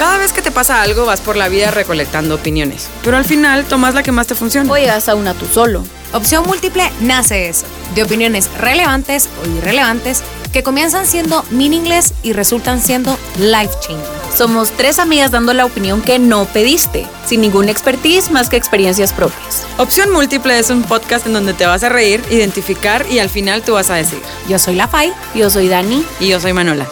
Cada 0.00 0.16
vez 0.16 0.32
que 0.32 0.40
te 0.40 0.50
pasa 0.50 0.80
algo 0.80 1.04
vas 1.04 1.20
por 1.20 1.36
la 1.36 1.50
vida 1.50 1.70
recolectando 1.70 2.36
opiniones, 2.36 2.88
pero 3.04 3.18
al 3.18 3.26
final 3.26 3.66
tomas 3.66 3.92
la 3.92 4.02
que 4.02 4.12
más 4.12 4.26
te 4.26 4.34
funciona. 4.34 4.72
O 4.72 4.78
llegas 4.78 5.10
a 5.10 5.14
una 5.14 5.34
tú 5.34 5.44
solo. 5.44 5.84
Opción 6.14 6.46
Múltiple 6.46 6.90
nace 7.02 7.50
eso, 7.50 7.66
de 7.94 8.04
opiniones 8.04 8.48
relevantes 8.56 9.28
o 9.42 9.58
irrelevantes 9.58 10.22
que 10.54 10.62
comienzan 10.62 11.06
siendo 11.06 11.44
meaningless 11.50 12.14
y 12.22 12.32
resultan 12.32 12.80
siendo 12.80 13.18
life 13.36 13.74
changing. 13.82 14.00
Somos 14.34 14.70
tres 14.72 14.98
amigas 14.98 15.32
dando 15.32 15.52
la 15.52 15.66
opinión 15.66 16.00
que 16.00 16.18
no 16.18 16.46
pediste, 16.46 17.06
sin 17.26 17.42
ningún 17.42 17.68
expertise 17.68 18.30
más 18.30 18.48
que 18.48 18.56
experiencias 18.56 19.12
propias. 19.12 19.66
Opción 19.76 20.10
Múltiple 20.12 20.58
es 20.58 20.70
un 20.70 20.82
podcast 20.82 21.26
en 21.26 21.34
donde 21.34 21.52
te 21.52 21.66
vas 21.66 21.82
a 21.82 21.90
reír, 21.90 22.22
identificar 22.30 23.04
y 23.10 23.18
al 23.18 23.28
final 23.28 23.60
tú 23.60 23.74
vas 23.74 23.90
a 23.90 23.96
decir. 23.96 24.22
Yo 24.48 24.58
soy 24.58 24.76
la 24.76 24.88
Fai. 24.88 25.12
Yo 25.34 25.50
soy 25.50 25.68
Dani. 25.68 26.06
Y 26.20 26.28
yo 26.28 26.40
soy 26.40 26.54
Manola. 26.54 26.88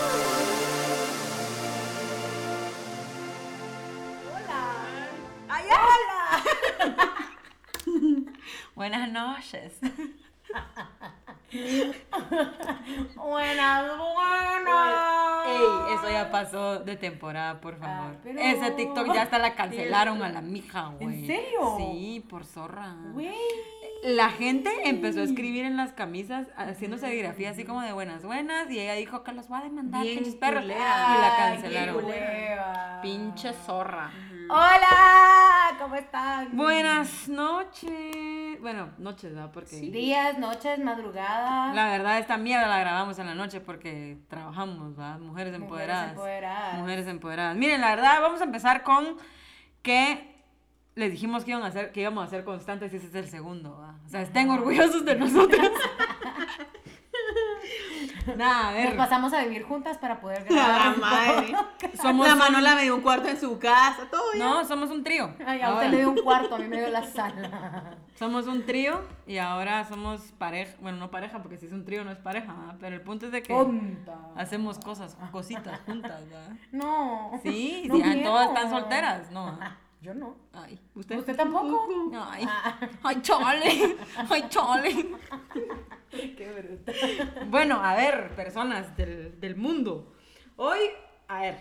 Buenas 13.17 13.89
buenas, 13.97 13.99
buenas. 13.99 15.47
Ey, 15.47 15.95
eso 15.95 16.11
ya 16.11 16.31
pasó 16.31 16.81
de 16.81 16.97
temporada, 16.97 17.61
por 17.61 17.79
favor. 17.79 18.17
Ese 18.25 18.71
TikTok 18.73 19.15
ya 19.15 19.23
hasta 19.23 19.39
la 19.39 19.55
cancelaron 19.55 20.23
a 20.23 20.29
la 20.29 20.43
mija, 20.43 20.93
güey. 20.99 21.21
¿En 21.21 21.27
serio? 21.27 21.77
Sí, 21.79 22.25
por 22.29 22.45
zorra. 22.45 22.95
Güey. 23.13 23.35
La 24.03 24.31
gente 24.31 24.71
empezó 24.85 25.21
a 25.21 25.25
escribir 25.25 25.65
en 25.65 25.77
las 25.77 25.93
camisas, 25.93 26.47
haciendo 26.57 26.99
serigrafía 26.99 27.51
así 27.51 27.65
como 27.65 27.81
de 27.81 27.93
buenas, 27.93 28.25
buenas, 28.25 28.71
y 28.71 28.79
ella 28.79 28.95
dijo 28.95 29.25
que 29.25 29.33
los 29.33 29.51
va 29.51 29.59
a 29.59 29.63
demandar, 29.65 30.05
pinches 30.05 30.37
perros. 30.37 30.65
Y 30.65 30.69
la 30.69 31.35
cancelaron. 31.37 32.03
culera. 32.03 33.01
Pinche 33.03 33.53
zorra. 33.53 34.13
Hola, 34.51 35.77
¿cómo 35.79 35.95
están? 35.97 36.57
Buenas 36.57 37.29
noches. 37.29 38.59
Bueno, 38.63 38.89
noches, 38.97 39.35
¿verdad? 39.35 39.51
Porque 39.53 39.77
Días, 39.77 40.39
noches, 40.39 40.79
madrugadas. 40.79 41.75
la 41.75 41.91
verdad 41.91 42.19
esta 42.19 42.39
mierda 42.39 42.67
la 42.67 42.81
grabamos 42.81 43.19
en 43.19 43.27
la 43.27 43.35
noche 43.35 43.61
porque 43.61 44.17
trabajamos, 44.29 44.97
¿verdad? 44.97 45.19
Mujeres 45.19 45.55
empoderadas. 45.55 46.13
empoderadas. 46.13 46.79
Mujeres 46.79 47.07
empoderadas. 47.09 47.57
Miren, 47.57 47.83
la 47.83 47.91
verdad, 47.91 48.23
vamos 48.23 48.41
a 48.41 48.45
empezar 48.45 48.83
con 48.85 49.19
que 49.83 50.35
les 50.95 51.11
dijimos 51.11 51.45
que, 51.45 51.51
iban 51.51 51.63
a 51.63 51.67
hacer, 51.67 51.93
que 51.93 52.01
íbamos 52.01 52.27
a 52.27 52.31
ser 52.31 52.45
constantes 52.45 52.91
y 52.95 52.97
ese 52.97 53.09
es 53.09 53.15
el 53.15 53.29
segundo, 53.29 53.77
¿verdad? 53.77 53.97
O 54.07 54.09
sea, 54.09 54.23
estén 54.23 54.49
orgullosos 54.49 55.05
de 55.05 55.15
nosotras. 55.15 55.71
Nada, 58.37 58.69
a 58.69 58.73
Nos 58.73 58.83
ver. 58.83 58.97
pasamos 58.97 59.33
a 59.33 59.43
vivir 59.45 59.63
juntas 59.65 59.97
para 59.99 60.21
poder 60.21 60.51
La 60.51 60.67
grabar. 60.69 60.99
madre. 60.99 61.55
Somos 62.03 62.27
la 62.27 62.33
un- 62.35 62.39
Manola 62.39 62.75
me 62.75 62.83
dio 62.83 62.95
un 62.97 63.01
cuarto 63.03 63.29
en 63.29 63.41
su 63.41 63.59
casa, 63.59 64.03
todo 64.11 64.33
ya. 64.35 64.39
No, 64.45 64.65
somos 64.65 64.91
un 64.91 65.03
trío. 65.03 65.35
Ay, 65.47 65.61
a 65.61 65.67
Ahora. 65.69 65.77
usted 65.79 65.91
le 65.91 65.97
dio 65.99 66.11
un 66.11 66.19
cuarto, 66.23 66.55
a 66.55 66.59
mí 66.59 66.67
me 66.69 66.77
dio 66.79 66.89
la 66.91 67.03
sala. 67.05 67.97
Somos 68.19 68.49
un 68.49 68.67
trío 68.67 69.01
y 69.29 69.39
ahora 69.39 69.85
somos 69.85 70.21
pareja. 70.39 70.75
Bueno, 70.81 70.99
no 70.99 71.09
pareja, 71.09 71.41
porque 71.41 71.57
si 71.57 71.67
es 71.67 71.73
un 71.73 71.85
trío 71.85 72.03
no 72.05 72.11
es 72.11 72.19
pareja, 72.19 72.53
¿verdad? 72.53 72.77
pero 72.81 72.97
el 72.97 73.03
punto 73.03 73.27
es 73.27 73.33
de 73.33 73.43
que 73.45 73.55
Tonta. 73.55 74.19
hacemos 74.37 74.81
cosas, 74.81 75.17
cositas 75.31 75.79
juntas, 75.87 76.29
¿verdad? 76.29 76.51
No. 76.73 77.31
Sí, 77.45 77.85
No 77.87 77.95
sí, 77.95 78.03
ah, 78.05 78.17
todas 78.25 78.49
están 78.49 78.71
solteras, 78.71 79.31
¿no? 79.31 79.53
¿verdad? 79.53 79.71
Yo 80.01 80.15
no. 80.15 80.35
Ay, 80.53 80.81
¿usted? 80.97 81.17
¿Usted 81.19 81.37
tampoco? 81.37 81.87
Ay, 82.29 82.45
ay, 83.05 83.23
chole, 83.23 83.97
ay, 84.31 84.45
chole. 84.49 85.15
Bruta. 86.53 86.93
Bueno, 87.47 87.83
a 87.85 87.95
ver, 87.95 88.35
personas 88.35 88.97
del, 88.97 89.41
del 89.41 89.57
mundo. 89.57 90.15
Hoy, 90.57 90.79
a 91.29 91.41
ver, 91.41 91.57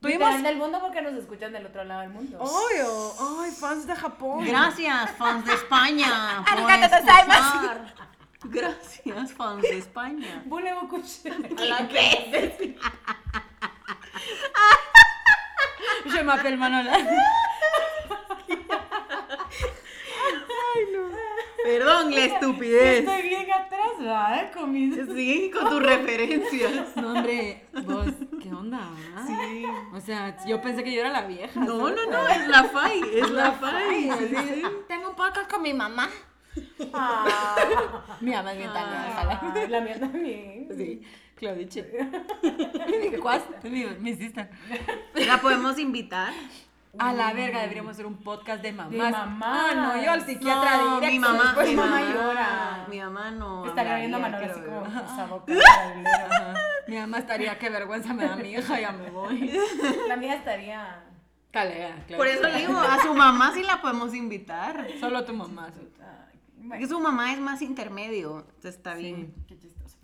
tuvimos... 0.00 0.42
Del 0.42 0.56
mundo 0.56 0.80
porque 0.80 1.02
nos 1.02 1.14
escuchan 1.14 1.52
del 1.52 1.66
otro 1.66 1.84
lado 1.84 2.02
del 2.02 2.10
mundo. 2.10 2.38
Obvio, 2.40 3.42
ay, 3.42 3.50
fans 3.50 3.86
de 3.86 3.96
Japón. 3.96 4.44
Gracias, 4.46 5.10
fans 5.12 5.44
de 5.44 5.54
España. 5.54 6.44
por. 8.40 8.50
Gracias, 8.50 9.32
fans 9.32 9.62
de 9.62 9.78
España. 9.78 10.44
A 11.58 11.64
la 11.64 11.88
que 11.88 12.76
Je 16.12 16.22
m'appelle 16.22 16.56
Manola. 16.56 16.96
Perdón, 21.68 22.14
la 22.14 22.24
estupidez. 22.24 23.00
Estoy 23.00 23.22
bien 23.28 23.52
atrás, 23.52 23.90
¿verdad? 23.98 24.52
Con 24.52 24.72
mis... 24.72 24.94
Sí, 25.14 25.50
con 25.54 25.68
tus 25.68 25.82
referencias. 25.82 26.96
No, 26.96 27.12
hombre, 27.12 27.66
vos, 27.84 28.06
¿qué 28.42 28.50
onda? 28.50 28.88
ah? 29.14 29.26
Sí. 29.26 29.64
O 29.92 30.00
sea, 30.00 30.34
yo 30.46 30.62
pensé 30.62 30.82
que 30.82 30.94
yo 30.94 31.00
era 31.00 31.10
la 31.10 31.26
vieja. 31.26 31.60
No, 31.60 31.90
no, 31.90 31.96
¿sabes? 31.96 32.08
no, 32.10 32.28
es 32.28 32.48
la 32.48 32.64
FAI, 32.64 33.02
es 33.16 33.30
la 33.30 33.52
FAI. 33.52 34.10
Ay, 34.10 34.10
sí, 34.18 34.34
sí. 34.34 34.62
Tengo 34.88 35.10
un 35.10 35.14
podcast 35.14 35.50
con 35.50 35.60
mi 35.60 35.74
mamá. 35.74 36.08
Ah, 36.94 37.56
Mi 38.20 38.30
mamá 38.32 38.52
es 38.52 38.58
bien. 38.58 38.70
Ay, 38.74 39.68
la 39.68 39.80
mía 39.82 40.00
también. 40.00 40.68
Sí, 40.74 41.02
Claudiche. 41.36 41.84
¿Cuál? 43.20 43.44
Mi, 43.64 43.84
mi 44.00 44.14
sister. 44.14 44.48
La 45.14 45.38
podemos 45.38 45.78
invitar. 45.78 46.32
A 46.98 47.12
la 47.12 47.32
verga, 47.32 47.60
deberíamos 47.60 47.92
hacer 47.92 48.06
un 48.06 48.16
podcast 48.22 48.62
de 48.62 48.72
mamás. 48.72 48.90
De. 48.92 49.00
Ah, 49.42 49.72
no, 49.74 50.02
yo 50.02 50.10
al 50.12 50.24
psiquiatra 50.24 50.76
No, 50.78 50.94
directo. 51.00 51.12
mi 51.12 51.18
mamá, 51.18 51.54
mi 51.64 51.74
mamá 51.74 52.00
mamá 52.00 52.12
llora. 52.14 52.86
Mi 52.88 53.00
mamá 53.00 53.30
no. 53.30 53.66
Estaría 53.66 53.96
viendo 53.96 54.16
a 54.16 54.20
Manuel 54.20 54.50
así 54.50 54.60
como 54.60 54.86
esa 54.86 55.26
boca. 55.26 55.52
Mi 56.88 56.96
mamá 56.96 57.18
estaría, 57.18 57.58
qué 57.58 57.68
vergüenza 57.68 58.14
me 58.14 58.24
da 58.26 58.34
mi 58.34 58.50
hija, 58.52 58.80
ya 58.80 58.92
me 58.92 59.10
voy. 59.10 59.52
La 60.08 60.16
mía 60.16 60.36
estaría... 60.36 61.04
Calega, 61.50 61.94
claro. 62.06 62.16
Por 62.16 62.26
eso 62.26 62.48
le 62.48 62.58
digo, 62.60 62.78
a 62.78 63.02
su 63.02 63.12
mamá 63.14 63.52
sí 63.52 63.62
la 63.62 63.80
podemos 63.82 64.14
invitar. 64.14 64.86
Solo 64.98 65.22
tu 65.24 65.34
mamá. 65.34 65.68
sí. 65.74 65.86
Ay, 66.00 66.38
Que 66.60 66.66
bueno, 66.66 66.86
su 66.88 66.98
mamá 67.00 67.32
es 67.34 67.40
más 67.40 67.60
intermedio. 67.60 68.46
Está 68.64 68.94
bien. 68.94 69.34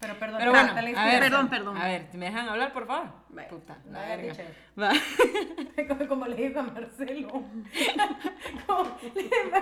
Pero 0.01 0.19
perdón, 0.19 0.39
Pero 0.39 0.51
bueno, 0.51 0.73
a 0.73 1.07
ver, 1.07 1.21
Perdón, 1.21 1.49
perdón. 1.49 1.77
A 1.79 1.87
ver, 1.87 2.09
¿me 2.13 2.27
dejan 2.27 2.49
hablar, 2.49 2.73
por 2.73 2.87
favor? 2.87 3.11
Vale. 3.31 3.49
Puta, 3.49 3.79
No, 3.87 3.93
la 3.93 4.17
verga. 4.17 4.45
Va. 4.81 4.93
Como, 5.89 6.09
como 6.09 6.27
le 6.27 6.37
digo 6.37 6.61
a 6.61 6.63
Marcelo. 6.63 7.29
Como, 8.67 8.99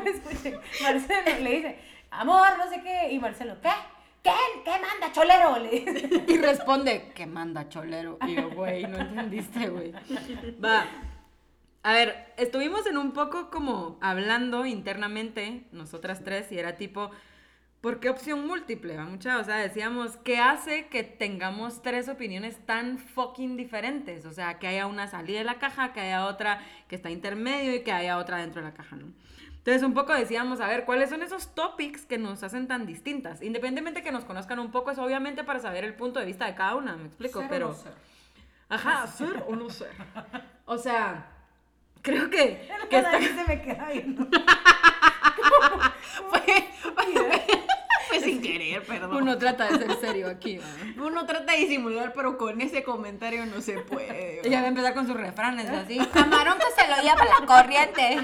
escuchen, 0.06 0.60
Marcelo 0.82 1.38
le 1.40 1.50
dice, 1.50 1.78
amor, 2.10 2.58
no 2.58 2.68
sé 2.68 2.82
qué. 2.82 3.12
Y 3.12 3.18
Marcelo, 3.18 3.56
¿qué? 3.60 3.70
¿Qué? 4.22 4.32
¿Qué 4.64 4.70
manda, 4.70 5.12
cholero? 5.12 5.58
Le 5.58 5.70
dice. 5.70 6.24
Y 6.28 6.38
responde, 6.38 7.12
¿qué 7.14 7.26
manda, 7.26 7.68
cholero? 7.68 8.18
Y 8.26 8.36
yo, 8.36 8.50
güey, 8.50 8.84
no 8.84 8.98
entendiste, 8.98 9.68
güey. 9.68 9.92
Va. 10.64 10.84
A 11.84 11.92
ver, 11.94 12.32
estuvimos 12.36 12.86
en 12.86 12.96
un 12.96 13.12
poco 13.12 13.50
como 13.50 13.98
hablando 14.00 14.64
internamente, 14.66 15.64
nosotras 15.72 16.22
tres, 16.22 16.52
y 16.52 16.58
era 16.58 16.76
tipo, 16.76 17.10
¿por 17.82 17.98
qué 17.98 18.08
opción 18.08 18.46
múltiple? 18.46 18.96
Mucha, 18.98 19.38
o 19.38 19.44
sea, 19.44 19.56
decíamos, 19.56 20.16
¿qué 20.18 20.38
hace 20.38 20.86
que 20.86 21.02
tengamos 21.02 21.82
tres 21.82 22.08
opiniones 22.08 22.64
tan 22.64 22.96
fucking 22.98 23.56
diferentes? 23.56 24.24
O 24.24 24.32
sea, 24.32 24.58
que 24.58 24.68
haya 24.68 24.86
una 24.86 25.08
salida 25.08 25.38
de 25.38 25.44
la 25.44 25.58
caja, 25.58 25.92
que 25.92 26.00
haya 26.00 26.26
otra 26.26 26.64
que 26.88 26.94
está 26.94 27.10
intermedio 27.10 27.74
y 27.74 27.82
que 27.82 27.92
haya 27.92 28.16
otra 28.18 28.38
dentro 28.38 28.62
de 28.62 28.68
la 28.68 28.74
caja, 28.74 28.96
¿no? 28.96 29.12
Entonces, 29.48 29.82
un 29.82 29.94
poco 29.94 30.12
decíamos, 30.14 30.60
a 30.60 30.66
ver, 30.66 30.84
¿cuáles 30.84 31.10
son 31.10 31.22
esos 31.22 31.54
topics 31.54 32.06
que 32.06 32.18
nos 32.18 32.42
hacen 32.42 32.66
tan 32.66 32.86
distintas? 32.86 33.42
Independientemente 33.42 34.02
que 34.02 34.12
nos 34.12 34.24
conozcan 34.24 34.58
un 34.58 34.70
poco, 34.70 34.92
es 34.92 34.98
obviamente 34.98 35.44
para 35.44 35.60
saber 35.60 35.84
el 35.84 35.94
punto 35.94 36.20
de 36.20 36.26
vista 36.26 36.46
de 36.46 36.54
cada 36.54 36.76
una, 36.76 36.96
me 36.96 37.06
explico, 37.06 37.40
Ser 37.40 37.46
o 37.46 37.50
pero... 37.50 37.68
no 37.68 37.74
ser. 37.74 37.92
Ajá, 38.68 39.06
ser 39.18 39.44
o 39.46 39.56
no 39.56 39.68
ser. 39.70 39.90
O 40.64 40.78
sea, 40.78 41.26
creo 42.00 42.30
que... 42.30 42.68
Que 42.88 43.02
se 43.02 43.44
me 43.46 43.60
queda 43.60 43.90
viendo. 43.90 44.26
Fue 46.28 46.68
sin 48.24 48.42
querer, 48.42 48.82
perdón. 48.82 49.16
Uno 49.16 49.38
trata 49.38 49.70
de 49.70 49.78
ser 49.78 49.96
serio 50.00 50.28
aquí. 50.28 50.60
Uno 50.96 51.26
trata 51.26 51.52
de 51.52 51.58
disimular, 51.58 52.12
pero 52.14 52.38
con 52.38 52.60
ese 52.60 52.82
comentario 52.82 53.46
no 53.46 53.60
se 53.60 53.78
puede. 53.78 54.46
Ella 54.46 54.60
va 54.60 54.66
a 54.66 54.68
empezar 54.68 54.94
con 54.94 55.06
sus 55.06 55.16
refranes 55.16 55.68
así. 55.68 55.98
Camarón 56.12 56.58
que 56.58 56.82
se 56.82 56.88
lo 56.88 56.96
lleva 57.02 57.24
la 57.24 57.46
corriente. 57.46 58.16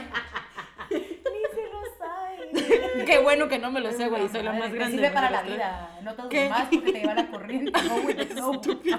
Ni 0.90 0.98
se 0.98 1.68
lo 1.70 1.82
sabe. 1.98 3.04
Qué 3.04 3.18
bueno 3.18 3.48
que 3.48 3.58
no 3.58 3.70
me 3.70 3.80
lo 3.80 3.92
sé, 3.92 4.08
güey, 4.08 4.28
soy 4.28 4.42
la 4.42 4.52
más 4.52 4.70
Me 4.70 4.76
grande. 4.76 4.96
Sirve 4.96 5.10
para 5.10 5.30
la 5.30 5.42
vida. 5.42 5.98
No 6.02 6.14
todos 6.14 6.30
¿Qué? 6.30 6.48
más 6.48 6.68
porque 6.70 6.92
te 6.92 7.00
lleva 7.00 7.14
la 7.14 7.26
corriente. 7.28 7.72
No, 7.72 7.96
flow. 8.26 8.60
tres. 8.60 8.96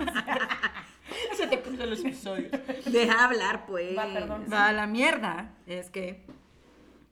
Se 1.36 1.48
te 1.48 1.62
cruzan 1.62 1.90
los 1.90 2.00
episodios. 2.00 2.52
Deja 2.86 3.24
hablar, 3.24 3.66
pues. 3.66 3.98
Va, 3.98 4.06
perdón. 4.14 4.46
Va, 4.52 4.72
la 4.72 4.86
mierda 4.86 5.52
es 5.66 5.90
que 5.90 6.24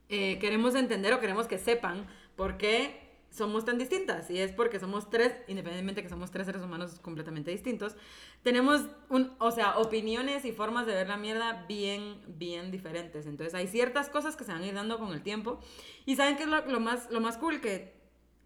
eh, 0.09 0.37
queremos 0.39 0.75
entender 0.75 1.13
o 1.13 1.19
queremos 1.19 1.47
que 1.47 1.57
sepan 1.57 2.05
por 2.35 2.57
qué 2.57 3.06
somos 3.29 3.65
tan 3.65 3.77
distintas. 3.77 4.29
Y 4.29 4.39
es 4.39 4.51
porque 4.51 4.79
somos 4.79 5.09
tres, 5.09 5.33
independientemente 5.47 6.03
que 6.03 6.09
somos 6.09 6.31
tres 6.31 6.45
seres 6.45 6.61
humanos 6.61 6.99
completamente 7.01 7.51
distintos, 7.51 7.95
tenemos, 8.43 8.85
un, 9.09 9.33
o 9.39 9.51
sea, 9.51 9.77
opiniones 9.77 10.45
y 10.45 10.51
formas 10.51 10.85
de 10.85 10.93
ver 10.93 11.07
la 11.07 11.17
mierda 11.17 11.65
bien, 11.67 12.21
bien 12.27 12.71
diferentes. 12.71 13.25
Entonces 13.25 13.53
hay 13.53 13.67
ciertas 13.67 14.09
cosas 14.09 14.35
que 14.35 14.43
se 14.43 14.51
van 14.51 14.63
a 14.63 14.67
ir 14.67 14.73
dando 14.73 14.97
con 14.97 15.13
el 15.13 15.21
tiempo. 15.21 15.59
Y 16.05 16.15
¿saben 16.15 16.37
qué 16.37 16.43
es 16.43 16.49
lo, 16.49 16.65
lo 16.65 16.79
más, 16.79 17.09
lo 17.11 17.21
más 17.21 17.37
cool? 17.37 17.61
Que 17.61 17.93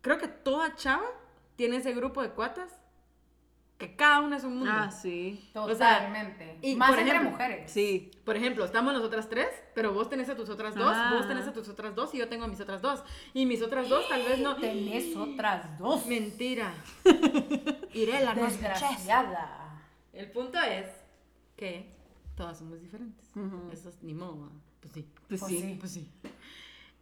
creo 0.02 0.18
que 0.18 0.28
toda 0.28 0.76
chava 0.76 1.08
tiene 1.56 1.78
ese 1.78 1.94
grupo 1.94 2.22
de 2.22 2.32
cuatas 2.32 2.81
que 3.82 3.96
cada 3.96 4.20
una 4.22 4.38
es 4.38 4.44
un 4.44 4.58
mundo. 4.58 4.72
Ah, 4.72 4.92
sí. 4.92 5.50
O 5.56 5.66
sea, 5.74 5.98
Totalmente. 5.98 6.60
y, 6.62 6.76
Más 6.76 6.90
por 6.92 7.00
entre 7.00 7.16
ejemplo, 7.16 7.32
mujeres. 7.32 7.72
Sí. 7.72 8.12
Por 8.24 8.36
ejemplo, 8.38 8.64
estamos 8.64 8.94
nosotras 8.94 9.28
tres, 9.28 9.48
pero 9.74 9.92
vos 9.92 10.08
tenés 10.08 10.30
a 10.30 10.36
tus 10.36 10.50
otras 10.50 10.76
dos, 10.76 10.94
Ah. 10.96 11.14
vos 11.18 11.28
tenés 11.28 11.48
a 11.48 11.52
tus 11.54 11.68
otras 11.68 11.96
dos 11.96 12.14
y 12.14 12.20
yo 12.20 12.30
tengo 12.30 12.44
a 12.46 12.48
mis 12.48 12.62
otras 12.62 12.84
dos. 12.84 13.04
Y 13.34 13.48
mis 13.48 13.62
otras 13.64 13.90
dos 13.90 14.08
tal 14.08 14.22
vez 14.24 14.38
no. 14.40 14.56
Tenés 14.62 15.16
otras 15.18 15.78
dos. 15.80 16.06
Mentira. 16.06 16.72
Irela, 17.94 18.36
no. 18.36 18.44
Desgraciada. 18.44 19.82
El 20.14 20.30
punto 20.32 20.60
es 20.60 20.88
que 21.56 21.94
todas 22.36 22.60
somos 22.60 22.80
diferentes. 22.82 23.28
Eso 23.74 23.90
es 23.90 24.02
ni 24.04 24.14
modo. 24.14 24.52
Pues 24.80 24.94
sí. 24.94 25.08
Pues 25.28 25.40
Pues 25.42 25.52
sí. 25.52 25.60
sí. 25.60 25.78
Pues 25.80 25.92
sí. 25.92 26.12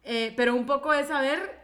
Eh, 0.02 0.32
pero 0.36 0.54
un 0.54 0.64
poco 0.64 0.92
es 0.94 1.08
saber 1.08 1.60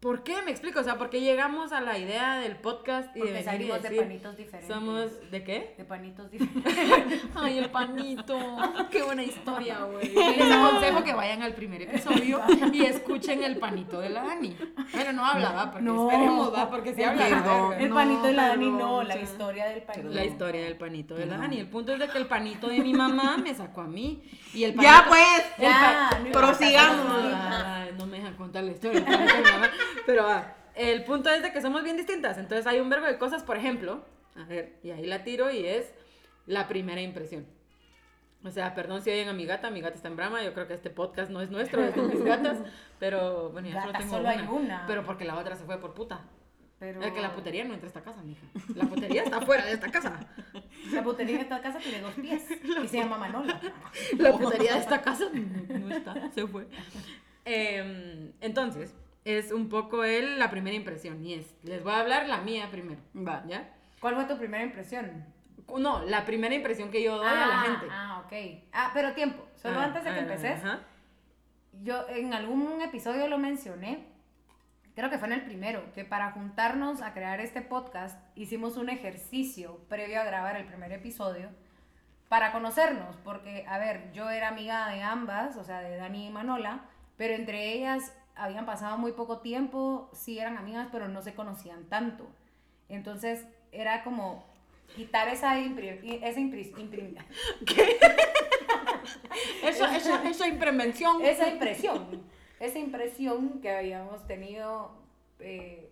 por 0.00 0.22
qué, 0.22 0.40
me 0.42 0.50
explico, 0.50 0.80
o 0.80 0.82
sea, 0.82 0.96
por 0.96 1.10
qué 1.10 1.20
llegamos 1.20 1.72
a 1.72 1.80
la 1.82 1.98
idea 1.98 2.36
del 2.38 2.56
podcast 2.56 3.14
y 3.14 3.18
Porque 3.18 3.34
de 3.34 3.42
venir 3.42 3.42
y 3.42 3.44
salimos 3.44 3.82
de 3.82 3.88
decir, 3.90 4.02
panitos 4.06 4.36
diferentes. 4.38 4.74
somos, 4.74 5.30
¿de 5.30 5.44
qué? 5.44 5.74
De 5.76 5.84
panitos 5.84 6.30
diferentes. 6.30 7.20
Ay, 7.34 7.58
el 7.58 7.70
panito. 7.70 8.38
Qué 8.90 9.02
buena 9.02 9.22
historia, 9.22 9.80
güey. 9.84 10.08
Les 10.38 10.50
aconsejo 10.50 11.04
que 11.04 11.12
vayan 11.12 11.42
al 11.42 11.52
primer 11.52 11.82
episodio 11.82 12.40
y 12.72 12.82
escuchen 12.86 13.42
el 13.44 13.58
panito 13.58 14.00
de 14.00 14.08
la 14.08 14.22
Dani. 14.24 14.56
Pero 14.90 15.12
no 15.12 15.24
habla, 15.24 15.52
¿va? 15.52 15.70
Porque 15.70 15.84
No. 15.84 16.10
esperemos, 16.10 16.54
¿va? 16.54 16.70
Porque 16.70 16.94
si 16.94 17.02
habla. 17.02 17.76
El 17.78 17.90
panito 17.90 18.22
de 18.22 18.32
la 18.32 18.48
Dani 18.48 18.70
no, 18.70 19.02
la 19.02 19.18
historia 19.20 19.66
del 19.66 19.82
panito. 19.82 20.08
La 20.08 20.24
historia 20.24 20.62
del 20.64 20.76
panito 20.78 21.14
de 21.14 21.26
la 21.26 21.36
Dani. 21.36 21.58
El 21.58 21.68
punto 21.68 21.92
es 21.92 21.98
de 21.98 22.08
que 22.08 22.16
el 22.16 22.26
panito 22.26 22.68
de 22.68 22.78
mi 22.78 22.94
mamá 22.94 23.36
me 23.36 23.54
sacó 23.54 23.82
a 23.82 23.86
mí. 23.86 24.22
Y 24.54 24.64
el 24.64 24.72
panito, 24.74 24.94
Ya 24.94 25.04
pues. 25.06 25.44
el 25.58 25.62
Ya, 25.64 26.20
no 26.24 26.32
prosigamos. 26.32 27.06
Ay, 27.34 27.90
no 27.98 28.06
me 28.06 28.16
dejan 28.16 28.34
contar 28.36 28.64
la 28.64 28.70
historia. 28.72 29.00
del 29.00 29.04
panito 29.04 29.34
de 29.34 29.42
mi 29.42 29.50
mamá. 29.50 29.70
Pero 30.06 30.26
ah, 30.26 30.54
el 30.74 31.04
punto 31.04 31.30
es 31.30 31.42
de 31.42 31.52
que 31.52 31.60
somos 31.60 31.82
bien 31.82 31.96
distintas. 31.96 32.38
Entonces 32.38 32.66
hay 32.66 32.80
un 32.80 32.88
verbo 32.88 33.06
de 33.06 33.18
cosas, 33.18 33.42
por 33.42 33.56
ejemplo, 33.56 34.04
a 34.36 34.44
ver, 34.44 34.78
y 34.82 34.90
ahí 34.90 35.06
la 35.06 35.24
tiro 35.24 35.50
y 35.50 35.66
es 35.66 35.92
la 36.46 36.68
primera 36.68 37.00
impresión. 37.00 37.46
O 38.42 38.50
sea, 38.50 38.74
perdón 38.74 39.02
si 39.02 39.10
oyen 39.10 39.28
a 39.28 39.34
mi 39.34 39.44
gata, 39.44 39.70
mi 39.70 39.80
gata 39.82 39.96
está 39.96 40.08
en 40.08 40.16
brama, 40.16 40.42
yo 40.42 40.54
creo 40.54 40.66
que 40.66 40.74
este 40.74 40.88
podcast 40.88 41.30
no 41.30 41.42
es 41.42 41.50
nuestro, 41.50 41.84
es 41.84 41.94
de 41.94 42.02
mis 42.02 42.22
gatas, 42.24 42.58
pero 42.98 43.50
bueno, 43.50 43.68
ya 43.68 43.82
solo 43.82 43.92
Gata, 43.92 43.98
tengo 43.98 44.10
solo 44.16 44.28
una, 44.28 44.30
hay 44.30 44.46
una. 44.46 44.84
Pero 44.86 45.04
porque 45.04 45.24
la 45.26 45.36
otra 45.36 45.56
se 45.56 45.64
fue 45.64 45.78
por 45.78 45.92
puta. 45.92 46.22
Pero 46.78 47.02
Es 47.02 47.12
que 47.12 47.20
la 47.20 47.34
putería 47.34 47.62
no 47.64 47.74
entra 47.74 47.86
a 47.86 47.88
esta 47.88 48.00
casa, 48.00 48.22
mija. 48.22 48.40
La 48.74 48.84
putería 48.86 49.22
está 49.24 49.42
fuera 49.42 49.66
de 49.66 49.72
esta 49.72 49.90
casa. 49.90 50.18
La 50.90 51.04
putería 51.04 51.34
en 51.36 51.42
esta 51.42 51.60
casa 51.60 51.78
tiene 51.78 52.00
dos 52.00 52.14
pies. 52.14 52.42
Y 52.82 52.88
se 52.88 52.96
llama 52.96 53.18
Manola. 53.18 53.60
La 54.16 54.32
putería 54.32 54.72
de 54.72 54.78
esta 54.78 55.02
casa 55.02 55.24
no, 55.30 55.78
no 55.78 55.94
está, 55.94 56.30
se 56.32 56.46
fue. 56.46 56.66
Em, 57.44 58.32
entonces, 58.40 58.94
es 59.24 59.52
un 59.52 59.68
poco 59.68 60.04
el, 60.04 60.38
la 60.38 60.50
primera 60.50 60.76
impresión. 60.76 61.24
Y 61.24 61.34
es, 61.34 61.54
les 61.62 61.82
voy 61.82 61.92
a 61.92 62.00
hablar 62.00 62.28
la 62.28 62.38
mía 62.38 62.68
primero. 62.70 63.00
Va. 63.14 63.44
¿Ya? 63.46 63.70
¿Cuál 64.00 64.14
fue 64.14 64.24
tu 64.24 64.38
primera 64.38 64.64
impresión? 64.64 65.24
No, 65.78 66.02
la 66.04 66.24
primera 66.24 66.54
impresión 66.54 66.90
que 66.90 67.02
yo 67.02 67.16
doy 67.16 67.28
a 67.28 67.46
la 67.46 67.58
gente. 67.60 67.86
Ah, 67.90 68.22
ok. 68.24 68.32
Ah, 68.72 68.90
pero 68.92 69.12
tiempo. 69.12 69.46
Solo 69.54 69.78
Ah, 69.78 69.84
antes 69.84 70.02
de 70.04 70.10
que 70.10 70.16
ah, 70.16 70.22
empeces, 70.22 70.64
ajá. 70.64 70.80
yo 71.82 72.08
en 72.08 72.34
algún 72.34 72.80
episodio 72.80 73.28
lo 73.28 73.38
mencioné, 73.38 74.06
creo 74.96 75.10
que 75.10 75.18
fue 75.18 75.28
en 75.28 75.34
el 75.34 75.42
primero, 75.42 75.92
que 75.92 76.04
para 76.04 76.32
juntarnos 76.32 77.02
a 77.02 77.12
crear 77.12 77.40
este 77.40 77.62
podcast 77.62 78.18
hicimos 78.34 78.76
un 78.76 78.88
ejercicio 78.88 79.78
previo 79.88 80.20
a 80.20 80.24
grabar 80.24 80.56
el 80.56 80.64
primer 80.66 80.90
episodio 80.92 81.50
para 82.28 82.52
conocernos, 82.52 83.16
porque, 83.24 83.64
a 83.68 83.78
ver, 83.78 84.12
yo 84.12 84.28
era 84.30 84.48
amiga 84.48 84.88
de 84.88 85.02
ambas, 85.02 85.56
o 85.56 85.62
sea, 85.64 85.80
de 85.80 85.96
Dani 85.96 86.26
y 86.26 86.30
Manola, 86.30 86.80
pero 87.16 87.34
entre 87.34 87.72
ellas 87.74 88.12
habían 88.40 88.66
pasado 88.66 88.96
muy 88.98 89.12
poco 89.12 89.38
tiempo, 89.38 90.10
sí 90.12 90.38
eran 90.38 90.56
amigas, 90.56 90.88
pero 90.90 91.08
no 91.08 91.22
se 91.22 91.34
conocían 91.34 91.84
tanto. 91.88 92.26
Entonces, 92.88 93.44
era 93.72 94.02
como 94.02 94.44
quitar 94.96 95.28
esa, 95.28 95.58
esa 95.58 96.40
Esa, 99.62 99.96
esa, 99.96 100.28
esa 100.28 100.48
imprevención. 100.48 101.24
esa 101.24 101.48
impresión, 101.48 102.22
esa 102.58 102.78
impresión 102.78 103.60
que 103.60 103.70
habíamos 103.70 104.26
tenido, 104.26 104.92
eh, 105.40 105.90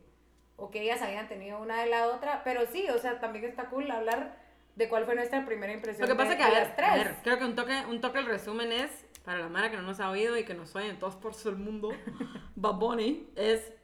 o 0.57 0.71
que 0.71 0.83
ellas 0.83 1.01
habían 1.03 1.29
tenido 1.29 1.61
una 1.61 1.81
de 1.83 1.87
la 1.89 2.09
otra, 2.09 2.43
pero 2.45 2.67
sí, 2.67 2.87
o 2.91 2.99
sea, 2.99 3.21
también 3.21 3.45
está 3.45 3.67
cool 3.67 3.91
hablar 3.91 4.37
de 4.75 4.89
cuál 4.89 5.05
fue 5.07 5.15
nuestra 5.15 5.45
primera 5.45 5.73
impresión. 5.73 6.09
Lo 6.09 6.15
que 6.15 6.19
pasa 6.19 6.31
de- 6.33 6.37
que, 6.37 6.43
a 6.43 6.51
ver, 6.51 6.59
las 6.59 6.77
tres. 6.77 6.89
a 6.91 6.95
ver, 6.97 7.15
creo 7.23 7.39
que 7.39 7.45
un 7.45 7.55
toque, 7.57 7.83
un 7.89 8.01
toque 8.01 8.19
el 8.19 8.27
resumen 8.27 8.73
es, 8.73 8.91
para 9.29 9.41
la 9.41 9.51
Mara 9.51 9.71
que 9.71 9.77
no 9.77 9.83
nos 9.83 10.01
ha 10.01 10.09
oído 10.09 10.39
y 10.39 10.45
que 10.45 10.55
nos 10.55 10.75
oyen 10.75 10.99
todos 10.99 11.15
por 11.15 11.37
todo 11.37 11.51
el 11.51 11.57
mundo, 11.57 11.91
Bad 12.57 12.77
Bunny, 12.77 13.29
es, 13.37 13.75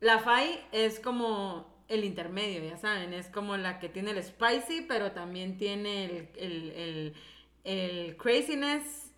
la 0.00 0.18
Fai 0.18 0.58
es 0.72 0.98
como 0.98 1.84
el 1.86 2.02
intermedio, 2.02 2.64
ya 2.68 2.76
saben, 2.76 3.14
es 3.14 3.28
como 3.28 3.56
la 3.56 3.78
que 3.78 3.88
tiene 3.88 4.10
el 4.10 4.20
spicy, 4.24 4.80
pero 4.88 5.12
también 5.12 5.56
tiene 5.56 6.06
el, 6.06 6.28
el, 6.36 6.70
el, 6.72 7.14
el 7.62 8.16
craziness, 8.16 9.12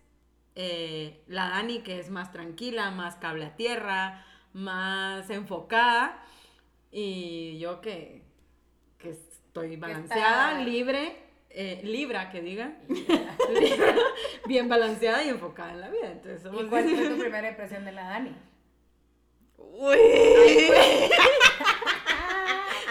eh, 0.53 1.23
la 1.25 1.49
Dani 1.49 1.79
que 1.79 1.97
es 1.97 2.11
más 2.11 2.31
tranquila, 2.31 2.91
más 2.91 3.15
cable 3.15 3.45
a 3.45 3.55
tierra, 3.55 4.23
más 4.53 5.31
enfocada, 5.31 6.23
y 6.91 7.57
yo 7.57 7.81
que, 7.81 8.21
que 8.99 9.09
estoy 9.09 9.77
balanceada, 9.77 10.61
libre, 10.61 11.28
eh, 11.49 11.81
libra, 11.83 12.29
que 12.31 12.41
diga, 12.41 12.73
Libra, 12.87 13.95
bien 14.45 14.69
balanceada 14.69 15.23
y 15.23 15.29
enfocada 15.29 15.71
en 15.71 15.81
la 15.81 15.89
vida. 15.89 16.11
Entonces, 16.11 16.41
somos 16.43 16.63
¿Y 16.63 16.67
cuál 16.67 16.83
fue 16.83 17.09
tu 17.09 17.17
primera 17.19 17.49
impresión 17.49 17.85
de 17.85 17.91
la 17.91 18.03
Dani? 18.03 18.35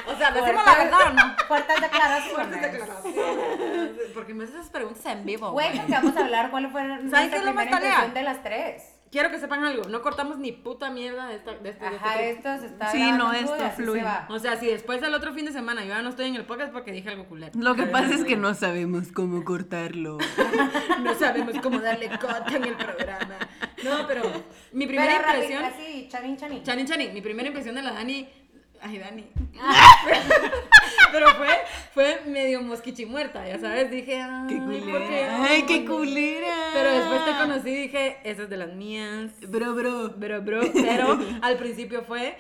O 0.07 0.17
sea, 0.17 0.31
decimos 0.31 0.65
la 0.65 0.75
verdad 0.75 0.99
o 1.07 1.13
no. 1.13 1.37
Fuertes 1.47 1.81
declaraciones. 1.81 2.33
Fuertes 2.33 2.63
declaraciones. 2.63 3.91
Porque 4.15 4.35
me 4.35 4.45
haces 4.45 4.57
esas 4.57 4.71
preguntas 4.71 5.05
en 5.07 5.25
vivo. 5.25 5.51
Güey, 5.53 5.77
porque 5.77 5.93
vamos 5.93 6.17
a 6.17 6.21
hablar 6.21 6.51
cuál 6.51 6.71
fue 6.73 6.83
nuestra 6.83 7.43
primera 7.43 7.63
impresión 7.63 8.15
de 8.15 8.23
las 8.23 8.43
tres. 8.43 8.98
Quiero 9.11 9.31
que 9.31 9.39
sepan 9.39 9.65
algo, 9.65 9.89
no 9.89 10.03
cortamos 10.03 10.39
ni 10.39 10.53
puta 10.53 10.91
mierda 10.91 11.27
de, 11.29 11.37
esta, 11.37 11.53
de 11.53 11.71
este, 11.71 11.85
de 11.85 11.95
este 11.97 12.07
Ajá, 12.07 12.23
esto 12.23 12.59
se 12.59 12.67
está 12.67 12.91
Sí, 12.91 13.11
no, 13.13 13.33
esto 13.33 13.71
fluye. 13.77 14.05
O 14.29 14.39
sea, 14.39 14.57
si 14.57 14.67
después 14.67 15.01
del 15.01 15.15
otro 15.15 15.33
fin 15.33 15.47
de 15.47 15.53
semana 15.53 15.83
yo 15.83 15.89
ya 15.89 16.03
no 16.03 16.11
estoy 16.11 16.27
en 16.27 16.35
el 16.35 16.45
podcast 16.45 16.73
porque 16.73 16.93
dije 16.93 17.09
algo 17.09 17.27
culero. 17.27 17.53
Lo 17.59 17.75
que 17.75 17.87
pasa 17.87 18.15
es 18.15 18.25
que 18.25 18.37
no 18.37 18.53
sabemos 18.55 19.13
cómo 19.13 19.45
cortarlo. 19.45 20.19
No 21.03 21.15
sabemos 21.15 21.55
cómo 21.63 21.79
darle 21.81 22.11
cota 22.19 22.45
en 22.55 22.65
el 22.65 22.75
programa. 22.75 23.39
No, 23.85 24.07
pero 24.07 24.23
mi 24.73 24.87
primera 24.87 25.13
Pero 25.13 25.25
rápido, 25.25 25.45
impresión... 25.45 25.65
así, 25.65 26.09
chanin, 26.09 26.37
chanin. 26.37 26.63
Chanin, 26.63 26.87
Chanin, 26.87 27.15
mi 27.15 27.21
primera 27.21 27.49
impresión 27.49 27.75
de 27.75 27.83
la 27.83 27.93
Dani. 27.93 28.29
Ay, 28.81 28.99
Dani. 28.99 29.25
Pero 31.13 31.29
fue, 31.35 31.49
fue 31.95 32.21
medio 32.27 32.63
mosquichimuerta, 32.63 33.47
ya 33.47 33.59
sabes. 33.59 33.91
Dije, 33.91 34.21
ay, 34.21 34.47
¡Qué 34.49 34.59
culera! 34.59 35.45
¡Ay, 35.45 35.63
qué 35.63 35.85
culera! 35.85 36.55
Pero 36.73 36.93
después 36.93 37.25
te 37.25 37.31
conocí 37.43 37.71
y 37.71 37.77
dije, 37.83 38.19
esa 38.25 38.43
es 38.43 38.51
de 38.51 38.57
las 38.57 38.75
mías. 38.75 39.33
Bro, 39.49 39.75
bro. 39.75 40.15
Pero, 40.21 40.43
bro, 40.43 40.61
pero 40.75 41.19
al 41.43 41.57
principio 41.57 42.03
fue 42.03 42.37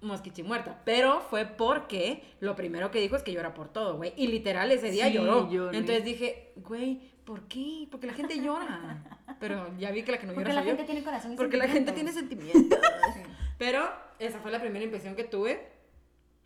mosquichimuerta. 0.00 0.80
Pero 0.84 1.20
fue 1.28 1.44
porque 1.44 2.22
lo 2.40 2.56
primero 2.56 2.90
que 2.90 3.00
dijo 3.00 3.16
es 3.16 3.22
que 3.22 3.32
llora 3.32 3.54
por 3.54 3.68
todo, 3.68 3.96
güey. 3.96 4.12
Y 4.16 4.28
literal 4.28 4.70
ese 4.72 4.90
día 4.90 5.06
Sí, 5.08 5.12
lloró. 5.14 5.50
lloré. 5.50 5.76
Entonces 5.78 6.04
dije, 6.04 6.52
güey, 6.56 7.00
¿por 7.24 7.42
qué? 7.48 7.86
Porque 7.90 8.06
la 8.06 8.14
gente 8.14 8.40
llora. 8.40 9.02
Pero 9.40 9.70
ya 9.78 9.90
vi 9.90 10.02
que 10.02 10.12
la 10.12 10.18
que 10.18 10.26
no 10.26 10.32
Porque 10.34 10.50
llora 10.50 10.54
la 10.54 10.62
soy 10.62 10.70
yo. 10.70 10.76
gente 10.76 10.92
tiene 10.92 11.04
corazón 11.04 11.32
y 11.32 11.36
Porque 11.36 11.56
la 11.56 11.68
gente 11.68 11.92
tiene 11.92 12.12
sentimientos. 12.12 12.62
sentimientos. 12.62 13.27
Pero 13.58 13.90
esa 14.18 14.38
fue 14.40 14.50
la 14.50 14.60
primera 14.60 14.84
impresión 14.84 15.14
que 15.16 15.24
tuve 15.24 15.68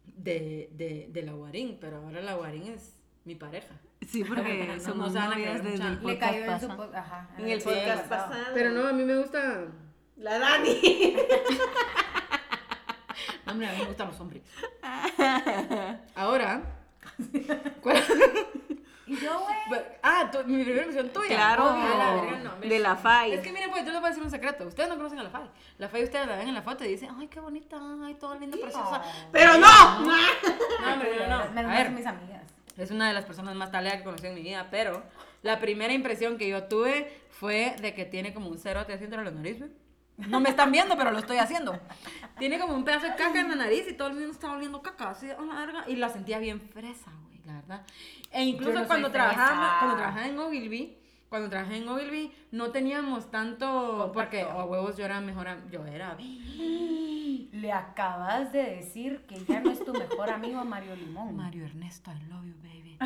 de, 0.05 0.71
de, 0.73 1.09
de 1.11 1.23
la 1.23 1.33
Guarín. 1.33 1.79
Pero 1.81 1.99
ahora 1.99 2.21
la 2.23 2.35
Guarín 2.35 2.73
es 2.73 2.97
mi 3.25 3.35
pareja. 3.35 3.75
Sí, 4.09 4.25
porque 4.29 4.67
No, 4.67 4.81
somos 4.81 5.13
novias 5.13 5.63
desde 5.63 5.85
el. 5.87 5.95
Le 5.95 5.97
podcast 6.01 6.21
cayó 6.33 6.45
en 6.53 6.61
su 6.61 6.97
ajá, 6.97 7.31
En 7.39 7.49
el 7.49 7.63
podcast 7.63 8.09
pasado. 8.09 8.45
Pero 8.55 8.71
no, 8.71 8.87
a 8.89 8.93
mí 8.93 9.05
me 9.05 9.17
gusta... 9.19 9.67
La 10.17 10.39
Dani. 10.39 10.81
No, 13.45 13.53
hombre, 13.53 13.67
a 13.69 13.73
mí 13.73 13.79
me 13.81 13.85
gustan 13.87 14.09
los 14.09 14.21
hombres. 14.21 14.43
Ahora... 16.15 16.63
¿cuál- 17.83 18.03
Y 19.07 19.17
yo, 19.17 19.41
güey. 19.69 19.81
Ah, 20.03 20.31
tu- 20.31 20.45
mi 20.45 20.63
primera 20.63 20.83
impresión 20.87 21.09
tuya. 21.13 21.29
Claro, 21.29 21.65
Ah, 21.69 21.95
la 21.99 22.15
verga, 22.23 22.39
no, 22.39 22.57
de 22.61 22.79
la 22.79 22.95
FAI. 22.97 23.33
Es 23.33 23.41
que 23.41 23.53
miren, 23.53 23.71
pues 23.71 23.85
yo 23.85 23.91
les 23.93 24.01
voy 24.01 24.07
a 24.07 24.11
decir 24.11 24.23
un 24.25 24.31
secreto. 24.31 24.65
Ustedes 24.67 24.89
no 24.89 24.97
conocen 24.97 25.19
a 25.19 25.25
la 25.25 25.31
FAI. 25.31 25.51
La 25.79 25.89
FAI 25.89 26.05
ustedes 26.05 26.27
la 26.29 26.37
ven 26.37 26.49
en 26.49 26.55
la 26.55 26.63
foto 26.63 26.85
y 26.85 26.89
dicen, 26.89 27.11
ay, 27.19 27.27
qué 27.29 27.41
bonita, 27.41 27.77
ay, 28.05 28.15
todo 28.15 28.35
lindo, 28.37 28.59
preciosa. 28.61 29.03
¡Pero 29.33 29.55
no! 29.59 30.01
No, 30.01 30.93
hombre, 30.93 31.17
no, 31.29 31.45
no. 31.45 31.51
Menos 31.53 31.73
A 31.73 31.75
ver, 31.75 31.91
mis 31.91 32.07
amigas. 32.07 32.43
es 32.77 32.91
una 32.91 33.09
de 33.09 33.15
las 33.15 33.25
personas 33.25 33.55
más 33.57 33.71
taleas 33.73 33.97
que 33.99 34.05
conocí 34.05 34.27
en 34.27 34.35
mi 34.35 34.43
vida, 34.43 34.69
pero 34.71 35.03
la 35.43 35.59
primera 35.59 35.93
impresión 35.93 36.39
que 36.39 36.49
yo 36.49 36.65
tuve 36.65 37.21
fue 37.31 37.75
de 37.81 37.95
que 37.95 38.05
tiene 38.05 38.33
como 38.33 38.49
un 38.49 38.59
cerote 38.59 38.93
así 38.93 39.05
entre 39.05 39.25
la 39.25 39.31
nariz, 39.33 39.59
¿ve? 39.61 39.69
No 40.29 40.41
me 40.41 40.51
están 40.51 40.73
viendo, 40.73 40.97
pero 40.97 41.11
lo 41.11 41.19
estoy 41.19 41.39
haciendo. 41.39 41.79
Tiene 42.39 42.59
como 42.59 42.75
un 42.75 42.85
pedazo 42.85 43.07
de 43.07 43.15
caca 43.15 43.41
en 43.41 43.49
la 43.49 43.57
nariz 43.57 43.87
y 43.89 43.95
todo 43.95 44.09
el 44.09 44.15
mundo 44.15 44.33
estaba 44.33 44.55
oliendo 44.55 44.83
caca, 44.83 45.11
así, 45.11 45.31
a 45.31 45.41
la 45.41 45.55
verga, 45.55 45.85
y 45.87 45.97
la 45.97 46.09
sentía 46.09 46.39
bien 46.39 46.61
fresa, 46.61 47.11
güey, 47.27 47.41
la 47.45 47.55
verdad. 47.55 47.83
E 48.31 48.45
incluso 48.45 48.81
no 48.81 48.87
cuando 48.87 49.11
trabajaba, 49.11 49.79
cuando 49.79 49.97
trabajaba 49.97 50.27
en 50.27 50.39
Ogilvy, 50.39 50.97
cuando 51.29 51.49
trabajé 51.49 51.79
en 51.79 51.89
Ogilvy, 51.89 52.33
no 52.51 52.73
teníamos 52.73 53.31
tanto, 53.31 54.11
porque 54.13 54.43
a 54.43 54.65
huevos 54.65 54.97
yo 54.97 55.05
era 55.05 55.21
mejor, 55.21 55.49
yo 55.71 55.87
era. 55.87 56.17
Le 57.53 57.73
acabas 57.73 58.53
de 58.53 58.63
decir 58.77 59.25
que 59.27 59.43
ya 59.45 59.61
no 59.61 59.71
es 59.71 59.85
tu 59.85 59.93
mejor 59.93 60.31
amigo 60.31 60.65
Mario 60.65 60.97
Limón. 60.97 61.37
Mario 61.37 61.65
Ernesto, 61.65 62.11
I 62.11 62.23
love 62.25 62.45
you, 62.45 62.55
baby. 62.63 62.99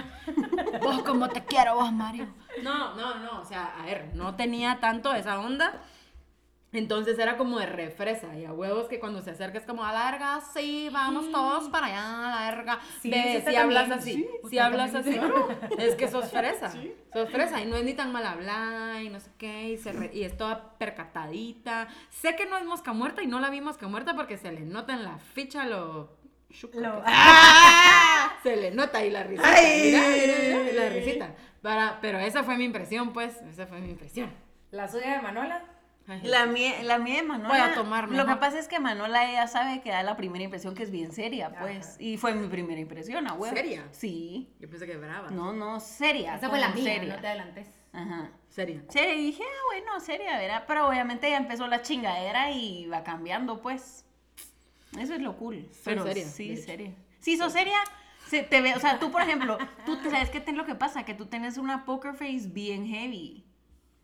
vos 0.83 1.03
como 1.03 1.29
te 1.29 1.45
quiero, 1.45 1.75
vos, 1.75 1.93
Mario. 1.93 2.27
No, 2.63 2.95
no, 2.95 3.17
no, 3.17 3.41
o 3.41 3.45
sea, 3.45 3.75
a 3.79 3.85
ver, 3.85 4.11
no 4.15 4.35
tenía 4.35 4.81
tanto 4.81 5.13
esa 5.15 5.39
onda. 5.39 5.75
Entonces 6.77 7.19
era 7.19 7.37
como 7.37 7.59
de 7.59 7.67
refresa 7.67 8.37
y 8.37 8.45
a 8.45 8.53
huevos 8.53 8.87
que 8.89 9.01
cuando 9.01 9.23
se 9.23 9.31
acerca 9.31 9.59
es 9.59 9.65
como 9.65 9.85
a 9.85 9.93
la 9.93 10.11
verga, 10.11 10.41
sí, 10.53 10.89
vamos 10.93 11.31
todos 11.33 11.69
para 11.71 11.87
allá, 11.87 12.27
a 12.27 12.31
la 12.51 12.51
verga. 12.57 12.81
Sí, 13.01 13.11
Ve, 13.11 13.43
si 13.49 13.57
hablas 13.57 13.89
también. 13.89 14.19
así, 14.19 14.29
Sí, 14.43 14.49
si 14.51 14.59
hablas 14.59 14.95
así, 14.95 15.19
es 15.79 15.95
que 15.95 16.09
sos 16.09 16.31
fresa, 16.31 16.73
sos 17.13 17.31
fresa 17.31 17.61
y 17.63 17.67
no 17.67 17.77
es 17.77 17.85
ni 17.85 17.95
tan 17.95 18.13
mal 18.13 18.27
hablada 18.27 19.03
y 19.03 19.09
no 19.09 19.21
sé 19.21 19.31
qué, 19.39 19.71
y, 19.71 19.77
se 19.79 19.93
re- 19.93 20.11
y 20.13 20.25
es 20.25 20.37
toda 20.37 20.77
percatadita. 20.79 21.89
Sé 22.11 22.37
que 22.37 22.47
no 22.47 22.57
es 22.59 22.65
mosca 22.65 22.93
muerta 22.93 23.23
y 23.23 23.27
no 23.27 23.41
la 23.41 23.51
vi 23.51 23.61
mosca 23.61 23.89
muerta 23.89 24.15
porque 24.15 24.37
se 24.37 24.53
le 24.53 24.61
nota 24.61 24.93
en 24.93 25.05
la 25.05 25.19
ficha 25.19 25.65
lo... 25.67 26.11
que- 26.51 26.79
Se 28.43 28.57
le 28.57 28.71
nota 28.71 28.99
ahí 28.99 29.11
la 29.11 29.23
risita. 29.25 29.51
Mira, 29.51 30.01
mira, 30.01 30.35
mira, 30.65 30.73
la 30.85 30.89
risita. 30.91 31.35
Para, 31.63 31.99
pero 32.01 32.19
esa 32.19 32.45
fue 32.45 32.57
mi 32.57 32.65
impresión, 32.65 33.13
pues. 33.13 33.37
Esa 33.51 33.67
fue 33.67 33.81
mi 33.81 33.91
impresión. 33.91 34.31
La 34.71 34.89
suya 34.89 35.17
de 35.17 35.23
Manola. 35.23 35.63
La 36.23 36.47
mía, 36.47 36.83
la 36.83 36.99
mía 36.99 37.17
de 37.17 37.23
Manola. 37.25 37.49
Voy 37.49 37.59
a 37.59 37.75
tomar 37.75 38.09
Lo 38.11 38.27
que 38.27 38.37
pasa 38.37 38.59
es 38.59 38.69
que 38.69 38.79
Manola 38.79 39.29
ella 39.29 39.47
sabe 39.49 39.81
que 39.81 39.91
da 39.91 40.03
la 40.03 40.17
primera 40.17 40.45
impresión 40.45 40.75
que 40.75 40.85
es 40.85 40.91
bien 40.91 41.13
seria, 41.13 41.59
pues. 41.59 41.89
Ajá. 41.89 41.97
Y 41.99 42.17
fue 42.17 42.35
mi 42.35 42.47
primera 42.49 42.81
impresión, 42.81 43.27
a 43.27 43.35
huevo. 43.35 43.55
¿Seria? 43.55 43.89
Sí. 43.91 44.49
Yo 44.61 44.71
pensé 44.71 44.87
que 44.87 44.97
brava. 44.97 45.31
No, 45.31 45.53
no, 45.53 45.81
seria. 45.81 46.37
Esa 46.37 46.49
fue 46.49 46.61
la 46.61 46.69
mía, 46.69 46.85
seria. 46.85 47.15
no 47.15 47.21
te 47.21 47.27
adelantes. 47.27 47.69
Ajá. 47.93 48.31
Seria. 48.49 48.83
Seria, 48.89 49.15
y 49.15 49.27
dije, 49.27 49.43
ah, 49.43 49.63
bueno, 49.73 50.01
seria, 50.01 50.39
¿verdad? 50.39 50.65
Pero 50.69 50.89
obviamente 50.89 51.29
ya 51.29 51.39
empezó 51.39 51.67
la 51.67 51.83
chingadera 51.83 52.53
y 52.53 52.87
va 52.87 53.03
cambiando, 53.03 53.61
pues. 53.61 54.05
Eso 54.99 55.15
es 55.15 55.21
lo 55.21 55.37
cool. 55.37 55.69
Soy 55.73 55.95
Pero 55.95 56.05
seria, 56.05 56.27
sí, 56.27 56.57
seria. 56.57 56.95
Sí, 57.19 57.37
sos 57.37 57.53
seria. 57.53 57.79
Se 58.29 58.43
te 58.43 58.61
ve, 58.61 58.75
o 58.75 58.81
sea, 58.81 58.99
tú, 58.99 59.11
por 59.11 59.23
ejemplo, 59.23 59.57
tú 59.85 59.97
te 59.99 60.11
sabes 60.11 60.31
qué 60.31 60.41
te 60.41 60.53
lo 60.53 60.65
que 60.67 60.75
pasa, 60.75 61.05
que 61.05 61.15
tú 61.15 61.27
tienes 61.27 61.59
una 61.59 61.85
poker 61.85 62.15
face 62.15 62.47
bien 62.47 62.87
heavy. 62.87 63.45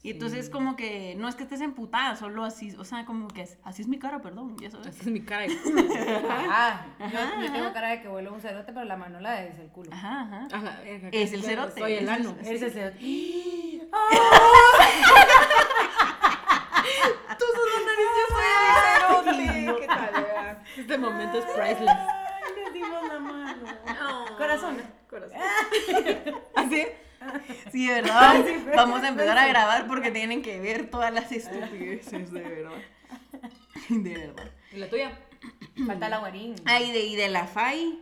Y 0.05 0.11
entonces 0.11 0.51
como 0.51 0.75
que 0.75 1.15
no 1.17 1.29
es 1.29 1.37
que 1.37 1.45
estés 1.45 1.61
emputada, 1.61 2.17
solo 2.17 2.43
así, 2.45 2.75
o 2.77 2.83
sea, 2.85 3.05
como 3.05 3.29
que 3.29 3.43
es- 3.43 3.59
así 3.63 3.83
es 3.83 3.89
mi 3.89 4.01
cara, 4.01 4.21
perdón, 4.21 4.57
ya 4.61 4.69
sabes. 4.69 4.89
Esa 4.89 5.01
es 5.03 5.07
mi 5.07 5.21
cara. 5.23 5.43
de- 5.43 5.53
Ajá. 6.29 6.87
Yo, 6.99 7.05
Ajá, 7.07 7.41
yo 7.41 7.53
tengo 7.53 7.65
ajá. 7.67 7.73
cara 7.73 7.89
de 7.91 8.03
que 8.03 8.09
vuelo 8.09 8.33
un 8.35 8.41
cerote, 8.41 8.73
pero 8.73 8.85
la 8.85 8.97
Manola 8.97 9.45
es 9.45 9.59
el 9.61 9.69
culo. 9.69 9.91
Ajá, 9.93 10.23
ajá. 10.23 10.49
A 10.59 10.59
la 10.63 10.81
verga, 10.81 11.09
Es 11.13 11.33
el 11.33 11.45
cerote, 11.45 11.79
Soy 11.81 11.93
el 11.93 12.05
es 12.05 12.11
ano. 12.11 12.37
el- 12.41 12.47
Ese 12.49 12.67
es 12.67 12.77
el 12.77 12.93
Tú 17.39 17.45
sos 17.55 17.69
la 17.75 17.81
nariz, 17.87 18.09
yo 18.19 18.25
soy 18.35 18.45
el 18.67 19.73
cerote. 19.73 19.81
¿Qué 19.81 19.87
tal? 19.87 20.63
Este 20.77 20.99
momento 20.99 21.39
es 21.39 21.45
priceless. 21.45 21.89
Ay, 21.89 22.65
le 22.65 22.71
dimos 22.73 23.03
la 23.09 23.19
mano. 23.21 23.65
Corazón. 24.37 24.77
Corazón. 25.09 25.37
¿Así? 26.57 26.87
Sí, 27.73 27.87
de 27.89 27.95
verdad. 28.03 28.45
Vamos 28.77 29.03
a 29.03 29.09
empezar 29.09 29.39
a 29.39 29.47
grabar 29.49 29.87
porque 29.87 30.11
tienen 30.11 30.43
que 30.43 30.61
ver 30.61 30.91
todas 30.91 31.13
las 31.13 31.31
estupideces, 31.33 32.31
de 32.33 32.43
verdad. 32.43 32.73
De 33.89 34.15
verdad. 34.17 34.51
¿Y 34.73 34.77
la 34.77 34.89
tuya? 34.89 35.19
Falta 35.87 36.09
la 36.09 36.19
guarín. 36.19 36.55
Ay, 36.65 36.93
de, 36.93 37.01
y 37.01 37.17
de 37.17 37.29
la 37.29 37.47
FAI, 37.47 37.99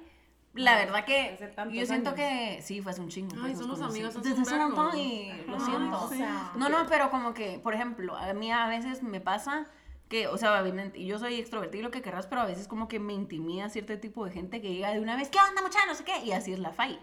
la 0.54 0.72
No, 0.72 0.78
verdad 0.78 1.04
que 1.04 1.38
yo 1.72 1.86
siento 1.86 2.10
años. 2.10 2.14
que 2.20 2.60
sí, 2.62 2.82
fue 2.82 2.92
hace 2.92 3.00
un 3.00 3.08
chingo. 3.08 3.34
Ay, 3.36 3.52
pues, 3.54 3.58
somos 3.58 3.80
amigas 3.80 4.14
hace 4.16 4.28
Desde 4.28 4.34
un 4.34 4.42
hace 4.42 4.52
un 4.54 4.58
vergo. 4.60 4.76
montón 4.76 4.98
y 5.00 5.32
lo 5.46 5.60
siento. 5.60 6.04
o 6.04 6.08
sea. 6.08 6.52
No, 6.56 6.68
no, 6.68 6.86
pero 6.88 7.10
como 7.10 7.32
que, 7.34 7.58
por 7.62 7.74
ejemplo, 7.74 8.16
a 8.16 8.32
mí 8.34 8.52
a 8.52 8.66
veces 8.66 9.02
me 9.02 9.20
pasa 9.20 9.66
que, 10.08 10.26
o 10.26 10.36
sea, 10.36 10.62
yo 10.94 11.18
soy 11.18 11.36
extrovertida 11.36 11.80
y 11.80 11.82
lo 11.84 11.90
que 11.92 12.02
querrás, 12.02 12.26
pero 12.26 12.40
a 12.42 12.46
veces 12.46 12.66
como 12.68 12.88
que 12.88 12.98
me 12.98 13.12
intimida 13.14 13.68
cierto 13.70 13.96
tipo 13.98 14.24
de 14.26 14.32
gente 14.32 14.60
que 14.60 14.72
llega 14.74 14.90
de 14.92 15.00
una 15.00 15.16
vez, 15.16 15.28
¿qué 15.30 15.38
onda, 15.48 15.62
muchacha? 15.62 15.86
No 15.86 15.94
sé 15.94 16.04
qué, 16.04 16.18
y 16.24 16.32
así 16.32 16.52
es 16.52 16.58
la 16.58 16.72
FAI. 16.72 16.98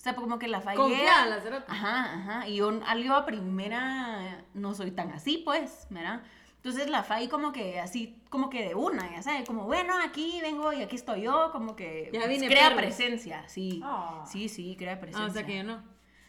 O 0.00 0.02
sea, 0.02 0.14
como 0.14 0.38
que 0.38 0.48
la 0.48 0.62
Confía 0.62 1.26
llega- 1.26 1.26
la. 1.26 1.64
Ajá, 1.68 2.14
ajá. 2.14 2.48
Y 2.48 2.56
yo 2.56 2.70
algo 2.86 3.14
a 3.14 3.26
primera 3.26 4.44
no 4.54 4.72
soy 4.74 4.92
tan 4.92 5.10
así, 5.12 5.42
pues, 5.44 5.86
¿verdad? 5.90 6.22
Entonces 6.56 6.88
la 6.88 7.02
FAI 7.02 7.28
como 7.28 7.52
que 7.52 7.80
así, 7.80 8.18
como 8.30 8.48
que 8.48 8.66
de 8.66 8.74
una, 8.74 9.10
ya 9.10 9.22
sabes, 9.22 9.46
como 9.46 9.64
bueno, 9.64 9.94
aquí 10.02 10.40
vengo 10.40 10.72
y 10.72 10.82
aquí 10.82 10.96
estoy 10.96 11.22
yo, 11.22 11.50
como 11.52 11.76
que 11.76 12.08
Ya 12.14 12.26
vine, 12.26 12.46
crea 12.48 12.68
perros. 12.70 12.82
presencia, 12.82 13.46
sí. 13.46 13.80
Ah. 13.84 14.24
Sí, 14.26 14.48
sí, 14.48 14.74
crea 14.78 14.98
presencia. 15.00 15.24
Ah, 15.26 15.28
o 15.28 15.32
sea 15.32 15.44
que 15.44 15.56
yo 15.58 15.64
no. 15.64 15.82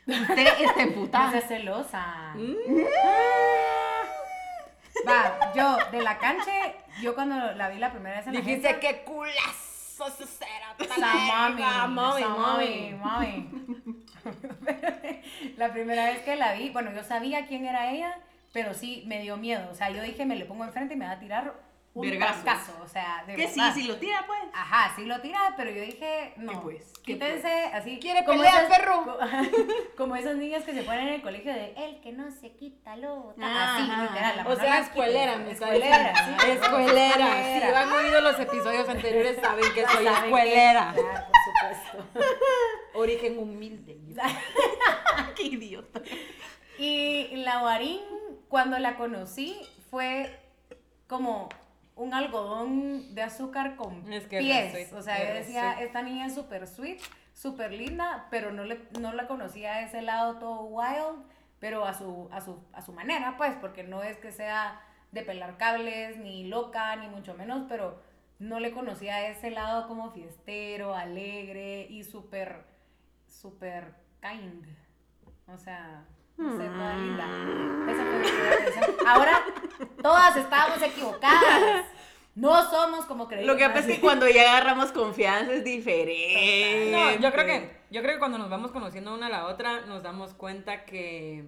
Usted 0.06 0.48
está 0.60 0.76
No 0.76 0.82
emputada. 0.82 1.32
seas 1.32 1.48
celosa. 1.48 2.34
Mm. 2.36 2.56
Va, 5.08 5.54
yo, 5.56 5.78
de 5.92 6.02
la 6.02 6.18
cancha, 6.18 6.52
yo 7.02 7.16
cuando 7.16 7.36
la 7.54 7.70
vi 7.70 7.78
la 7.80 7.92
primera 7.92 8.18
vez 8.18 8.28
en 8.28 8.34
la 8.34 8.40
Dijiste 8.42 8.68
agencia, 8.70 8.92
que 8.98 9.04
culazo 9.04 9.71
Esa 10.80 10.98
mami, 10.98 11.56
verga, 11.56 11.88
mami, 11.88 12.24
mami. 12.24 12.94
mami. 12.94 13.50
la 15.58 15.72
primera 15.72 16.06
vez 16.06 16.20
que 16.24 16.36
la 16.36 16.54
vi, 16.54 16.70
bueno, 16.70 16.92
yo 16.92 17.04
sabía 17.04 17.48
quién 17.48 17.66
era 17.66 17.92
ella, 17.92 18.18
pero 18.54 18.74
sí 18.74 19.04
me 19.08 19.22
dio 19.22 19.38
miedo. 19.38 19.70
O 19.72 19.76
sea, 19.76 19.90
yo 19.90 20.02
dije, 20.02 20.26
me 20.26 20.36
le 20.36 20.46
pongo 20.46 20.66
enfrente 20.66 20.94
y 20.94 20.98
me 20.98 21.06
va 21.06 21.12
a 21.12 21.20
tirar 21.20 21.54
un 21.94 22.18
cascazo. 22.18 22.72
O 22.84 22.88
sea, 22.88 23.24
de 23.28 23.36
Que 23.36 23.48
sí, 23.48 23.60
si 23.74 23.84
lo 23.84 23.98
tira, 23.98 24.24
pues. 24.26 24.40
Ajá, 24.54 24.94
sí 24.96 25.06
lo 25.06 25.20
tira, 25.22 25.54
pero 25.58 25.72
yo 25.72 25.82
dije, 25.82 26.34
no, 26.38 26.52
¿Qué 26.54 26.58
pues? 26.60 26.94
¿Qué 27.04 27.14
quítense 27.14 27.66
así. 27.74 28.00
¿Quiere 28.00 28.24
pelea, 28.24 28.68
perro? 28.70 29.04
co- 29.04 29.18
Como 29.98 30.16
esos 30.16 30.36
niños 30.36 30.64
que 30.64 30.74
se 30.74 30.84
ponen 30.84 31.08
en 31.10 31.14
el 31.16 31.22
colegio 31.22 31.52
de, 31.54 31.74
el 31.76 32.00
que 32.02 32.12
no 32.14 32.32
se 32.32 32.52
quita 32.54 32.96
lo... 32.96 33.34
Ajá, 33.42 33.76
así, 33.78 33.90
ajá. 33.92 34.04
literal. 34.04 34.38
la 34.38 34.48
O 34.48 34.56
sea, 34.56 34.80
escuelera, 34.80 35.34
está 35.50 35.66
Escuelera, 35.74 36.14
sí. 36.26 36.50
Escuelera. 36.52 37.44
Si 37.44 37.76
han 37.76 37.92
oído 37.92 38.22
los 38.22 38.40
episodios 38.40 38.88
anteriores, 38.88 39.38
saben 39.42 39.74
que 39.74 39.86
soy 39.86 40.06
Saben 40.06 40.14
que- 40.22 40.28
escuelera. 40.28 40.94
Claro, 40.96 41.26
por 41.28 41.72
supuesto. 41.74 42.20
Origen 42.94 43.38
humilde. 43.40 43.98
Qué 45.36 45.44
idiota. 45.44 46.02
Y 46.78 47.36
la 47.38 47.60
Guarín, 47.60 48.02
cuando 48.50 48.80
la 48.80 48.96
conocí, 48.98 49.60
fue 49.90 50.40
como 51.08 51.50
un 51.96 52.14
algodón 52.14 53.14
de 53.14 53.22
azúcar 53.22 53.76
con 53.76 54.12
Es 54.12 54.28
que 54.28 54.38
es 54.40 54.74
pies. 54.74 54.94
O 54.94 55.02
sea, 55.02 55.28
yo 55.28 55.34
decía, 55.34 55.74
sweet. 55.74 55.86
esta 55.86 56.02
niña 56.02 56.26
es 56.28 56.36
súper 56.36 56.68
sweet, 56.68 57.00
súper 57.34 57.72
linda, 57.72 58.28
pero 58.30 58.52
no, 58.52 58.64
le, 58.64 58.80
no 59.00 59.14
la 59.14 59.28
conocía 59.28 59.74
a 59.76 59.82
ese 59.82 60.02
lado 60.02 60.38
todo 60.38 60.64
wild, 60.64 61.24
pero 61.60 61.86
a 61.86 61.94
su, 61.94 62.28
a, 62.32 62.42
su, 62.42 62.60
a 62.74 62.82
su 62.82 62.94
manera, 62.94 63.36
pues, 63.38 63.56
porque 63.56 63.84
no 63.84 64.04
es 64.04 64.18
que 64.18 64.32
sea 64.32 64.82
de 65.12 65.22
pelar 65.24 65.58
cables, 65.58 66.18
ni 66.18 66.48
loca, 66.48 66.96
ni 66.96 67.08
mucho 67.08 67.34
menos, 67.34 67.66
pero 67.68 68.02
no 68.40 68.60
le 68.60 68.72
conocía 68.72 69.16
a 69.16 69.28
ese 69.28 69.52
lado 69.52 69.88
como 69.88 70.12
fiestero, 70.12 70.96
alegre 70.96 71.86
y 71.90 72.04
súper, 72.04 72.66
súper 73.28 73.94
kind. 74.22 74.66
O 75.48 75.58
sea, 75.58 76.06
no 76.42 76.58
sé, 76.58 76.68
toda 76.70 76.96
linda. 76.98 77.26
Esa 77.92 78.04
fue 78.06 78.20
mi 78.20 78.28
primera 78.28 78.56
impresión. 78.58 78.96
Ahora, 79.08 79.42
todas 80.02 80.36
estábamos 80.38 80.82
equivocadas. 80.82 81.86
No 82.34 82.64
somos 82.70 83.06
como 83.06 83.28
creíamos. 83.28 83.54
Lo 83.54 83.58
que 83.60 83.68
pasa 83.68 83.80
es 83.90 83.96
que 83.96 84.00
cuando 84.00 84.28
ya 84.30 84.44
agarramos 84.52 84.92
confianza 84.94 85.54
es 85.54 85.64
diferente. 85.66 86.90
No, 86.92 87.20
yo 87.20 87.32
creo 87.32 87.46
que, 87.46 87.72
yo 87.92 88.02
creo 88.02 88.14
que 88.14 88.20
cuando 88.20 88.38
nos 88.38 88.50
vamos 88.50 88.72
conociendo 88.72 89.14
una 89.14 89.28
a 89.28 89.30
la 89.30 89.46
otra, 89.48 89.82
nos 89.82 90.02
damos 90.02 90.34
cuenta 90.34 90.86
que, 90.86 91.44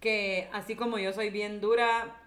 que 0.00 0.48
así 0.52 0.76
como 0.76 0.98
yo 0.98 1.12
soy 1.12 1.28
bien 1.28 1.60
dura, 1.60 2.22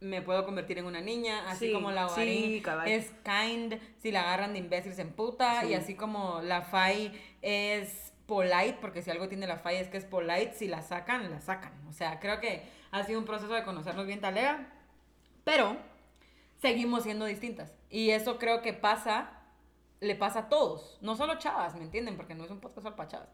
me 0.00 0.20
puedo 0.20 0.44
convertir 0.44 0.76
en 0.78 0.84
una 0.84 1.00
niña, 1.00 1.48
así 1.48 1.68
Sí, 1.68 1.72
como 1.72 1.90
la 1.90 2.08
sí, 2.10 2.60
cabal. 2.62 2.86
es 2.88 3.10
kind, 3.24 3.74
si 4.02 4.10
la 4.10 4.20
agarran 4.20 4.52
de 4.52 4.58
imbécil 4.58 4.92
se 4.92 5.02
emputa, 5.02 5.62
Sí. 5.62 5.68
y 5.68 5.74
así 5.74 5.94
como 5.94 6.42
la 6.42 6.60
Fai 6.62 7.12
es 7.40 8.11
polite, 8.26 8.78
porque 8.80 9.02
si 9.02 9.10
algo 9.10 9.28
tiene 9.28 9.46
la 9.46 9.58
Fai 9.58 9.76
es 9.76 9.88
que 9.88 9.96
es 9.96 10.04
polite, 10.04 10.54
si 10.54 10.68
la 10.68 10.82
sacan, 10.82 11.30
la 11.30 11.40
sacan. 11.40 11.72
O 11.88 11.92
sea, 11.92 12.20
creo 12.20 12.40
que 12.40 12.62
ha 12.90 13.02
sido 13.04 13.18
un 13.18 13.24
proceso 13.24 13.52
de 13.52 13.64
conocernos 13.64 14.06
bien 14.06 14.20
talega, 14.20 14.66
pero 15.44 15.76
seguimos 16.60 17.02
siendo 17.02 17.24
distintas. 17.24 17.72
Y 17.90 18.10
eso 18.10 18.38
creo 18.38 18.62
que 18.62 18.72
pasa, 18.72 19.30
le 20.00 20.14
pasa 20.14 20.40
a 20.40 20.48
todos, 20.48 20.98
no 21.00 21.16
solo 21.16 21.36
chavas, 21.36 21.74
¿me 21.74 21.82
entienden? 21.82 22.16
Porque 22.16 22.34
no 22.34 22.44
es 22.44 22.50
un 22.50 22.60
podcast 22.60 22.84
solo 22.84 22.96
para 22.96 23.08
chavas. 23.08 23.28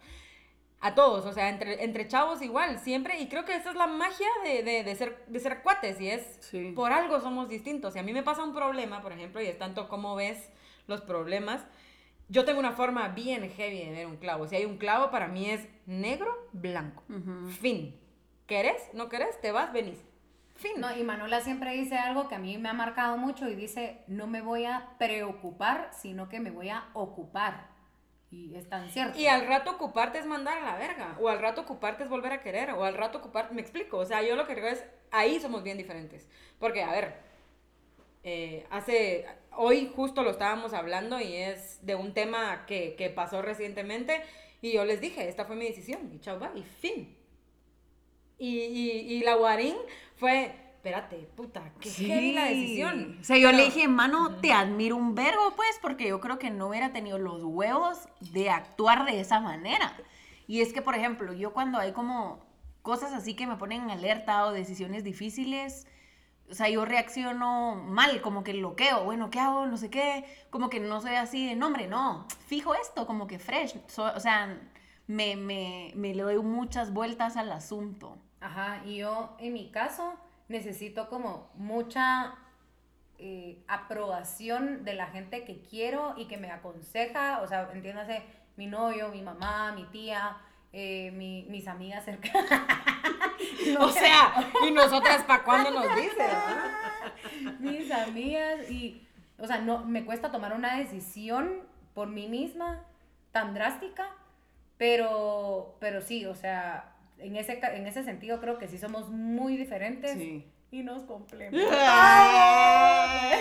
A 0.80 0.95
todos, 0.95 1.26
o 1.26 1.33
sea, 1.33 1.49
entre, 1.49 1.83
entre 1.83 2.07
chavos 2.07 2.40
igual, 2.40 2.78
siempre. 2.78 3.18
Y 3.21 3.28
creo 3.28 3.45
que 3.45 3.57
esa 3.57 3.71
es 3.71 3.76
la 3.76 3.88
magia 3.88 4.28
de, 4.45 4.62
de, 4.62 4.85
de 4.85 4.95
ser, 4.95 5.25
de 5.26 5.40
ser 5.40 5.61
cuates, 5.62 6.00
y 6.00 6.09
es 6.09 6.38
Sí. 6.40 6.73
por 6.76 6.92
algo 6.92 7.21
somos 7.21 7.49
distintos. 7.49 7.95
Si 7.95 7.99
a 7.99 8.04
mí 8.04 8.12
me 8.12 8.23
pasa 8.23 8.45
un 8.45 8.54
problema, 8.54 9.02
por 9.02 9.12
ejemplo, 9.12 9.42
y 9.42 9.47
es 9.47 9.59
tanto 9.59 9.88
cómo 9.88 10.14
ves 10.14 10.50
los 10.87 11.00
problemas, 11.00 11.66
yo 12.28 12.44
tengo 12.44 12.61
una 12.61 12.73
forma 12.73 13.08
bien 13.08 13.49
heavy 13.50 13.85
de 13.85 13.90
ver 13.92 14.06
un 14.06 14.16
clavo. 14.16 14.47
Si 14.49 14.56
hay 14.56 14.64
un 14.64 14.76
clavo, 14.78 15.11
para 15.11 15.28
mí 15.28 15.50
es 15.50 15.66
negro, 15.87 16.49
blanco. 16.52 17.02
Fin. 17.61 17.99
¿Querés? 18.47 18.82
¿No 18.94 19.08
querés? 19.08 19.40
Te 19.40 19.52
vas, 19.52 19.73
venís. 19.73 19.99
Fin. 20.54 20.80
No, 20.80 20.94
y 20.97 21.04
Manuela 21.04 21.40
siempre 21.40 21.73
dice 21.73 21.97
algo 21.99 22.28
que 22.28 22.35
a 22.35 22.38
mí 22.38 22.58
me 22.58 22.68
ha 22.68 22.73
marcado 22.73 23.16
mucho 23.16 23.49
y 23.49 23.54
dice, 23.54 24.02
no 24.08 24.26
me 24.26 24.42
voy 24.42 24.64
a 24.64 24.90
preocupar, 24.99 25.90
sino 25.92 26.28
que 26.28 26.40
me 26.40 26.50
voy 26.50 26.68
a 26.70 26.88
ocupar. 26.94 27.68
Y 28.30 28.54
es 28.56 28.68
tan 28.68 28.90
cierto. 28.90 29.18
Y 29.18 29.26
al 29.26 29.47
rato 29.47 29.70
ocuparte 29.73 30.18
es 30.18 30.26
mandar 30.26 30.58
a 30.58 30.64
la 30.64 30.76
verga. 30.76 31.16
O 31.20 31.28
al 31.28 31.38
rato 31.40 31.62
ocuparte 31.62 32.02
es 32.04 32.11
volver 32.11 32.32
a 32.32 32.40
querer. 32.42 32.70
O 32.73 32.85
al 32.85 32.94
rato 32.94 33.18
ocuparte. 33.18 33.54
Me 33.54 33.62
explico. 33.62 33.99
O 33.99 34.04
sea, 34.04 34.23
yo 34.23 34.37
lo 34.37 34.47
que 34.47 34.54
creo 34.54 34.68
es. 34.68 34.85
Ahí 35.11 35.40
somos 35.40 35.62
bien 35.62 35.78
diferentes. 35.78 36.28
Porque, 36.58 36.82
a 36.82 36.90
ver. 36.90 37.23
eh, 38.23 38.66
hace, 38.70 39.26
hoy 39.61 39.91
justo 39.95 40.23
lo 40.23 40.31
estábamos 40.31 40.73
hablando 40.73 41.21
y 41.21 41.35
es 41.35 41.85
de 41.85 41.97
un 41.97 42.15
tema 42.15 42.65
que, 42.67 42.95
que 42.97 43.11
pasó 43.11 43.43
recientemente 43.43 44.23
y 44.62 44.73
yo 44.73 44.85
les 44.85 45.00
dije, 45.00 45.29
esta 45.29 45.45
fue 45.45 45.57
mi 45.57 45.67
decisión 45.67 46.11
y 46.15 46.21
chao, 46.21 46.38
va, 46.38 46.53
y 46.55 46.62
fin. 46.62 47.17
Y, 48.38 48.61
y, 48.61 48.91
y 49.15 49.21
la 49.25 49.35
Guarín 49.35 49.75
fue, 50.15 50.55
espérate, 50.77 51.17
puta, 51.35 51.73
qué 51.81 51.91
heavy 51.91 52.33
la 52.33 52.45
decisión. 52.45 53.19
O 53.21 53.25
sea, 53.25 53.37
yo 53.37 53.50
le 53.50 53.65
dije, 53.65 53.88
mano, 53.88 54.37
te 54.37 54.53
admiro 54.53 54.95
un 54.95 55.17
verbo, 55.17 55.55
pues, 55.57 55.81
porque 55.83 56.09
yo 56.09 56.21
creo 56.21 56.38
que 56.38 56.50
no 56.50 56.69
hubiera 56.69 56.93
tenido 56.93 57.19
los 57.19 57.43
huevos 57.43 58.09
de 58.21 58.50
actuar 58.50 59.07
de 59.07 59.19
esa 59.19 59.41
manera. 59.41 59.97
Y 60.47 60.61
es 60.61 60.73
que, 60.73 60.83
por 60.83 60.95
ejemplo, 60.95 61.33
yo 61.33 61.53
cuando 61.53 61.79
hay 61.79 61.91
como 61.91 62.47
cosas 62.83 63.12
así 63.12 63.35
que 63.35 63.49
me 63.49 63.57
ponen 63.57 63.83
en 63.83 63.91
alerta 63.91 64.47
o 64.47 64.53
decisiones 64.53 65.03
difíciles, 65.03 65.88
o 66.50 66.55
sea, 66.55 66.69
yo 66.69 66.85
reacciono 66.85 67.75
mal, 67.76 68.21
como 68.23 68.43
que 68.45 68.52
bloqueo, 68.52 69.05
bueno, 69.05 69.31
¿qué 69.31 69.40
hago? 69.40 69.67
No 69.67 69.76
sé 69.76 69.90
qué, 69.90 70.25
como 70.50 70.71
que 70.71 70.81
no 70.81 71.00
soy 71.00 71.14
así 71.17 71.47
de 71.49 71.57
nombre, 71.57 71.87
no, 71.88 72.26
fijo 72.47 72.75
esto, 72.75 73.07
como 73.07 73.26
que 73.26 73.38
fresh, 73.38 73.76
So- 73.88 74.12
o 74.14 74.21
sea, 74.21 74.59
me, 75.07 75.37
me, 75.37 75.93
me 75.95 76.14
le 76.14 76.23
doy 76.23 76.38
muchas 76.38 76.93
vueltas 76.93 77.37
al 77.37 77.50
asunto. 77.52 78.19
Ajá, 78.40 78.83
y 78.85 78.99
yo 78.99 79.37
en 79.38 79.52
mi 79.52 79.71
caso 79.71 80.14
necesito 80.49 81.09
como 81.09 81.50
mucha 81.55 82.35
eh, 83.19 83.62
aprobación 83.69 84.85
de 84.85 84.95
la 84.95 85.07
gente 85.09 85.45
que 85.45 85.61
quiero 85.62 86.14
y 86.17 86.26
que 86.26 86.37
me 86.37 86.50
aconseja, 86.50 87.40
o 87.43 87.47
sea, 87.49 87.69
entiéndase, 87.73 88.23
mi 88.57 88.67
novio, 88.67 89.09
mi 89.09 89.23
mamá, 89.23 89.73
mi 89.73 89.85
tía, 89.87 90.37
eh, 90.72 91.10
mi- 91.12 91.44
mis 91.48 91.66
amigas 91.68 92.04
cercanas. 92.04 92.46
O 93.78 93.88
sea, 93.90 94.50
y 94.66 94.70
nosotras 94.72 95.22
para 95.25 95.44
cuándo 95.44 95.70
nos 95.70 95.94
dice, 95.94 96.16
¿verdad? 96.16 96.72
mis 97.60 97.90
amigas 97.90 98.68
y, 98.70 99.06
o 99.38 99.46
sea, 99.46 99.58
no, 99.58 99.84
me 99.84 100.04
cuesta 100.04 100.30
tomar 100.32 100.54
una 100.54 100.76
decisión 100.78 101.60
por 101.94 102.08
mí 102.08 102.26
misma 102.28 102.84
tan 103.30 103.54
drástica, 103.54 104.08
pero, 104.76 105.76
pero 105.80 106.00
sí, 106.02 106.25
o 106.26 106.34
sea, 106.34 106.92
en 107.18 107.37
ese, 107.37 107.60
en 107.62 107.87
ese 107.87 108.02
sentido 108.02 108.40
creo 108.40 108.58
que 108.58 108.66
sí 108.68 108.78
somos 108.78 109.08
muy 109.08 109.56
diferentes 109.56 110.16
y 110.70 110.82
nos 110.82 111.02
complementamos. 111.04 111.70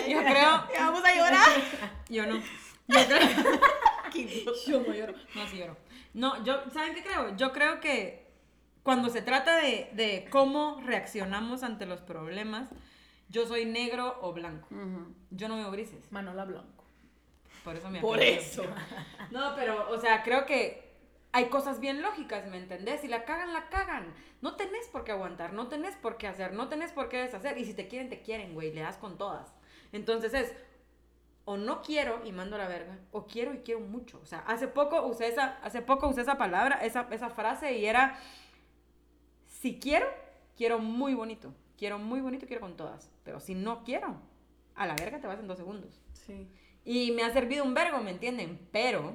Yo 0.08 0.24
creo, 0.24 0.64
¿Vamos 0.80 1.04
a 1.04 1.14
llorar? 1.14 1.48
yo 2.08 2.26
no. 2.26 2.36
Yo 2.36 3.06
creo, 3.06 3.18
yo 4.66 4.80
no 4.80 4.94
lloro. 4.94 5.14
No, 5.34 5.46
sí 5.48 5.58
lloro. 5.58 5.76
No, 6.14 6.42
yo, 6.44 6.70
¿saben 6.70 6.94
qué 6.94 7.02
creo? 7.02 7.36
Yo 7.36 7.52
creo 7.52 7.80
que 7.80 8.26
cuando 8.82 9.10
se 9.10 9.22
trata 9.22 9.56
de, 9.56 9.90
de 9.92 10.26
cómo 10.30 10.80
reaccionamos 10.84 11.62
ante 11.62 11.86
los 11.86 12.00
problemas, 12.00 12.68
yo 13.28 13.46
soy 13.46 13.66
negro 13.66 14.18
o 14.22 14.32
blanco. 14.32 14.68
Yo 15.30 15.48
no 15.48 15.56
veo 15.56 15.70
grises. 15.70 16.10
Manola 16.10 16.44
Blanco. 16.44 16.84
Por 17.64 17.76
eso 17.76 17.90
me 17.90 18.00
Por 18.00 18.20
eso. 18.20 18.64
No, 19.30 19.54
pero, 19.54 19.90
o 19.90 20.00
sea, 20.00 20.22
creo 20.22 20.46
que 20.46 20.88
hay 21.32 21.50
cosas 21.50 21.80
bien 21.80 22.00
lógicas, 22.00 22.46
¿me 22.46 22.56
entendés? 22.56 23.02
Si 23.02 23.08
la 23.08 23.24
cagan, 23.24 23.52
la 23.52 23.68
cagan. 23.68 24.14
No 24.40 24.56
tenés 24.56 24.86
por 24.88 25.04
qué 25.04 25.12
aguantar, 25.12 25.52
no 25.52 25.68
tenés 25.68 25.94
por 25.96 26.16
qué 26.16 26.26
hacer, 26.26 26.54
no 26.54 26.68
tenés 26.68 26.92
por 26.92 27.10
qué 27.10 27.18
deshacer. 27.18 27.58
Y 27.58 27.66
si 27.66 27.74
te 27.74 27.88
quieren, 27.88 28.08
te 28.08 28.22
quieren, 28.22 28.54
güey, 28.54 28.72
le 28.72 28.80
das 28.80 28.96
con 28.96 29.18
todas. 29.18 29.52
Entonces 29.92 30.32
es, 30.32 30.54
o 31.48 31.56
no 31.56 31.80
quiero 31.80 32.20
y 32.26 32.32
mando 32.32 32.56
a 32.56 32.58
la 32.58 32.68
verga, 32.68 32.98
o 33.10 33.26
quiero 33.26 33.54
y 33.54 33.60
quiero 33.60 33.80
mucho. 33.80 34.20
O 34.22 34.26
sea, 34.26 34.40
hace 34.40 34.68
poco 34.68 35.06
usé 35.06 35.28
esa, 35.28 35.56
hace 35.62 35.80
poco 35.80 36.06
usé 36.06 36.20
esa 36.20 36.36
palabra, 36.36 36.84
esa, 36.84 37.08
esa 37.10 37.30
frase 37.30 37.78
y 37.78 37.86
era, 37.86 38.18
si 39.46 39.78
quiero, 39.78 40.06
quiero 40.58 40.78
muy 40.78 41.14
bonito. 41.14 41.54
Quiero 41.78 41.98
muy 41.98 42.20
bonito, 42.20 42.46
quiero 42.46 42.60
con 42.60 42.76
todas. 42.76 43.10
Pero 43.24 43.40
si 43.40 43.54
no 43.54 43.82
quiero, 43.82 44.20
a 44.74 44.86
la 44.86 44.94
verga 44.94 45.22
te 45.22 45.26
vas 45.26 45.38
en 45.38 45.48
dos 45.48 45.56
segundos. 45.56 46.02
Sí. 46.12 46.46
Y 46.84 47.12
me 47.12 47.22
ha 47.22 47.32
servido 47.32 47.64
un 47.64 47.72
vergo, 47.72 47.98
¿me 48.02 48.10
entienden? 48.10 48.68
Pero 48.70 49.14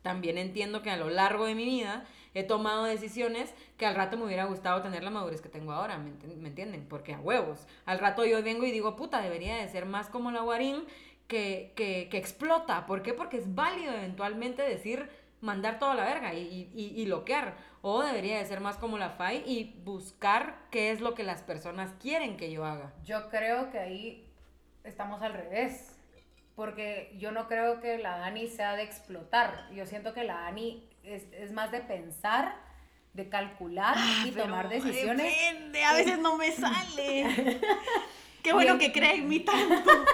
también 0.00 0.38
entiendo 0.38 0.80
que 0.80 0.88
a 0.88 0.96
lo 0.96 1.10
largo 1.10 1.44
de 1.44 1.54
mi 1.54 1.66
vida 1.66 2.06
he 2.34 2.42
tomado 2.44 2.84
decisiones 2.84 3.52
que 3.76 3.86
al 3.86 3.94
rato 3.94 4.16
me 4.16 4.24
hubiera 4.24 4.44
gustado 4.44 4.82
tener 4.82 5.02
la 5.02 5.10
madurez 5.10 5.40
que 5.40 5.48
tengo 5.48 5.72
ahora, 5.72 5.98
¿me, 5.98 6.10
enten- 6.10 6.36
me 6.36 6.48
entienden? 6.48 6.86
Porque 6.88 7.14
a 7.14 7.20
huevos. 7.20 7.66
Al 7.84 7.98
rato 7.98 8.24
yo 8.24 8.42
vengo 8.42 8.64
y 8.64 8.70
digo, 8.72 8.96
puta, 8.96 9.20
debería 9.20 9.56
de 9.56 9.68
ser 9.68 9.86
más 9.86 10.08
como 10.08 10.30
la 10.30 10.40
Guarín 10.42 10.84
que, 11.28 11.72
que, 11.76 12.08
que 12.10 12.18
explota. 12.18 12.86
¿Por 12.86 13.02
qué? 13.02 13.14
Porque 13.14 13.38
es 13.38 13.54
válido 13.54 13.92
eventualmente 13.94 14.62
decir 14.62 15.08
mandar 15.40 15.78
toda 15.78 15.94
la 15.94 16.04
verga 16.04 16.34
y, 16.34 16.70
y, 16.74 16.92
y 17.00 17.06
loquear. 17.06 17.54
O 17.82 18.02
debería 18.02 18.38
de 18.38 18.44
ser 18.46 18.60
más 18.60 18.76
como 18.76 18.96
la 18.96 19.10
FAI 19.10 19.42
y 19.44 19.74
buscar 19.84 20.56
qué 20.70 20.92
es 20.92 21.00
lo 21.00 21.14
que 21.14 21.24
las 21.24 21.42
personas 21.42 21.90
quieren 22.00 22.36
que 22.36 22.52
yo 22.52 22.64
haga. 22.64 22.92
Yo 23.04 23.28
creo 23.28 23.70
que 23.70 23.78
ahí 23.78 24.24
estamos 24.84 25.20
al 25.22 25.32
revés. 25.32 25.98
Porque 26.54 27.14
yo 27.18 27.32
no 27.32 27.48
creo 27.48 27.80
que 27.80 27.98
la 27.98 28.18
Dani 28.18 28.46
sea 28.46 28.76
de 28.76 28.82
explotar. 28.82 29.68
Yo 29.72 29.86
siento 29.86 30.12
que 30.12 30.22
la 30.22 30.34
Dani 30.42 30.86
es, 31.04 31.24
es 31.32 31.52
más 31.52 31.70
de 31.70 31.80
pensar, 31.80 32.54
de 33.12 33.28
calcular 33.28 33.96
y 34.24 34.30
tomar 34.30 34.68
decisiones. 34.68 35.34
Depende, 35.34 35.84
a 35.84 35.94
veces 35.94 36.18
no 36.18 36.36
me 36.36 36.50
sale. 36.52 37.60
Qué 38.42 38.52
bueno 38.52 38.78
que 38.78 38.92
cree 38.92 39.16
en 39.16 39.28
mí 39.28 39.40
tanto. 39.40 39.90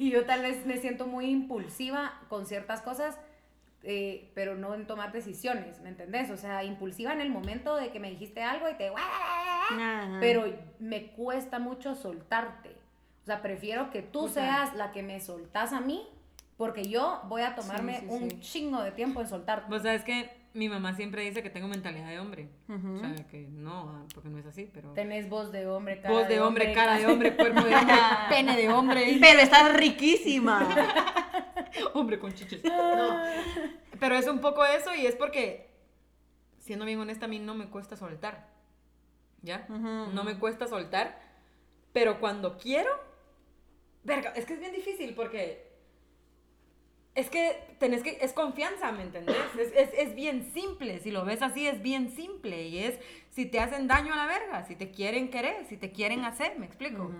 Y 0.00 0.12
yo 0.12 0.24
tal 0.24 0.42
vez 0.42 0.64
me 0.64 0.76
siento 0.76 1.08
muy 1.08 1.26
impulsiva 1.26 2.20
con 2.28 2.46
ciertas 2.46 2.82
cosas, 2.82 3.18
eh, 3.82 4.30
pero 4.32 4.54
no 4.54 4.72
en 4.74 4.86
tomar 4.86 5.10
decisiones, 5.10 5.80
¿me 5.80 5.88
entendés? 5.88 6.30
O 6.30 6.36
sea, 6.36 6.62
impulsiva 6.62 7.12
en 7.12 7.20
el 7.20 7.30
momento 7.30 7.74
de 7.74 7.90
que 7.90 7.98
me 7.98 8.08
dijiste 8.08 8.44
algo 8.44 8.68
y 8.70 8.74
te... 8.74 8.92
Pero 10.20 10.56
me 10.78 11.08
cuesta 11.08 11.58
mucho 11.58 11.96
soltarte. 11.96 12.76
O 13.24 13.26
sea, 13.26 13.42
prefiero 13.42 13.90
que 13.90 14.02
tú 14.02 14.28
seas 14.28 14.72
la 14.76 14.92
que 14.92 15.02
me 15.02 15.20
soltás 15.20 15.72
a 15.72 15.80
mí, 15.80 16.08
porque 16.58 16.82
yo 16.82 17.22
voy 17.26 17.42
a 17.42 17.54
tomarme 17.54 18.00
sí, 18.00 18.06
un 18.08 18.30
sí. 18.30 18.40
chingo 18.40 18.82
de 18.82 18.90
tiempo 18.90 19.20
en 19.20 19.28
soltarte. 19.28 19.70
Vos 19.70 19.82
sabes 19.82 20.02
que 20.02 20.28
mi 20.54 20.68
mamá 20.68 20.92
siempre 20.92 21.22
dice 21.22 21.40
que 21.40 21.50
tengo 21.50 21.68
mentalidad 21.68 22.08
de 22.08 22.18
hombre. 22.18 22.48
O 22.68 22.98
sea, 22.98 23.14
que 23.30 23.46
no, 23.48 23.90
ah, 23.90 24.04
porque 24.12 24.28
no 24.28 24.38
es 24.38 24.46
así, 24.46 24.68
pero... 24.74 24.92
Tenés 24.92 25.28
voz 25.28 25.52
de 25.52 25.68
hombre, 25.68 26.00
cara 26.00 26.12
Voz 26.12 26.26
de 26.28 26.40
hombre, 26.40 26.72
cara 26.72 26.98
de 26.98 27.06
hombre, 27.06 27.36
cuerpo 27.36 27.60
de 27.62 27.76
hombre, 27.76 27.94
pene 28.28 28.56
de 28.56 28.68
hombre. 28.68 29.18
Pero 29.20 29.40
estás 29.40 29.76
riquísima. 29.76 30.68
hombre 31.94 32.18
con 32.18 32.34
chiches. 32.34 32.64
No. 32.64 33.22
Pero 34.00 34.16
es 34.16 34.26
un 34.26 34.40
poco 34.40 34.64
eso 34.64 34.92
y 34.96 35.06
es 35.06 35.14
porque, 35.14 35.70
siendo 36.58 36.84
bien 36.84 36.98
honesta, 36.98 37.26
a 37.26 37.28
mí 37.28 37.38
no 37.38 37.54
me 37.54 37.68
cuesta 37.68 37.96
soltar. 37.96 38.48
¿Ya? 39.42 39.64
No 39.68 40.24
me 40.24 40.36
cuesta 40.40 40.66
soltar. 40.66 41.20
Pero 41.92 42.18
cuando 42.18 42.58
quiero, 42.58 42.90
verga, 44.02 44.32
es 44.34 44.44
que 44.44 44.54
es 44.54 44.60
bien 44.60 44.72
difícil 44.72 45.14
porque 45.14 45.67
es 47.18 47.30
que 47.30 47.74
tenés 47.80 48.02
que, 48.02 48.18
es 48.20 48.32
confianza, 48.32 48.92
¿me 48.92 49.02
entendés? 49.02 49.36
Es, 49.58 49.72
es, 49.74 49.90
es 49.94 50.14
bien 50.14 50.50
simple, 50.54 51.00
si 51.00 51.10
lo 51.10 51.24
ves 51.24 51.42
así 51.42 51.66
es 51.66 51.82
bien 51.82 52.10
simple 52.10 52.68
y 52.68 52.78
es 52.78 52.98
si 53.30 53.44
te 53.46 53.58
hacen 53.60 53.88
daño 53.88 54.12
a 54.12 54.16
la 54.16 54.26
verga, 54.26 54.64
si 54.64 54.76
te 54.76 54.90
quieren 54.90 55.28
querer, 55.30 55.66
si 55.66 55.76
te 55.76 55.90
quieren 55.90 56.24
hacer, 56.24 56.58
¿me 56.58 56.66
explico? 56.66 57.10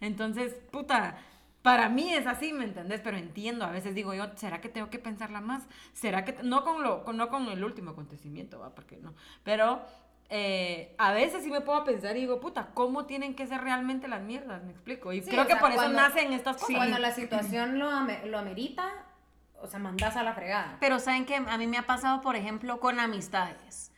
Entonces, 0.00 0.54
puta, 0.70 1.18
para 1.62 1.88
mí 1.88 2.12
es 2.14 2.26
así, 2.26 2.52
¿me 2.52 2.64
entendés? 2.64 3.00
Pero 3.00 3.16
entiendo, 3.16 3.64
a 3.64 3.70
veces 3.70 3.94
digo 3.94 4.14
yo, 4.14 4.24
¿será 4.36 4.60
que 4.60 4.68
tengo 4.68 4.90
que 4.90 4.98
pensarla 4.98 5.40
más? 5.40 5.66
¿Será 5.92 6.24
que, 6.24 6.34
no 6.42 6.64
con, 6.64 6.82
lo, 6.82 7.04
con- 7.04 7.16
no 7.16 7.28
con 7.28 7.46
el 7.48 7.62
último 7.62 7.90
acontecimiento, 7.92 8.58
¿va? 8.58 8.74
Porque 8.74 8.96
no, 8.96 9.14
pero 9.44 9.82
eh, 10.30 10.94
a 10.98 11.12
veces 11.12 11.42
sí 11.44 11.50
me 11.50 11.60
puedo 11.60 11.84
pensar 11.84 12.16
y 12.16 12.20
digo, 12.20 12.40
puta, 12.40 12.70
¿cómo 12.74 13.06
tienen 13.06 13.34
que 13.34 13.46
ser 13.46 13.60
realmente 13.62 14.08
las 14.08 14.22
mierdas? 14.22 14.62
¿Me 14.64 14.72
explico? 14.72 15.12
Y 15.12 15.20
Sí, 15.22 15.30
creo 15.30 15.46
que 15.46 15.52
sea, 15.52 15.60
por 15.60 15.70
eso 15.72 15.88
nacen 15.88 16.32
estas 16.32 16.56
cosas. 16.56 16.76
Cuando 16.76 16.98
la 16.98 17.12
situación 17.20 17.78
lo, 17.78 17.88
lo 18.26 18.38
amerita, 18.38 19.04
o 19.60 19.66
sea, 19.66 19.78
mandás 19.78 20.16
a 20.16 20.22
la 20.22 20.34
fregada. 20.34 20.76
Pero 20.80 20.98
saben 20.98 21.24
que 21.26 21.36
a 21.36 21.58
mí 21.58 21.66
me 21.66 21.78
ha 21.78 21.86
pasado, 21.86 22.20
por 22.20 22.36
ejemplo, 22.36 22.80
con 22.80 23.00
amistades. 23.00 23.92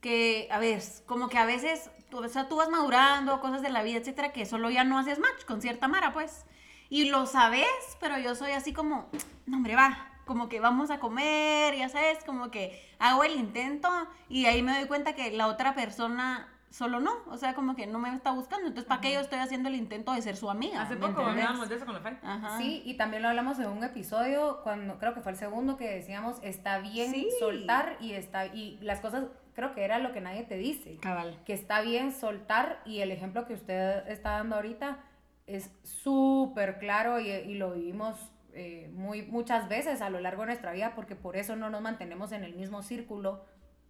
Que, 0.00 0.48
a 0.50 0.58
ver, 0.58 0.82
como 1.06 1.28
que 1.28 1.38
a 1.38 1.46
veces, 1.46 1.90
tú- 2.10 2.18
o 2.24 2.28
sea, 2.28 2.48
tú 2.48 2.56
vas 2.56 2.68
madurando, 2.68 3.40
cosas 3.40 3.62
de 3.62 3.70
la 3.70 3.82
vida, 3.82 3.98
etcétera, 3.98 4.32
que 4.32 4.46
solo 4.46 4.70
ya 4.70 4.84
no 4.84 4.98
haces 4.98 5.18
match 5.18 5.44
con 5.46 5.60
cierta 5.62 5.88
mara, 5.88 6.12
pues. 6.12 6.44
Y 6.88 7.08
lo 7.10 7.26
sabes, 7.26 7.66
pero 7.98 8.18
yo 8.18 8.34
soy 8.34 8.52
así 8.52 8.72
como, 8.72 9.08
no, 9.46 9.56
hombre, 9.56 9.74
va. 9.74 10.12
Como 10.24 10.48
que 10.48 10.58
vamos 10.60 10.90
a 10.90 10.98
comer, 10.98 11.76
ya 11.76 11.88
sabes, 11.88 12.24
como 12.24 12.50
que 12.50 12.84
hago 12.98 13.22
el 13.24 13.36
intento 13.36 13.88
y 14.28 14.46
ahí 14.46 14.60
me 14.62 14.76
doy 14.76 14.88
cuenta 14.88 15.14
que 15.14 15.30
la 15.30 15.46
otra 15.46 15.74
persona 15.74 16.52
solo 16.70 17.00
no. 17.00 17.12
O 17.30 17.36
sea, 17.36 17.54
como 17.54 17.74
que 17.76 17.86
no 17.86 17.98
me 17.98 18.12
está 18.14 18.32
buscando. 18.32 18.66
Entonces, 18.66 18.88
¿para 18.88 19.00
qué 19.00 19.12
yo 19.12 19.20
estoy 19.20 19.38
haciendo 19.38 19.68
el 19.68 19.74
intento 19.76 20.12
de 20.12 20.22
ser 20.22 20.36
su 20.36 20.50
amiga? 20.50 20.82
Hace 20.82 20.96
¿Me 20.96 21.06
poco 21.08 21.22
hablábamos 21.22 21.68
de 21.68 21.76
eso 21.76 21.84
con 21.86 21.94
la 21.94 22.00
Fai. 22.00 22.18
Ajá. 22.22 22.58
Sí, 22.58 22.82
y 22.84 22.94
también 22.94 23.22
lo 23.22 23.28
hablamos 23.28 23.58
en 23.58 23.66
un 23.68 23.82
episodio, 23.84 24.60
cuando 24.62 24.98
creo 24.98 25.14
que 25.14 25.20
fue 25.20 25.32
el 25.32 25.38
segundo 25.38 25.76
que 25.76 25.88
decíamos, 25.88 26.36
está 26.42 26.78
bien 26.78 27.10
Sí. 27.12 27.28
soltar 27.38 27.96
y 28.00 28.12
está 28.12 28.46
y 28.46 28.78
las 28.82 29.00
cosas, 29.00 29.24
creo 29.54 29.74
que 29.74 29.84
era 29.84 29.98
lo 29.98 30.12
que 30.12 30.20
nadie 30.20 30.42
te 30.42 30.56
dice, 30.56 30.98
Cabal. 30.98 31.38
que 31.46 31.52
está 31.54 31.80
bien 31.80 32.12
soltar 32.12 32.80
y 32.84 33.00
el 33.00 33.10
ejemplo 33.10 33.46
que 33.46 33.54
usted 33.54 34.06
está 34.08 34.32
dando 34.32 34.56
ahorita 34.56 34.98
es 35.46 35.70
súper 35.82 36.78
claro 36.78 37.20
y, 37.20 37.28
y 37.30 37.54
lo 37.54 37.72
vivimos 37.72 38.16
eh, 38.52 38.90
muy, 38.94 39.22
muchas 39.22 39.68
veces 39.68 40.00
a 40.00 40.10
lo 40.10 40.18
largo 40.20 40.42
de 40.42 40.46
nuestra 40.46 40.72
vida 40.72 40.92
porque 40.94 41.14
por 41.14 41.36
eso 41.36 41.56
no 41.56 41.68
nos 41.70 41.80
mantenemos 41.82 42.32
en 42.32 42.42
el 42.42 42.54
mismo 42.54 42.82
círculo 42.82 43.44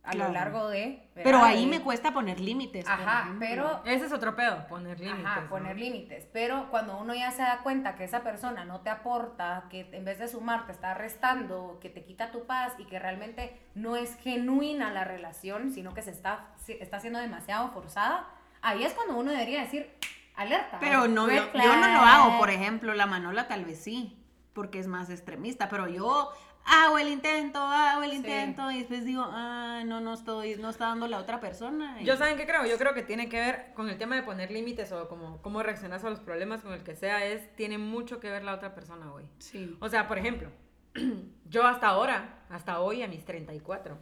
a 0.06 0.12
Claro. 0.12 0.28
lo 0.28 0.34
largo 0.34 0.68
de... 0.68 1.08
Pero 1.14 1.38
¿verdad? 1.38 1.44
ahí 1.44 1.64
De- 1.64 1.70
me 1.78 1.80
cuesta 1.82 2.12
poner 2.12 2.38
límites. 2.40 2.86
Ajá, 2.88 3.34
pero 3.40 3.82
Ese 3.84 4.06
es 4.06 4.12
otro 4.12 4.36
pedo, 4.36 4.66
poner 4.68 5.00
límites. 5.00 5.24
Ajá, 5.26 5.40
¿no? 5.42 5.48
poner 5.48 5.76
límites. 5.76 6.26
Pero 6.32 6.68
cuando 6.70 6.96
uno 6.98 7.12
ya 7.14 7.30
se 7.32 7.42
da 7.42 7.58
cuenta 7.62 7.96
que 7.96 8.04
esa 8.04 8.22
persona 8.22 8.64
no 8.64 8.80
te 8.80 8.90
aporta, 8.90 9.64
que 9.68 9.88
en 9.92 10.04
vez 10.04 10.18
de 10.18 10.28
sumar 10.28 10.64
te 10.66 10.72
está 10.72 10.94
restando, 10.94 11.78
que 11.80 11.88
te 11.90 12.04
quita 12.04 12.30
tu 12.30 12.46
paz 12.46 12.72
y 12.78 12.84
que 12.84 12.98
realmente 12.98 13.60
no 13.74 13.96
es 13.96 14.16
genuina 14.16 14.90
la 14.92 15.04
relación, 15.04 15.72
sino 15.72 15.92
que 15.92 16.02
se 16.02 16.10
está, 16.12 16.46
se 16.64 16.82
está 16.82 17.00
siendo 17.00 17.18
demasiado 17.18 17.70
forzada, 17.72 18.28
ahí 18.62 18.84
es 18.84 18.92
cuando 18.94 19.16
uno 19.16 19.32
debería 19.32 19.60
decir, 19.62 19.90
alerta. 20.36 20.78
Pero 20.80 21.08
no, 21.08 21.28
yo, 21.28 21.34
yo 21.52 21.76
no 21.76 21.88
lo 21.88 22.00
flag". 22.00 22.06
hago, 22.08 22.38
por 22.38 22.50
ejemplo, 22.50 22.94
la 22.94 23.06
Manola 23.06 23.48
tal 23.48 23.64
vez 23.64 23.82
sí, 23.82 24.22
porque 24.52 24.78
es 24.78 24.86
más 24.86 25.10
extremista, 25.10 25.68
pero 25.68 25.88
yo 25.88 26.30
hago 26.66 26.98
el 26.98 27.08
intento, 27.08 27.58
hago 27.60 28.02
el 28.02 28.10
Sí. 28.10 28.16
intento 28.16 28.70
y 28.70 28.78
después 28.78 29.04
digo, 29.04 29.24
ah, 29.26 29.82
no, 29.86 30.00
no 30.00 30.14
estoy, 30.14 30.56
no 30.56 30.70
está 30.70 30.86
dando 30.88 31.06
la 31.08 31.18
otra 31.18 31.40
persona. 31.40 32.00
y- 32.00 32.04
Yo 32.04 32.16
saben 32.16 32.36
qué 32.36 32.46
creo, 32.46 32.66
yo 32.66 32.76
creo 32.78 32.92
que 32.94 33.02
tiene 33.02 33.28
que 33.28 33.38
ver 33.40 33.72
con 33.74 33.88
el 33.88 33.96
tema 33.98 34.16
de 34.16 34.22
poner 34.22 34.50
límites 34.50 34.90
o 34.92 35.08
como 35.08 35.40
cómo 35.42 35.62
reaccionas 35.62 36.02
a 36.04 36.10
los 36.10 36.20
problemas 36.20 36.62
con 36.62 36.72
el 36.72 36.82
que 36.82 36.96
sea, 36.96 37.24
es, 37.24 37.54
tiene 37.56 37.78
mucho 37.78 38.20
que 38.20 38.30
ver 38.30 38.42
la 38.44 38.54
otra 38.54 38.74
persona, 38.74 39.06
güey. 39.10 39.26
Sí. 39.38 39.76
O 39.80 39.88
sea, 39.88 40.08
por 40.08 40.18
ejemplo, 40.18 40.50
yo 41.48 41.66
hasta 41.66 41.88
ahora, 41.88 42.44
hasta 42.50 42.80
hoy 42.80 43.02
a 43.02 43.08
mis 43.08 43.24
34, 43.24 43.96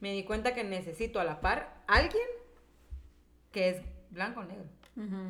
me 0.00 0.12
di 0.12 0.24
cuenta 0.24 0.54
que 0.54 0.62
necesito 0.64 1.18
a 1.20 1.24
la 1.24 1.40
par 1.40 1.82
alguien 1.86 2.26
que 3.52 3.70
es 3.70 3.82
blanco 4.10 4.40
o 4.40 4.44
negro. 4.44 4.66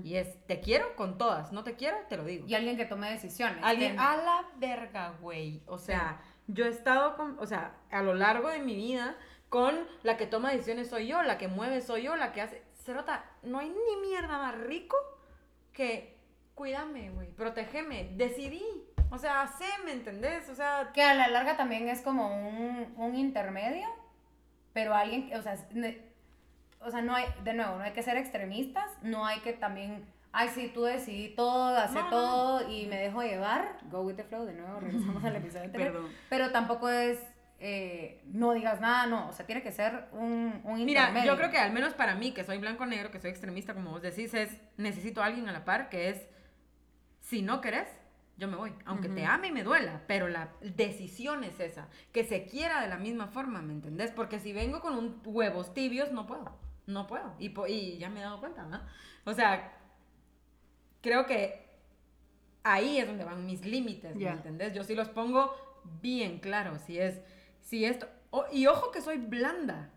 Y 0.05 0.15
es, 0.15 0.47
te 0.47 0.61
quiero 0.61 0.95
con 0.95 1.19
todas, 1.19 1.51
no 1.51 1.65
te 1.65 1.75
quiero, 1.75 1.97
te 2.09 2.17
lo 2.17 2.25
digo. 2.25 2.47
Y 2.47 2.55
alguien 2.55 2.77
que 2.77 2.85
tome 2.85 3.11
decisiones. 3.11 3.65
Alguien 3.65 3.99
a 3.99 4.17
la 4.17 4.45
verga, 4.59 5.15
güey. 5.21 5.63
O 5.67 5.79
sea, 5.79 6.21
yo 6.47 6.67
he 6.67 6.69
estado 6.69 7.17
con, 7.17 7.37
o 7.41 7.47
sea, 7.47 7.75
a 7.91 8.03
lo 8.03 8.15
largo 8.15 8.49
de 8.49 8.61
mi 8.61 8.77
vida 8.77 9.17
con 9.49 9.75
la 10.05 10.17
que 10.17 10.27
toma 10.27 10.53
decisiones 10.53 10.89
soy 10.89 11.09
yo, 11.09 11.23
la 11.23 11.37
que 11.37 11.49
mueve 11.49 11.81
soy 11.81 12.03
yo, 12.05 12.17
la 12.17 12.33
que 12.33 12.43
hace. 12.43 12.63
Cerota, 12.75 13.25
no 13.43 13.59
hay 13.59 13.69
ni 13.71 14.09
mierda 14.09 14.39
más 14.39 14.57
rico 14.57 14.97
que 15.73 16.17
cuídame, 16.55 17.11
güey, 17.11 17.29
protégeme, 17.33 18.11
decidí. 18.15 18.65
O 19.11 19.19
sea, 19.19 19.43
haceme, 19.43 19.93
¿entendés? 19.93 20.49
O 20.49 20.55
sea, 20.55 20.91
Que 20.95 21.03
a 21.03 21.15
la 21.15 21.29
larga 21.29 21.57
también 21.57 21.89
es 21.89 22.01
como 22.03 22.29
un, 22.29 22.95
un 22.97 23.15
intermedio, 23.17 23.89
pero 24.73 24.95
alguien, 24.95 25.31
o 25.35 25.43
sea, 25.43 25.57
o 26.81 26.91
sea, 26.91 27.03
no 27.03 27.15
hay, 27.15 27.27
de 27.45 27.55
nuevo, 27.55 27.77
no 27.77 27.83
hay 27.83 27.93
que 27.93 28.03
ser 28.03 28.17
extremistas, 28.17 28.91
no 29.03 29.25
hay 29.27 29.41
que 29.41 29.53
también, 29.53 30.05
ay, 30.33 30.49
sí, 30.55 30.71
tú 30.73 30.83
decidí 30.85 31.31
todo, 31.35 31.77
hacer 31.77 31.97
No, 31.97 32.03
no, 32.05 32.11
todo 32.11 32.71
y 32.71 32.87
me 32.87 32.97
dejo 32.97 33.23
llevar, 33.23 33.79
go 33.91 34.01
with 34.03 34.15
the 34.15 34.25
flow, 34.25 34.45
de 34.45 34.55
nuevo, 34.55 34.81
regresamos 34.81 35.25
al 35.25 35.37
episodio 35.37 35.65
anterior, 35.65 35.93
Perdón. 35.93 36.11
pero 36.29 36.51
tampoco 36.53 36.89
es, 36.89 37.19
eh, 37.59 38.23
no 38.27 38.53
digas 38.53 38.81
nada, 38.81 39.07
no, 39.07 39.29
o 39.29 39.33
sea, 39.33 39.47
tiene 39.47 39.63
que 39.63 39.73
ser 39.73 40.09
un, 40.13 40.61
un 40.65 40.85
mira, 40.85 41.03
intermedio. 41.09 41.33
yo 41.33 41.39
creo 41.39 41.51
que 41.51 41.59
al 41.59 41.73
menos 41.73 41.95
para 41.95 42.15
mí, 42.15 42.33
que 42.33 42.45
soy 42.45 42.59
blanco-negro, 42.59 43.11
que 43.11 43.19
soy 43.21 43.31
extremista, 43.31 43.75
como 43.75 43.91
vos 43.91 44.03
decís, 44.03 44.35
es 44.35 44.57
necesito 44.77 45.23
a 45.23 45.27
alguien 45.27 45.49
a 45.49 45.53
la 45.53 45.65
par 45.65 45.89
que 45.89 46.11
es, 46.11 46.27
si 47.21 47.43
no 47.43 47.61
querés, 47.61 47.89
yo 48.39 48.49
me 48.49 48.57
voy, 48.57 48.75
aunque 48.85 49.09
te 49.09 49.25
ame 49.25 49.49
y 49.49 49.53
me 49.53 49.65
duela, 49.65 50.03
pero 50.07 50.29
la 50.29 50.51
decisión 50.61 51.43
es 51.43 51.59
esa, 51.59 51.89
que 52.13 52.23
se 52.23 52.45
quiera 52.45 52.83
de 52.83 52.89
la 52.89 52.99
misma 52.99 53.29
forma, 53.29 53.63
¿me 53.63 53.73
entendés? 53.73 54.11
Porque 54.11 54.39
si 54.39 54.53
vengo 54.53 54.81
con 54.81 54.99
un 54.99 55.23
huevos 55.25 55.73
tibios, 55.73 56.13
no 56.13 56.27
puedo, 56.27 56.55
no 56.87 57.07
puedo, 57.07 57.35
y, 57.39 57.49
po- 57.51 57.67
y 57.67 57.99
ya 57.99 58.09
me 58.11 58.21
he 58.21 58.23
dado 58.23 58.41
cuenta, 58.41 58.63
¿no? 58.65 58.81
O 59.25 59.33
sea, 59.35 59.77
creo 61.01 61.27
que 61.27 61.67
ahí 62.63 62.99
es 62.99 63.07
donde 63.07 63.25
van 63.25 63.45
mis 63.47 63.65
límites, 63.65 64.15
¿me 64.17 64.23
entendés? 64.29 64.73
Yo 64.73 64.85
sí 64.85 64.95
los 64.95 65.09
pongo 65.09 65.55
bien 66.01 66.39
claro, 66.41 66.79
si 66.79 66.99
es, 66.99 67.21
si 67.61 67.85
esto, 67.85 68.09
y 68.53 68.67
ojo 68.67 68.91
que 68.91 69.01
soy 69.01 69.19
blanda, 69.19 69.91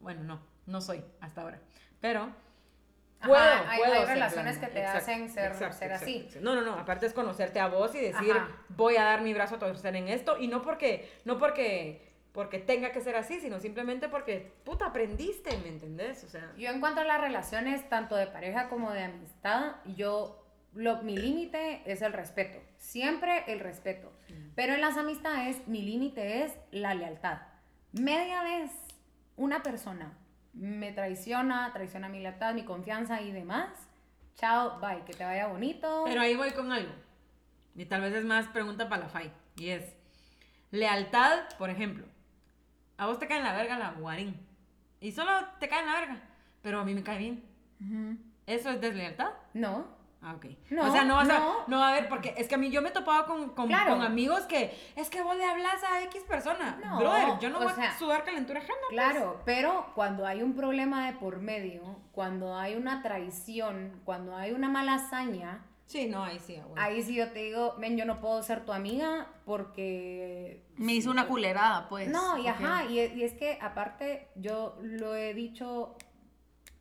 bueno, 0.00 0.22
no, 0.24 0.40
no 0.66 0.80
soy 0.80 1.04
hasta 1.20 1.42
ahora, 1.42 1.60
pero... 2.00 2.32
Ajá, 3.20 3.26
Puedo, 3.30 3.42
hay- 3.42 3.78
puedo 3.80 3.92
hay 3.94 3.98
ser 3.98 4.08
relaciones 4.10 4.58
blanda. 4.60 4.68
que 4.68 4.72
te 4.80 4.86
hacen 4.86 5.28
ser- 5.28 5.72
ser 5.72 5.92
así. 5.92 6.28
No, 6.40 6.54
no, 6.54 6.62
no, 6.62 6.74
aparte 6.74 7.04
es 7.06 7.12
conocerte 7.12 7.58
a 7.58 7.66
vos 7.66 7.92
y 7.96 7.98
decir, 7.98 8.30
Ajá. 8.30 8.48
voy 8.68 8.94
a 8.94 9.02
dar 9.02 9.22
mi 9.22 9.34
brazo 9.34 9.56
a 9.56 9.58
torcer 9.58 9.96
en 9.96 10.06
esto, 10.06 10.38
y 10.38 10.46
no 10.46 10.62
porque, 10.62 11.10
no 11.24 11.36
porque, 11.36 12.07
porque 12.38 12.60
tenga 12.60 12.92
que 12.92 13.00
ser 13.00 13.16
así, 13.16 13.40
sino 13.40 13.58
simplemente 13.58 14.08
porque, 14.08 14.52
puta, 14.62 14.86
aprendiste, 14.86 15.58
¿me 15.58 15.70
entendés? 15.70 16.22
O 16.22 16.28
sea, 16.28 16.52
Yo 16.56 16.70
en 16.70 16.78
cuanto 16.78 17.00
a 17.00 17.04
las 17.04 17.20
relaciones, 17.20 17.88
tanto 17.88 18.14
de 18.14 18.28
pareja 18.28 18.68
como 18.68 18.92
de 18.92 19.02
amistad, 19.02 19.72
yo, 19.96 20.46
lo, 20.72 21.02
mi 21.02 21.16
límite 21.16 21.82
es 21.84 22.00
el 22.00 22.12
respeto. 22.12 22.60
Siempre 22.76 23.42
el 23.48 23.58
respeto. 23.58 24.12
Pero 24.54 24.74
en 24.74 24.82
las 24.82 24.96
amistades, 24.96 25.66
mi 25.66 25.82
límite 25.82 26.44
es 26.44 26.56
la 26.70 26.94
lealtad. 26.94 27.40
Media 27.90 28.44
vez 28.44 28.70
una 29.34 29.64
persona 29.64 30.16
me 30.52 30.92
traiciona, 30.92 31.72
traiciona 31.72 32.08
mi 32.08 32.20
lealtad, 32.20 32.54
mi 32.54 32.64
confianza 32.64 33.20
y 33.20 33.32
demás. 33.32 33.70
Chao, 34.36 34.78
bye, 34.78 35.02
que 35.04 35.12
te 35.12 35.24
vaya 35.24 35.48
bonito. 35.48 36.04
pero 36.06 36.20
ahí 36.20 36.36
voy 36.36 36.52
con 36.52 36.70
algo, 36.70 36.92
y 37.74 37.84
tal 37.86 38.02
vez 38.02 38.14
es 38.14 38.24
más 38.24 38.46
pregunta 38.46 38.88
para 38.88 39.02
la 39.02 39.08
FAI, 39.08 39.32
y 39.56 39.70
es, 39.70 39.92
lealtad, 40.70 41.40
por 41.58 41.70
ejemplo, 41.70 42.06
a 42.98 43.06
vos 43.06 43.18
te 43.18 43.26
cae 43.26 43.38
en 43.38 43.44
la 43.44 43.54
verga 43.54 43.78
la 43.78 43.92
guarín, 43.92 44.38
y 45.00 45.12
solo 45.12 45.30
te 45.58 45.68
cae 45.68 45.80
en 45.80 45.86
la 45.86 46.00
verga, 46.00 46.16
pero 46.60 46.80
a 46.80 46.84
mí 46.84 46.92
me 46.94 47.02
cae 47.02 47.16
bien. 47.18 47.42
Ujú. 47.80 48.18
¿Eso 48.46 48.70
es 48.70 48.80
deslealtad? 48.80 49.30
No, 49.54 49.96
Ah, 50.20 50.34
ok. 50.34 50.46
No, 50.70 50.82
o 50.88 50.90
sea, 50.92 51.04
no 51.04 51.14
vas 51.14 51.28
no. 51.28 51.34
a. 51.34 51.64
No 51.68 51.80
a 51.84 51.92
ver, 51.92 52.08
porque 52.08 52.34
es 52.36 52.48
que 52.48 52.56
a 52.56 52.58
mí 52.58 52.70
yo 52.70 52.82
me 52.82 52.88
he 52.88 52.92
topado 52.92 53.24
con, 53.24 53.50
con, 53.50 53.68
Claro. 53.68 53.92
con 53.94 54.02
amigos 54.02 54.40
que. 54.46 54.76
Es 54.96 55.10
que 55.10 55.22
vos 55.22 55.36
le 55.36 55.44
hablas 55.44 55.80
a 55.84 56.02
X 56.02 56.24
persona. 56.24 56.76
No, 56.84 56.98
Brother, 56.98 57.38
yo 57.38 57.50
no 57.50 57.60
voy 57.60 57.72
sea, 57.74 57.90
a 57.92 57.96
sudar 58.00 58.24
calentura 58.24 58.58
ajena. 58.58 58.74
pues. 58.88 58.94
Claro, 58.94 59.40
pero 59.44 59.92
cuando 59.94 60.26
hay 60.26 60.42
un 60.42 60.54
problema 60.56 61.06
de 61.06 61.12
por 61.18 61.38
medio, 61.38 62.00
cuando 62.10 62.56
hay 62.58 62.74
una 62.74 63.00
traición, 63.00 64.00
cuando 64.04 64.34
hay 64.34 64.50
una 64.50 64.68
mala 64.68 64.94
hazaña, 64.94 65.60
Sí, 65.88 66.06
no, 66.06 66.22
ahí 66.22 66.38
sí, 66.38 66.56
ah, 66.56 66.84
ahí 66.84 67.02
sí 67.02 67.14
yo 67.14 67.30
te 67.32 67.38
digo, 67.44 67.74
ven, 67.78 67.96
yo 67.96 68.04
no 68.04 68.20
puedo 68.20 68.42
ser 68.42 68.64
tu 68.66 68.72
amiga 68.72 69.26
porque... 69.46 70.62
Me 70.76 70.92
hizo 70.92 71.10
una 71.10 71.26
culerada, 71.26 71.88
pues. 71.88 72.08
No, 72.10 72.36
y 72.36 72.46
ajá, 72.46 72.84
y, 72.84 73.00
y 73.00 73.22
es 73.24 73.32
que 73.32 73.58
aparte 73.60 74.28
yo 74.36 74.76
lo 74.82 75.14
he 75.16 75.32
dicho 75.32 75.96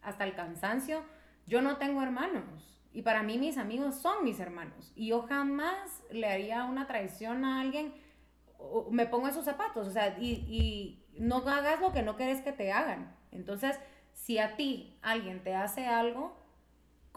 hasta 0.01 0.25
el 0.25 0.35
cansancio, 0.35 1.03
yo 1.45 1.61
no 1.61 1.77
tengo 1.77 2.01
hermanos. 2.03 2.77
Y 2.91 3.03
para 3.03 3.23
mí 3.23 3.37
mis 3.37 3.57
amigos 3.57 3.95
son 3.95 4.25
mis 4.25 4.41
hermanos. 4.41 4.91
Y 4.95 5.07
yo 5.07 5.21
jamás 5.21 6.03
le 6.11 6.27
haría 6.27 6.65
una 6.65 6.85
traición 6.85 7.45
a 7.45 7.61
alguien, 7.61 7.93
o- 8.57 8.89
me 8.91 9.05
pongo 9.05 9.29
en 9.29 9.33
sus 9.33 9.45
zapatos, 9.45 9.87
o 9.87 9.91
sea, 9.91 10.17
y, 10.19 10.31
y 10.49 11.05
no 11.17 11.37
hagas 11.47 11.79
lo 11.79 11.93
que 11.93 12.01
no 12.01 12.17
quieres 12.17 12.41
que 12.41 12.51
te 12.51 12.73
hagan. 12.73 13.15
Entonces, 13.31 13.79
si 14.11 14.37
a 14.39 14.57
ti 14.57 14.97
alguien 15.01 15.41
te 15.43 15.55
hace 15.55 15.87
algo, 15.87 16.35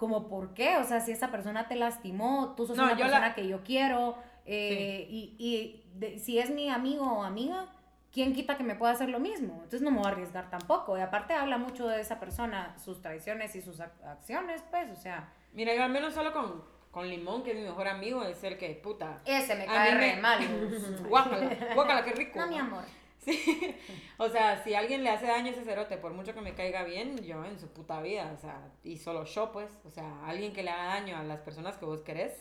como 0.01 0.29
por 0.29 0.55
qué, 0.55 0.79
o 0.79 0.85
sea, 0.85 1.01
si 1.01 1.13
esa 1.13 1.31
persona 1.31 1.69
te 1.69 1.77
lastimó, 1.77 2.55
tú 2.57 2.67
sos 2.67 2.77
No, 2.77 2.85
una 2.85 2.95
la- 2.95 2.99
persona 2.99 3.35
que 3.35 3.47
yo 3.47 3.63
quiero, 3.63 4.17
eh, 4.47 5.07
y, 5.11 5.37
y 5.39 5.85
de- 5.99 6.19
si 6.19 6.39
es 6.39 6.51
mi 6.51 6.71
amigo 6.71 7.05
o 7.05 7.23
amiga, 7.23 7.67
¿quién 8.11 8.33
quita 8.33 8.57
que 8.57 8.65
me 8.65 8.75
pueda 8.75 8.93
hacer 8.95 9.11
lo 9.11 9.21
mismo? 9.21 9.53
Entonces 9.57 9.83
no 9.83 9.91
me 9.91 9.99
voy 9.99 10.07
a 10.07 10.11
arriesgar 10.11 10.49
tampoco. 10.51 10.97
Y 10.97 11.03
aparte 11.03 11.35
habla 11.35 11.59
mucho 11.59 11.87
de 11.87 12.01
esa 12.01 12.19
persona, 12.19 12.75
sus 12.83 13.03
traiciones 13.03 13.55
y 13.55 13.61
sus 13.61 13.79
ac- 13.79 14.03
acciones, 14.05 14.65
pues, 14.71 14.91
o 14.91 14.97
sea, 14.97 15.29
Mira, 15.53 15.75
yo 15.75 15.83
al 15.85 15.91
menos 15.91 16.15
solo 16.15 16.33
con, 16.33 16.65
con 16.91 17.09
Limón, 17.09 17.43
que 17.43 17.51
es 17.51 17.57
mi 17.59 17.65
mejor 17.65 17.87
amigo, 17.89 18.23
es 18.25 18.43
el 18.43 18.57
que, 18.57 18.71
puta. 18.83 19.19
ese 19.27 19.55
me 19.55 19.67
cae 19.67 19.95
re 19.95 20.15
me- 20.17 20.23
mal. 20.23 20.39
Guácala, 21.09 21.75
guácala, 21.75 22.05
qué 22.05 22.13
rico. 22.13 22.39
No, 22.39 22.47
mi 22.47 22.57
amor. 22.57 22.85
Sí. 23.25 23.77
O 24.17 24.29
sea, 24.31 24.63
si 24.65 24.75
alguien 24.75 25.05
le 25.05 25.11
hace 25.11 25.27
daño 25.27 25.49
a 25.49 25.51
ese 25.51 25.65
cerote, 25.65 25.97
por 25.99 26.13
mucho 26.13 26.35
que 26.35 26.41
me 26.41 26.55
caiga 26.55 26.85
bien, 26.85 27.19
yo 27.25 27.45
en 27.45 27.59
su 27.59 27.69
puta 27.69 28.01
vida, 28.01 28.33
o 28.37 28.41
sea, 28.41 28.71
y 28.83 28.97
solo 28.99 29.25
yo, 29.25 29.53
pues, 29.53 29.71
o 29.85 29.91
sea, 29.91 30.27
alguien 30.27 30.53
que 30.53 30.63
le 30.63 30.71
haga 30.71 30.85
daño 30.87 31.17
a 31.19 31.23
las 31.23 31.41
personas 31.41 31.77
que 31.77 31.85
vos 31.85 32.01
querés, 32.03 32.33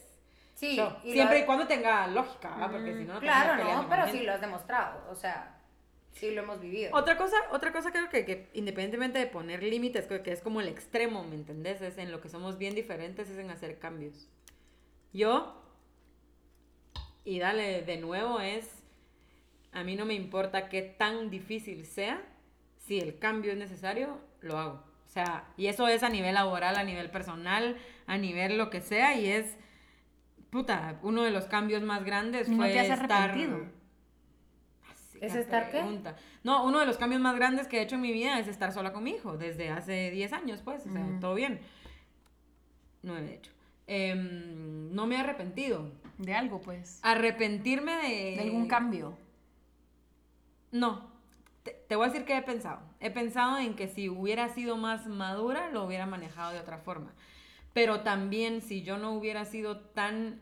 Sí, 0.55 0.75
yo. 0.77 0.97
y 1.03 1.11
siempre 1.13 1.37
lo- 1.39 1.43
y 1.43 1.45
cuando 1.45 1.67
tenga 1.67 2.07
lógica, 2.07 2.53
¿ah? 2.57 2.69
porque 2.71 2.93
si 2.97 3.03
no, 3.05 3.15
no 3.15 3.19
Claro, 3.19 3.63
no, 3.63 3.89
pero 3.89 4.07
sí 4.09 4.21
lo 4.21 4.33
has 4.33 4.41
demostrado, 4.41 5.09
o 5.11 5.15
sea, 5.15 5.59
sí 6.13 6.31
lo 6.31 6.41
hemos 6.43 6.59
vivido. 6.61 6.91
Otra 6.95 7.17
cosa, 7.17 7.35
otra 7.51 7.71
cosa 7.73 7.91
creo 7.91 8.09
que, 8.09 8.25
que 8.25 8.49
independientemente 8.53 9.19
de 9.19 9.27
poner 9.27 9.63
límites, 9.63 10.05
creo 10.07 10.23
que 10.23 10.31
es 10.31 10.41
como 10.41 10.59
el 10.61 10.67
extremo, 10.69 11.23
¿me 11.23 11.35
entendés? 11.35 11.81
Es 11.81 11.97
en 11.97 12.11
lo 12.11 12.19
que 12.21 12.29
somos 12.29 12.57
bien 12.57 12.75
diferentes, 12.75 13.29
es 13.29 13.37
en 13.37 13.51
hacer 13.51 13.79
cambios. 13.79 14.27
Yo, 15.13 15.61
y 17.25 17.39
dale 17.39 17.81
de 17.83 17.97
nuevo, 17.97 18.39
es, 18.39 18.78
a 19.79 19.83
mí 19.83 19.95
no 19.95 20.05
me 20.05 20.13
importa 20.13 20.69
qué 20.69 20.81
tan 20.81 21.29
difícil 21.29 21.85
sea, 21.85 22.21
si 22.85 22.99
el 22.99 23.17
cambio 23.17 23.51
es 23.51 23.57
necesario, 23.57 24.19
lo 24.41 24.57
hago. 24.57 24.83
O 25.05 25.09
sea, 25.11 25.45
y 25.57 25.67
eso 25.67 25.87
es 25.87 26.03
a 26.03 26.09
nivel 26.09 26.35
laboral, 26.35 26.75
a 26.75 26.83
nivel 26.83 27.09
personal, 27.09 27.77
a 28.05 28.17
nivel 28.17 28.57
lo 28.57 28.69
que 28.69 28.81
sea, 28.81 29.15
y 29.15 29.27
es, 29.27 29.57
puta, 30.49 30.99
uno 31.01 31.23
de 31.23 31.31
los 31.31 31.45
cambios 31.45 31.81
más 31.81 32.03
grandes 32.03 32.47
¿Y 32.47 32.51
no 32.51 32.57
fue 32.57 32.71
te 32.71 32.79
has 32.79 32.89
estar... 32.89 33.29
arrepentido? 33.29 33.79
¿Es 35.21 35.35
estar 35.35 35.65
qué? 35.65 35.79
pregunta. 35.79 36.15
No, 36.43 36.65
uno 36.65 36.79
de 36.79 36.85
los 36.85 36.97
cambios 36.97 37.21
más 37.21 37.35
grandes 37.35 37.67
que 37.67 37.79
he 37.79 37.81
hecho 37.81 37.95
en 37.95 38.01
mi 38.01 38.13
vida 38.13 38.39
es 38.39 38.47
estar 38.47 38.71
sola 38.71 38.93
con 38.93 39.03
mi 39.03 39.11
hijo, 39.11 39.37
desde 39.37 39.69
hace 39.69 40.11
10 40.11 40.33
años, 40.33 40.61
pues, 40.63 40.85
o 40.85 40.91
sea, 40.91 41.05
todo 41.19 41.35
bien. 41.35 41.59
Nueve, 43.01 43.27
de 43.27 43.35
hecho. 43.35 43.51
Em, 43.87 44.93
no 44.93 45.07
me 45.07 45.15
he 45.15 45.17
arrepentido. 45.17 45.91
De 46.17 46.35
algo, 46.35 46.61
pues. 46.61 46.99
Arrepentirme 47.01 47.95
de... 47.95 48.35
De 48.35 48.41
algún 48.41 48.67
cambio. 48.67 49.17
No. 50.71 51.11
te, 51.63 51.71
te 51.71 51.95
voy 51.95 52.05
a 52.07 52.09
decir 52.09 52.25
que 52.25 52.37
he 52.37 52.41
pensado. 52.41 52.79
He 52.99 53.11
pensado 53.11 53.57
en 53.59 53.75
que 53.75 53.87
si 53.87 54.09
hubiera 54.09 54.49
sido 54.49 54.77
más 54.77 55.07
madura, 55.07 55.69
lo 55.71 55.83
hubiera 55.85 56.05
manejado 56.05 56.51
de 56.53 56.59
otra 56.59 56.77
forma. 56.79 57.13
Pero 57.73 58.01
también 58.01 58.61
si 58.61 58.83
yo 58.83 58.97
no 58.97 59.11
hubiera 59.13 59.45
sido 59.45 59.79
tan 59.81 60.41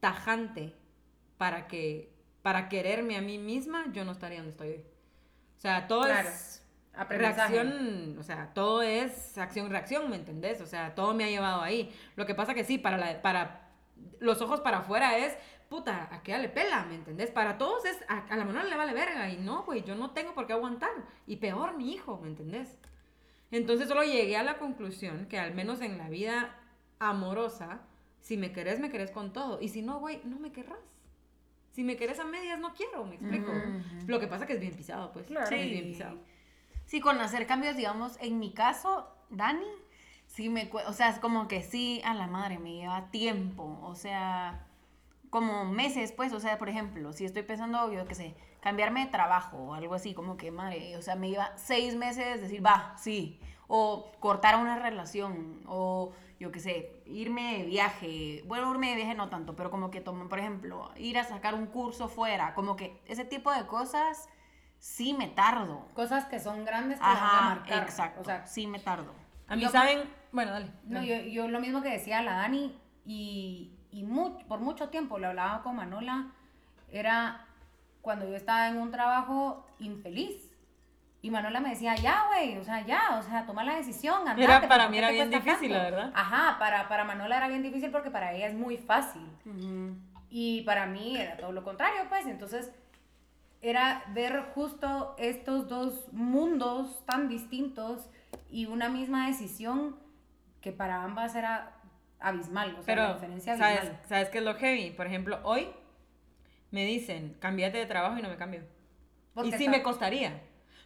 tajante 0.00 0.74
para 1.38 1.66
que 1.66 2.12
para 2.42 2.68
quererme 2.68 3.16
a 3.16 3.22
mí 3.22 3.38
misma, 3.38 3.86
yo 3.92 4.04
no 4.04 4.12
estaría 4.12 4.38
donde 4.38 4.50
estoy 4.52 4.68
hoy. 4.68 4.84
O 5.56 5.60
sea, 5.60 5.86
todo 5.88 6.04
Claro. 6.04 6.28
es 6.28 6.62
reacción, 7.08 8.16
o 8.18 8.22
sea, 8.22 8.52
todo 8.54 8.82
es 8.82 9.38
acción-reacción, 9.38 10.10
¿me 10.10 10.16
entendés? 10.16 10.60
O 10.60 10.66
sea, 10.66 10.94
todo 10.94 11.14
me 11.14 11.24
ha 11.24 11.30
llevado 11.30 11.62
ahí. 11.62 11.94
Lo 12.16 12.26
que 12.26 12.34
pasa 12.34 12.54
que 12.54 12.64
sí, 12.64 12.78
para, 12.78 12.98
la, 12.98 13.22
para 13.22 13.72
los 14.20 14.42
ojos 14.42 14.60
para 14.60 14.78
afuera 14.78 15.16
es, 15.18 15.36
puta, 15.68 16.08
a 16.12 16.22
qué 16.22 16.36
le 16.38 16.48
pela, 16.48 16.84
¿me 16.84 16.94
entendés? 16.94 17.30
Para 17.30 17.58
todos 17.58 17.84
es, 17.84 17.98
a, 18.08 18.18
a 18.18 18.36
la 18.36 18.44
menor 18.44 18.64
le 18.64 18.76
vale 18.76 18.92
verga. 18.92 19.28
Y 19.30 19.36
no, 19.38 19.64
güey, 19.64 19.82
yo 19.84 19.94
no 19.94 20.10
tengo 20.10 20.34
por 20.34 20.46
qué 20.46 20.52
aguantar. 20.52 20.90
Y 21.26 21.36
peor 21.36 21.76
mi 21.76 21.92
hijo, 21.92 22.18
¿me 22.22 22.28
entendés? 22.28 22.78
Entonces 23.50 23.88
solo 23.88 24.02
llegué 24.02 24.36
a 24.36 24.42
la 24.42 24.58
conclusión 24.58 25.26
que 25.26 25.38
al 25.38 25.54
menos 25.54 25.80
en 25.80 25.98
la 25.98 26.08
vida 26.08 26.56
amorosa, 26.98 27.82
si 28.20 28.36
me 28.36 28.52
querés, 28.52 28.80
me 28.80 28.90
querés 28.90 29.10
con 29.10 29.32
todo. 29.32 29.60
Y 29.60 29.68
si 29.68 29.82
no, 29.82 30.00
güey, 30.00 30.20
no 30.24 30.38
me 30.38 30.52
querrás. 30.52 30.78
Si 31.72 31.82
me 31.82 31.96
querés 31.96 32.20
a 32.20 32.24
medias, 32.24 32.58
no 32.58 32.72
quiero, 32.72 33.04
me 33.04 33.16
explico. 33.16 33.52
Lo 34.06 34.20
que 34.20 34.28
pasa 34.28 34.46
que 34.46 34.54
es 34.54 34.60
bien 34.60 34.74
pisado, 34.74 35.12
pues. 35.12 35.26
Claro. 35.26 35.54
Es 35.54 35.70
bien 35.70 35.84
pisado. 35.86 36.18
Sí, 36.86 37.00
con 37.00 37.20
hacer 37.20 37.46
cambios, 37.46 37.76
digamos, 37.76 38.16
en 38.20 38.38
mi 38.38 38.52
caso, 38.52 39.08
Dani, 39.30 39.66
sí 40.26 40.48
me 40.48 40.70
o 40.86 40.92
sea, 40.92 41.08
es 41.08 41.18
como 41.18 41.48
que 41.48 41.62
sí, 41.62 42.00
a 42.04 42.14
la 42.14 42.26
madre, 42.26 42.58
me 42.58 42.74
lleva 42.74 43.10
tiempo, 43.10 43.78
o 43.82 43.94
sea, 43.94 44.66
como 45.34 45.64
meses, 45.64 46.12
pues, 46.12 46.32
o 46.32 46.38
sea, 46.38 46.58
por 46.58 46.68
ejemplo, 46.68 47.12
si 47.12 47.24
estoy 47.24 47.42
pensando, 47.42 47.92
yo 47.92 48.06
qué 48.06 48.14
sé, 48.14 48.36
cambiarme 48.60 49.04
de 49.04 49.10
trabajo 49.10 49.56
o 49.56 49.74
algo 49.74 49.94
así, 49.94 50.14
como 50.14 50.36
que, 50.36 50.52
madre, 50.52 50.96
o 50.96 51.02
sea, 51.02 51.16
me 51.16 51.28
lleva 51.28 51.50
seis 51.56 51.96
meses 51.96 52.40
decir, 52.40 52.64
va, 52.64 52.94
sí, 52.96 53.40
o 53.66 54.12
cortar 54.20 54.54
una 54.54 54.78
relación, 54.78 55.60
o 55.66 56.12
yo 56.38 56.52
qué 56.52 56.60
sé, 56.60 57.02
irme 57.06 57.58
de 57.58 57.64
viaje, 57.64 58.44
bueno, 58.46 58.70
irme 58.70 58.90
de 58.90 58.94
viaje 58.94 59.16
no 59.16 59.28
tanto, 59.28 59.56
pero 59.56 59.72
como 59.72 59.90
que 59.90 60.00
tomo, 60.00 60.28
por 60.28 60.38
ejemplo, 60.38 60.92
ir 60.94 61.18
a 61.18 61.24
sacar 61.24 61.56
un 61.56 61.66
curso 61.66 62.06
fuera, 62.06 62.54
como 62.54 62.76
que 62.76 63.02
ese 63.06 63.24
tipo 63.24 63.50
de 63.52 63.66
cosas, 63.66 64.28
sí 64.78 65.14
me 65.14 65.26
tardo. 65.26 65.88
Cosas 65.94 66.26
que 66.26 66.38
son 66.38 66.64
grandes 66.64 67.00
que 67.00 67.04
van 67.04 67.16
a 67.16 67.40
marcar. 67.56 67.82
exacto. 67.82 68.20
O 68.20 68.24
sea, 68.24 68.46
sí 68.46 68.68
me 68.68 68.78
tardo. 68.78 69.12
A 69.48 69.56
mí, 69.56 69.62
Yo- 69.62 69.70
¿saben? 69.70 70.08
Bueno, 70.30 70.52
dale. 70.52 70.66
No, 70.84 71.00
dale. 71.00 71.24
yo, 71.24 71.42
yo 71.42 71.48
lo 71.48 71.58
mismo 71.58 71.82
que 71.82 71.90
decía 71.90 72.22
la 72.22 72.34
Dani 72.34 72.78
y, 73.04 73.73
y 73.94 74.04
por 74.48 74.58
mucho 74.60 74.88
tiempo 74.88 75.18
lo 75.18 75.28
hablaba 75.28 75.62
con 75.62 75.76
Manola, 75.76 76.26
era 76.90 77.46
cuando 78.02 78.28
yo 78.28 78.34
estaba 78.34 78.68
en 78.68 78.76
un 78.78 78.90
trabajo 78.90 79.64
infeliz. 79.78 80.50
Y 81.22 81.30
Manola 81.30 81.60
me 81.60 81.70
decía, 81.70 81.94
ya, 81.94 82.26
güey, 82.26 82.58
o 82.58 82.64
sea, 82.64 82.84
ya, 82.84 83.16
o 83.18 83.22
sea, 83.22 83.46
toma 83.46 83.64
la 83.64 83.76
decisión. 83.76 84.20
andate, 84.28 84.42
Era- 84.44 84.60
¿por 84.60 84.68
para 84.68 84.88
mí 84.88 84.98
era 84.98 85.10
bien 85.10 85.30
difícil, 85.30 85.70
tanto?". 85.70 85.74
la 85.74 85.82
verdad. 85.84 86.12
Ajá, 86.14 86.58
para, 86.58 86.86
para 86.88 87.04
Manola 87.04 87.36
era 87.38 87.48
bien 87.48 87.62
difícil 87.62 87.90
porque 87.90 88.10
para 88.10 88.32
ella 88.34 88.48
es 88.48 88.54
muy 88.54 88.76
fácil. 88.76 89.22
Y 90.28 90.62
para 90.62 90.86
mí 90.86 91.16
era 91.16 91.36
todo 91.36 91.52
lo 91.52 91.62
contrario, 91.64 92.02
pues. 92.10 92.26
Entonces, 92.26 92.72
era 93.62 94.02
ver 94.08 94.50
justo 94.54 95.14
estos 95.16 95.68
dos 95.68 96.12
mundos 96.12 97.02
tan 97.06 97.28
distintos 97.28 98.10
y 98.50 98.66
una 98.66 98.88
misma 98.90 99.26
decisión 99.28 99.96
que 100.60 100.72
para 100.72 101.02
ambas 101.04 101.34
era 101.36 101.70
abismal. 102.28 102.76
O 102.78 102.82
sea, 102.82 102.94
la 102.96 103.02
Pero, 103.02 103.14
diferencia 103.14 103.56
¿sabes, 103.56 103.78
abismal. 103.80 104.00
¿sabes 104.08 104.28
qué 104.30 104.38
es 104.38 104.44
lo 104.44 104.54
heavy? 104.54 104.90
Por 104.90 105.06
ejemplo, 105.06 105.38
hoy 105.44 105.68
me 106.70 106.84
dicen, 106.86 107.36
cámbiate 107.40 107.78
de 107.78 107.86
trabajo 107.86 108.18
y 108.18 108.22
no 108.22 108.28
me 108.28 108.36
cambio. 108.36 108.62
Y 109.44 109.52
sí 109.52 109.68
me 109.68 109.82
costaría. 109.82 110.40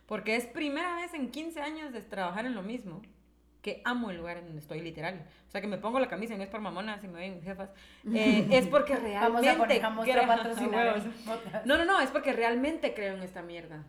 Porque 0.07 0.37
es 0.37 0.46
primera 0.46 0.94
vez 0.96 1.12
en 1.14 1.31
15 1.31 1.61
años 1.61 1.92
de 1.92 2.01
trabajar 2.03 2.46
en 2.46 2.55
lo 2.55 2.62
mismo 2.62 3.03
que 3.61 3.83
amo 3.85 4.11
el 4.11 4.16
lugar 4.16 4.38
en 4.38 4.44
donde 4.46 4.61
estoy, 4.61 4.81
literal. 4.81 5.27
O 5.48 5.51
sea, 5.51 5.61
que 5.61 5.66
me 5.66 5.77
pongo 5.79 5.98
la 6.01 6.09
camisa 6.09 6.35
y 6.35 6.38
no 6.38 6.44
es 6.44 6.48
por 6.48 6.61
mamona, 6.61 6.98
si 7.01 7.09
me 7.09 7.18
ven 7.20 7.35
mis 7.35 7.44
jefas. 7.44 7.70
eh, 8.14 8.46
es 8.53 8.66
porque 8.68 8.94
Vamos 9.14 9.42
realmente... 9.42 9.48
a 9.51 9.57
poner 9.57 9.83
creo- 10.05 10.27
podcast. 11.27 11.66
No, 11.66 11.77
no, 11.77 11.85
no, 11.85 12.01
es 12.01 12.11
porque 12.11 12.33
realmente 12.33 12.94
creo 12.94 13.14
en 13.16 13.22
esta 13.22 13.42
mierda. 13.42 13.85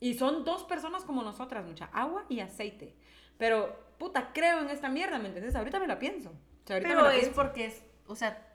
Y 0.00 0.14
son 0.14 0.44
dos 0.44 0.64
personas 0.64 1.04
como 1.04 1.22
nosotras, 1.22 1.64
mucha 1.64 1.90
agua 1.92 2.24
y 2.28 2.40
aceite. 2.40 2.96
Pero, 3.36 3.78
puta, 3.98 4.32
creo 4.32 4.60
en 4.60 4.70
esta 4.70 4.88
mierda, 4.88 5.18
¿me 5.18 5.26
entiendes? 5.26 5.54
Ahorita 5.54 5.78
me 5.78 5.86
la 5.86 5.98
pienso. 5.98 6.32
Ahorita 6.68 6.88
Pero 6.88 7.10
es 7.10 7.20
pienso. 7.20 7.34
porque 7.34 7.66
es, 7.66 7.82
o 8.06 8.14
sea, 8.16 8.46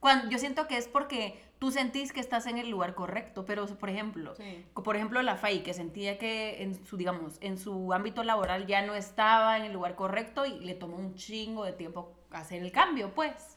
cuando, 0.00 0.30
yo 0.30 0.38
siento 0.38 0.66
que 0.68 0.76
es 0.76 0.86
porque 0.88 1.42
tú 1.58 1.70
sentís 1.72 2.12
que 2.12 2.20
estás 2.20 2.46
en 2.46 2.56
el 2.58 2.70
lugar 2.70 2.94
correcto, 2.94 3.44
pero 3.44 3.66
por 3.66 3.90
ejemplo, 3.90 4.34
Sí. 4.36 4.64
por 4.74 4.94
ejemplo 4.96 5.20
la 5.22 5.36
FAI 5.36 5.62
que 5.64 5.74
sentía 5.74 6.18
que 6.18 6.62
en 6.62 6.74
su, 6.86 6.96
digamos, 6.96 7.36
en 7.40 7.58
su 7.58 7.92
ámbito 7.92 8.22
laboral 8.22 8.66
ya 8.66 8.82
no 8.86 8.94
estaba 8.94 9.56
en 9.56 9.64
el 9.64 9.72
lugar 9.72 9.96
correcto 9.96 10.46
y 10.46 10.60
le 10.60 10.74
tomó 10.74 10.96
un 10.96 11.14
chingo 11.14 11.64
de 11.64 11.72
tiempo 11.72 12.14
hacer 12.30 12.62
el 12.62 12.70
cambio, 12.72 13.12
pues. 13.14 13.56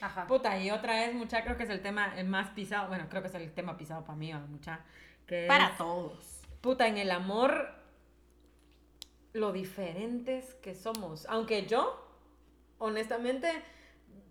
Ajá. 0.00 0.26
Puta, 0.26 0.58
y 0.58 0.70
otra 0.70 0.94
vez, 0.94 1.14
mucha, 1.14 1.42
creo 1.42 1.56
que 1.56 1.64
es 1.64 1.70
el 1.70 1.80
tema 1.82 2.14
el 2.16 2.26
más 2.28 2.50
pisado. 2.50 2.88
Bueno, 2.88 3.06
creo 3.08 3.22
que 3.22 3.28
es 3.28 3.34
el 3.34 3.52
tema 3.52 3.76
pisado 3.76 4.04
para 4.04 4.16
mí, 4.16 4.32
¿va, 4.32 4.38
mucha. 4.40 4.80
Que 5.26 5.46
Para 5.48 5.68
es, 5.68 5.76
todos. 5.78 6.42
Puta, 6.60 6.86
en 6.86 6.98
el 6.98 7.10
amor, 7.10 7.68
lo 9.32 9.52
diferentes 9.52 10.54
que 10.56 10.74
somos. 10.74 11.26
Aunque 11.28 11.66
yo, 11.66 12.06
honestamente, 12.80 13.48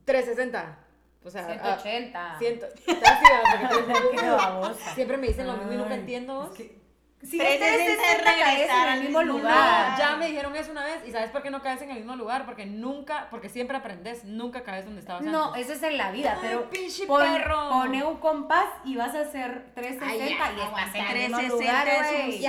360. 0.05 0.77
O 1.23 1.29
sea, 1.29 1.41
ah, 1.61 1.77
180. 1.81 2.35
Ciento, 2.39 2.67
casi, 2.85 3.25
¿va? 3.25 3.71
Porque 3.71 4.17
Qué 4.17 4.29
babosa. 4.29 4.95
siempre 4.95 5.17
me 5.17 5.27
dicen 5.27 5.47
lo 5.47 5.53
mismo 5.57 5.73
y 5.73 5.77
nunca 5.77 5.95
entiendo. 5.95 6.43
es 6.43 6.49
veces 6.57 6.78
360 7.19 8.23
caes 8.23 8.47
regresar 8.47 8.87
en 8.87 8.93
el 8.93 8.99
al 8.99 8.99
mismo 9.03 9.21
lugar. 9.23 9.91
No, 9.91 9.97
ya 9.97 10.15
me 10.15 10.27
dijeron 10.27 10.55
eso 10.55 10.71
una 10.71 10.85
vez. 10.85 11.01
¿Y 11.05 11.11
sabes 11.11 11.29
por 11.31 11.41
qué 11.41 11.49
no 11.49 11.61
caes 11.61 11.81
en 11.81 11.89
el 11.91 11.97
mismo 11.97 12.15
lugar? 12.15 12.45
Porque 12.45 12.65
nunca, 12.65 13.27
porque 13.29 13.49
siempre 13.49 13.75
aprendes, 13.75 14.23
nunca 14.23 14.63
caes 14.63 14.85
donde 14.85 15.01
estabas 15.01 15.23
No, 15.23 15.47
antes. 15.47 15.63
eso 15.63 15.73
es 15.73 15.83
en 15.83 15.97
la 15.97 16.11
vida, 16.11 16.33
Ay, 16.35 16.39
pero 16.41 16.69
pinche 16.69 17.05
pon- 17.05 17.21
perro. 17.21 17.69
pone 17.69 18.03
un 18.03 18.17
compás 18.19 18.65
y 18.85 18.95
vas 18.95 19.13
a 19.15 19.21
hacer 19.21 19.65
360 19.75 20.05
Ay, 20.09 20.19
ya, 20.19 20.57
y 20.57 20.61
aguanta, 20.65 20.97
el 20.97 21.17
mismo 21.19 21.37
360 21.37 21.49
lugar, 21.49 21.87
es 21.87 22.11
un 22.11 22.41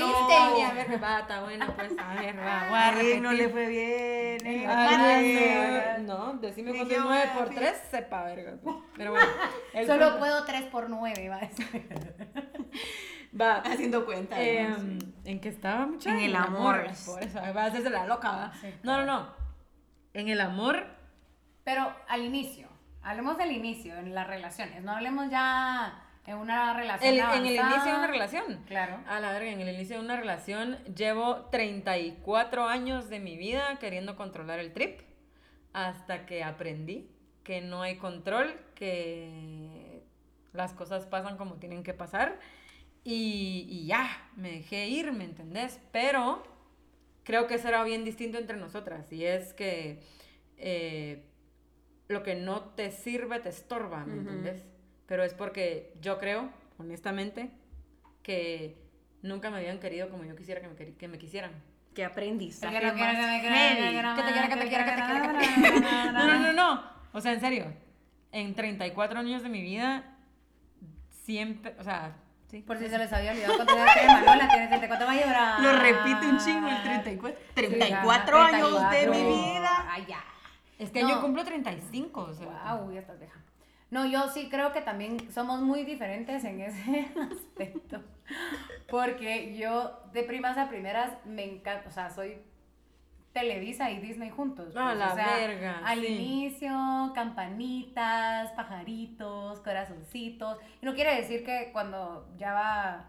No. 0.00 0.58
ya, 0.58 0.68
a 0.68 0.72
ver, 0.72 1.02
va, 1.04 1.20
está 1.20 1.40
bueno, 1.42 1.66
pues, 1.76 1.92
a 1.98 2.14
ver, 2.14 2.38
va, 2.38 2.66
voy 2.70 2.78
a 2.78 2.90
repetir. 2.92 3.50
fue 3.50 3.66
bien. 3.66 4.46
eh. 4.46 4.66
Ay, 4.68 6.02
no, 6.06 6.32
decime 6.34 6.72
Dije, 6.72 6.84
cuánto 6.86 6.94
es 6.94 7.02
voy 7.02 7.08
9 7.18 7.28
a 7.30 7.34
por 7.34 7.44
decir. 7.50 7.58
3, 7.62 7.82
sepa, 7.90 8.22
verga. 8.24 8.52
Pero 8.96 9.10
bueno, 9.12 9.26
Solo 9.86 10.04
punto- 10.06 10.18
puedo 10.18 10.44
3 10.44 10.62
por 10.64 10.88
9, 10.88 11.28
va 11.28 11.36
a 11.36 11.40
decir. 11.40 12.31
Va. 13.42 13.56
Haciendo 13.58 14.04
cuenta. 14.06 14.36
¿no? 14.36 14.42
Em, 14.42 14.98
¿En 15.24 15.40
qué 15.40 15.48
estaba, 15.48 15.86
mucha? 15.86 16.10
En 16.10 16.20
el 16.20 16.34
amor. 16.36 16.84
Por 17.06 17.22
eso, 17.22 17.40
va 17.54 17.62
a 17.62 17.66
hacerse 17.66 17.90
la 17.90 18.06
loca, 18.06 18.52
No, 18.82 18.96
no, 18.98 19.04
no. 19.06 19.28
En 20.14 20.28
el 20.28 20.40
amor, 20.40 20.86
Pero 21.64 21.94
al 22.08 22.22
inicio, 22.22 22.68
hablemos 23.02 23.38
del 23.38 23.52
inicio, 23.52 23.96
en 23.96 24.14
las 24.14 24.26
relaciones, 24.26 24.82
no 24.82 24.92
hablemos 24.92 25.30
ya 25.30 26.02
en 26.26 26.36
una 26.36 26.74
relación 26.74 27.14
el- 27.14 27.20
en 27.20 27.46
el 27.46 27.54
inicio 27.56 27.84
de 27.92 27.98
una 27.98 28.06
relación. 28.08 28.64
Claro. 28.66 28.98
A 29.08 29.20
la 29.20 29.32
verga, 29.32 29.50
en 29.50 29.60
el 29.60 29.74
inicio 29.74 29.98
de 29.98 30.04
una 30.04 30.16
relación 30.16 30.78
llevo 30.94 31.46
34 31.50 32.66
años 32.66 33.08
de 33.10 33.20
mi 33.20 33.36
vida 33.36 33.76
queriendo 33.80 34.16
controlar 34.16 34.58
el 34.58 34.72
trip 34.72 35.00
hasta 35.72 36.26
que 36.26 36.42
aprendí 36.44 37.08
que 37.44 37.60
no 37.60 37.82
hay 37.82 37.96
control, 37.96 38.54
que 38.74 40.02
las 40.52 40.72
cosas 40.74 41.06
pasan 41.06 41.36
como 41.36 41.54
tienen 41.54 41.82
que 41.82 41.94
pasar 41.94 42.38
y, 43.04 43.66
y 43.68 43.86
ya, 43.86 44.30
me 44.36 44.50
dejé 44.52 44.88
ir, 44.88 45.12
¿me 45.12 45.24
entendés? 45.24 45.80
Pero 45.92 46.42
creo 47.24 47.46
que 47.46 47.54
eso 47.54 47.68
era 47.68 47.82
bien 47.84 48.04
distinto 48.04 48.38
entre 48.38 48.56
nosotras 48.56 49.12
y 49.12 49.24
es 49.24 49.52
que 49.54 50.00
eh, 50.56 51.24
lo 52.08 52.22
que 52.22 52.34
no 52.34 52.62
te 52.62 52.90
sirve 52.90 53.40
te 53.40 53.48
estorba, 53.48 54.04
¿me 54.04 54.12
Ujú. 54.14 54.20
entendés? 54.20 54.64
Pero 55.06 55.24
es 55.24 55.34
porque 55.34 55.94
yo 56.00 56.18
creo, 56.18 56.50
honestamente, 56.78 57.50
que 58.22 58.76
nunca 59.22 59.50
me 59.50 59.58
habían 59.58 59.78
querido 59.80 60.08
como 60.08 60.24
yo 60.24 60.36
quisiera 60.36 60.60
que 60.60 60.68
me, 60.68 60.94
que 60.94 61.08
me 61.08 61.18
quisieran. 61.18 61.52
Qué 61.94 62.04
aprendizaje 62.04 62.78
Que 62.78 62.86
más 62.86 62.94
quiera, 62.94 63.42
Que 63.42 63.82
te 63.82 63.90
quiera, 63.90 64.14
que 64.14 64.22
te 64.22 64.32
quiera, 64.32 64.48
que 64.48 64.56
te 64.56 64.68
quiera, 64.68 64.84
que 64.84 64.90
te 64.90 65.60
quiera. 65.60 66.12
No, 66.12 66.26
no, 66.26 66.38
no, 66.40 66.52
no. 66.52 66.82
O 67.12 67.20
sea, 67.20 67.32
en 67.32 67.40
serio. 67.40 67.66
En 68.30 68.54
34 68.54 69.18
años 69.18 69.42
de 69.42 69.50
mi 69.50 69.60
vida, 69.60 70.16
siempre, 71.10 71.74
o 71.78 71.84
sea, 71.84 72.16
sí. 72.52 72.60
Por 72.62 72.78
si 72.78 72.88
se 72.88 72.96
les 72.98 73.12
había 73.12 73.32
olvidado 73.32 73.56
contar 73.56 73.98
que 73.98 74.06
Manola 74.06 74.48
tiene 74.48 74.68
34 74.68 75.06
va 75.06 75.12
a 75.12 75.16
llorar. 75.16 75.60
Lo 75.60 75.72
repite 75.80 76.26
un 76.28 76.38
chingo 76.38 76.68
el 76.68 76.82
34. 76.84 77.40
Sí, 77.40 77.52
34 77.54 78.36
ajá, 78.38 78.46
años 78.56 78.72
de 78.90 78.98
34. 79.06 79.12
mi 79.12 79.24
vida. 79.52 79.86
Ay, 79.90 80.04
ya. 80.06 80.24
Es 80.78 80.90
que 80.90 81.02
No. 81.02 81.08
yo 81.08 81.20
cumplo 81.20 81.44
35, 81.44 82.20
o 82.20 82.32
sea. 82.34 82.74
Wow, 82.74 82.92
ya 82.92 83.00
estás 83.00 83.18
vieja. 83.18 83.40
No, 83.90 84.06
yo 84.06 84.28
sí 84.28 84.48
creo 84.48 84.72
que 84.72 84.80
también 84.80 85.30
somos 85.32 85.60
muy 85.60 85.84
diferentes 85.84 86.44
en 86.44 86.60
ese 86.60 87.08
aspecto. 87.32 88.00
Porque 88.88 89.56
yo 89.56 90.00
de 90.12 90.22
primas 90.22 90.56
a 90.58 90.68
primeras 90.68 91.12
me 91.24 91.44
encanta, 91.44 91.88
o 91.88 91.92
sea, 91.92 92.10
soy 92.10 92.38
Televisa 93.32 93.90
y 93.90 93.98
Disney 94.00 94.30
juntos. 94.30 94.66
Pues, 94.74 94.74
la 94.98 95.12
o 95.12 95.14
sea, 95.14 95.36
verga, 95.36 95.80
Al 95.84 96.00
sí. 96.00 96.06
inicio, 96.06 97.12
campanitas, 97.14 98.50
pajaritos, 98.52 99.60
corazoncitos. 99.60 100.58
Y 100.80 100.86
no 100.86 100.94
quiere 100.94 101.16
decir 101.16 101.44
que 101.44 101.70
cuando 101.72 102.28
ya 102.36 102.52
va 102.52 103.08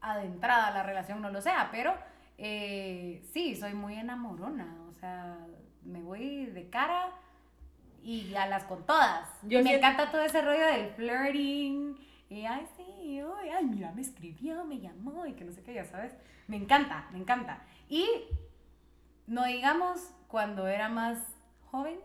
adentrada 0.00 0.70
la 0.70 0.82
relación 0.82 1.20
no 1.20 1.30
lo 1.30 1.40
sea, 1.42 1.68
pero 1.72 1.94
eh, 2.38 3.22
sí, 3.32 3.56
soy 3.56 3.74
muy 3.74 3.94
enamorona, 3.96 4.76
o 4.88 4.94
sea, 4.94 5.36
me 5.84 6.00
voy 6.02 6.46
de 6.46 6.70
cara 6.70 7.10
y 8.02 8.34
a 8.34 8.46
las 8.46 8.64
con 8.64 8.86
todas. 8.86 9.28
Yo 9.42 9.58
me 9.58 9.64
siento- 9.64 9.86
encanta 9.86 10.10
todo 10.10 10.22
ese 10.22 10.40
rollo 10.40 10.64
del 10.66 10.90
flirting 10.90 11.96
y 12.30 12.44
ay, 12.46 12.64
sí, 12.76 13.20
ay, 13.52 13.64
mira, 13.66 13.90
me 13.92 14.02
escribió, 14.02 14.64
me 14.64 14.78
llamó 14.78 15.26
y 15.26 15.32
que 15.32 15.44
no 15.44 15.52
sé 15.52 15.62
qué, 15.62 15.74
ya 15.74 15.84
sabes. 15.84 16.14
Me 16.46 16.56
encanta, 16.56 17.06
me 17.12 17.18
encanta. 17.18 17.60
Y 17.88 18.06
no 19.28 19.44
digamos 19.44 20.10
cuando 20.28 20.66
era 20.66 20.88
más 20.88 21.18
joven, 21.70 21.98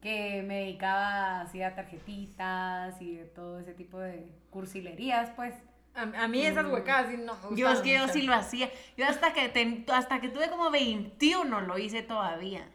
que 0.00 0.42
me 0.46 0.60
dedicaba 0.60 1.40
así 1.40 1.62
a 1.62 1.74
tarjetitas 1.74 3.00
y 3.02 3.16
de 3.16 3.24
todo 3.24 3.58
ese 3.58 3.74
tipo 3.74 3.98
de 3.98 4.30
cursilerías, 4.50 5.30
pues. 5.30 5.54
A, 5.94 6.02
a 6.02 6.28
mí 6.28 6.44
esas 6.46 6.66
huecadas 6.72 7.10
sí 7.10 7.16
no 7.16 7.34
me 7.50 7.56
Yo 7.56 7.70
es 7.70 7.80
que 7.80 7.94
yo 7.94 8.06
sí 8.08 8.22
lo 8.22 8.32
hacía. 8.34 8.70
Yo 8.96 9.06
hasta 9.06 9.32
que, 9.32 9.48
ten- 9.48 9.84
hasta 9.92 10.20
que 10.20 10.28
tuve 10.28 10.48
como 10.48 10.70
21 10.70 11.60
lo 11.62 11.78
hice 11.78 12.02
todavía. 12.02 12.68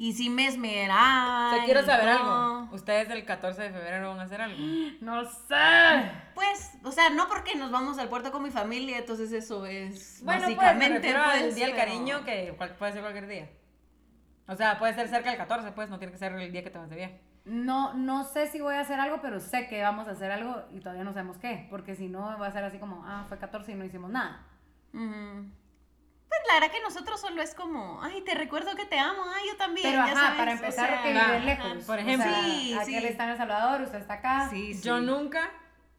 Y 0.00 0.12
sí 0.12 0.30
me 0.30 0.46
esmeraba. 0.46 1.48
O 1.48 1.54
sea, 1.56 1.64
quiero 1.64 1.84
saber 1.84 2.08
algo. 2.08 2.68
¿Ustedes 2.72 3.10
el 3.10 3.24
14 3.24 3.62
de 3.62 3.70
febrero 3.70 4.10
van 4.10 4.20
a 4.20 4.22
hacer 4.22 4.40
algo? 4.40 4.56
No 5.00 5.24
sé. 5.24 6.12
Pues, 6.34 6.78
o 6.84 6.92
sea, 6.92 7.10
no 7.10 7.26
porque 7.26 7.56
nos 7.56 7.72
vamos 7.72 7.98
al 7.98 8.08
puerto 8.08 8.30
con 8.30 8.44
mi 8.44 8.50
familia, 8.52 8.98
entonces 8.98 9.32
eso 9.32 9.66
es 9.66 10.20
Bueno, 10.22 10.42
pues 10.42 10.50
me 10.50 10.56
básicamente. 10.56 11.12
pues, 11.12 11.42
al 11.42 11.54
día 11.54 11.66
del 11.66 11.76
cariño 11.76 12.24
que 12.24 12.56
puede 12.78 12.92
ser 12.92 13.00
cualquier 13.02 13.26
día. 13.26 13.50
O 14.46 14.54
sea, 14.54 14.78
puede 14.78 14.94
ser 14.94 15.08
cerca 15.08 15.30
del 15.30 15.38
14, 15.38 15.72
pues, 15.72 15.90
no 15.90 15.98
tiene 15.98 16.12
que 16.12 16.18
ser 16.18 16.32
el 16.32 16.52
día 16.52 16.62
que 16.62 16.70
te 16.70 16.78
vas 16.78 16.88
de 16.88 16.96
viaje. 16.96 17.20
No, 17.44 17.94
no 17.94 18.22
sé 18.24 18.46
si 18.46 18.60
voy 18.60 18.74
a 18.74 18.80
hacer 18.80 19.00
algo, 19.00 19.20
pero 19.20 19.40
sé 19.40 19.66
que 19.68 19.82
vamos 19.82 20.06
a 20.06 20.12
hacer 20.12 20.30
algo 20.30 20.62
y 20.70 20.78
todavía 20.78 21.02
no 21.02 21.12
sabemos 21.12 21.38
qué. 21.38 21.66
Porque 21.70 21.96
si 21.96 22.06
no, 22.06 22.38
va 22.38 22.46
a 22.46 22.52
ser 22.52 22.62
así 22.62 22.78
como, 22.78 23.02
ah, 23.04 23.24
fue 23.26 23.38
14 23.38 23.72
y 23.72 23.74
no 23.74 23.84
hicimos 23.84 24.10
nada. 24.10 24.46
Ujú. 24.94 25.50
Pues 26.28 26.40
la 26.46 26.54
verdad 26.60 26.70
que 26.70 26.80
nosotros 26.82 27.20
solo 27.20 27.40
es 27.42 27.54
como, 27.54 28.02
ay, 28.02 28.20
te 28.20 28.34
recuerdo 28.34 28.74
que 28.76 28.84
te 28.84 28.98
amo, 28.98 29.22
ay, 29.34 29.48
yo 29.50 29.56
también. 29.56 29.86
Pero 29.90 30.04
ya 30.06 30.12
ajá, 30.12 30.20
sabes, 30.20 30.38
para 30.38 30.50
o 30.50 30.54
empezar, 30.54 30.88
sea, 30.90 31.02
que 31.02 31.18
ajá, 31.18 31.32
vive 31.32 31.44
lejos. 31.44 31.84
por 31.84 31.96
O 31.96 32.00
ejemplo. 32.00 32.30
sea, 32.30 32.42
Sí, 32.44 32.74
aquel 32.74 32.86
sí. 33.02 33.06
está 33.06 33.24
en 33.24 33.30
El 33.30 33.36
Salvador, 33.38 33.80
usted 33.82 33.98
está 33.98 34.14
acá. 34.14 34.48
Sí, 34.50 34.74
sí. 34.74 34.82
Yo 34.82 35.00
nunca, 35.00 35.50